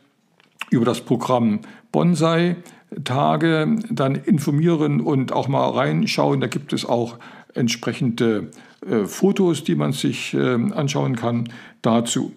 über 0.70 0.85
das 0.85 1.01
Programm 1.01 1.61
Bonsai 1.93 2.57
Tage 3.03 3.79
dann 3.91 4.14
informieren 4.14 5.01
und 5.01 5.33
auch 5.33 5.49
mal 5.49 5.68
reinschauen. 5.70 6.41
Da 6.41 6.47
gibt 6.47 6.72
es 6.72 6.85
auch 6.85 7.18
entsprechende 7.55 8.51
äh, 8.89 9.05
Fotos, 9.05 9.64
die 9.64 9.75
man 9.75 9.93
sich 9.93 10.35
äh, 10.35 10.55
anschauen 10.72 11.16
kann 11.16 11.49
dazu. 11.83 12.33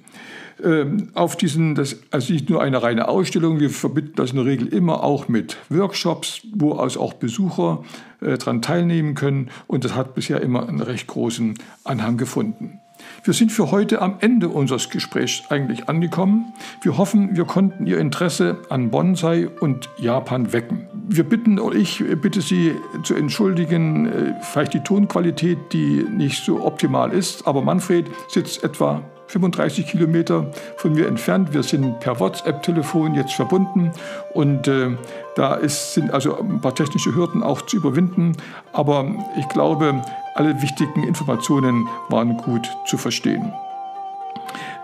Ähm, 0.63 1.09
auf 1.13 1.35
diesen, 1.35 1.75
das 1.75 1.97
also 2.09 2.33
nicht 2.33 2.49
nur 2.49 2.63
eine 2.63 2.81
reine 2.81 3.07
Ausstellung, 3.07 3.59
wir 3.59 3.69
verbinden 3.69 4.13
das 4.15 4.31
in 4.31 4.37
der 4.37 4.45
Regel 4.45 4.67
immer 4.67 5.03
auch 5.03 5.27
mit 5.27 5.57
Workshops, 5.69 6.41
wo 6.51 6.73
also 6.73 6.99
auch 6.99 7.13
Besucher 7.13 7.83
äh, 8.21 8.37
daran 8.39 8.63
teilnehmen 8.63 9.13
können 9.13 9.49
und 9.67 9.85
das 9.85 9.93
hat 9.93 10.15
bisher 10.15 10.41
immer 10.41 10.67
einen 10.67 10.81
recht 10.81 11.05
großen 11.05 11.59
Anhang 11.83 12.17
gefunden. 12.17 12.79
Wir 13.23 13.33
sind 13.33 13.51
für 13.51 13.71
heute 13.71 14.01
am 14.01 14.15
Ende 14.19 14.49
unseres 14.49 14.89
Gesprächs 14.89 15.43
eigentlich 15.49 15.89
angekommen. 15.89 16.53
Wir 16.81 16.97
hoffen, 16.97 17.35
wir 17.35 17.45
konnten 17.45 17.85
Ihr 17.85 17.99
Interesse 17.99 18.57
an 18.69 18.89
Bonsai 18.89 19.47
und 19.47 19.89
Japan 19.97 20.53
wecken. 20.53 20.87
Wir 21.07 21.23
bitten, 21.23 21.59
ich 21.75 22.03
bitte 22.21 22.41
Sie 22.41 22.73
zu 23.03 23.15
entschuldigen, 23.15 24.05
äh, 24.05 24.33
vielleicht 24.41 24.73
die 24.73 24.81
Tonqualität, 24.81 25.57
die 25.73 26.05
nicht 26.09 26.43
so 26.43 26.65
optimal 26.65 27.11
ist, 27.11 27.47
aber 27.47 27.61
Manfred 27.61 28.05
sitzt 28.29 28.63
etwa 28.63 29.03
35 29.27 29.87
Kilometer 29.87 30.51
von 30.77 30.93
mir 30.93 31.07
entfernt. 31.07 31.53
Wir 31.53 31.63
sind 31.63 31.99
per 31.99 32.19
WhatsApp-Telefon 32.19 33.15
jetzt 33.15 33.33
verbunden 33.33 33.91
und 34.33 34.67
äh, 34.67 34.91
da 35.37 35.53
ist, 35.53 35.93
sind 35.93 36.11
also 36.11 36.37
ein 36.39 36.59
paar 36.61 36.73
technische 36.73 37.13
Hürden 37.13 37.43
auch 37.43 37.61
zu 37.61 37.77
überwinden. 37.77 38.35
Aber 38.73 39.05
ich 39.37 39.47
glaube, 39.49 40.01
alle 40.35 40.59
wichtigen 40.61 41.03
Informationen 41.03 41.87
waren 42.09 42.37
gut 42.37 42.67
zu 42.85 42.97
verstehen. 42.97 43.53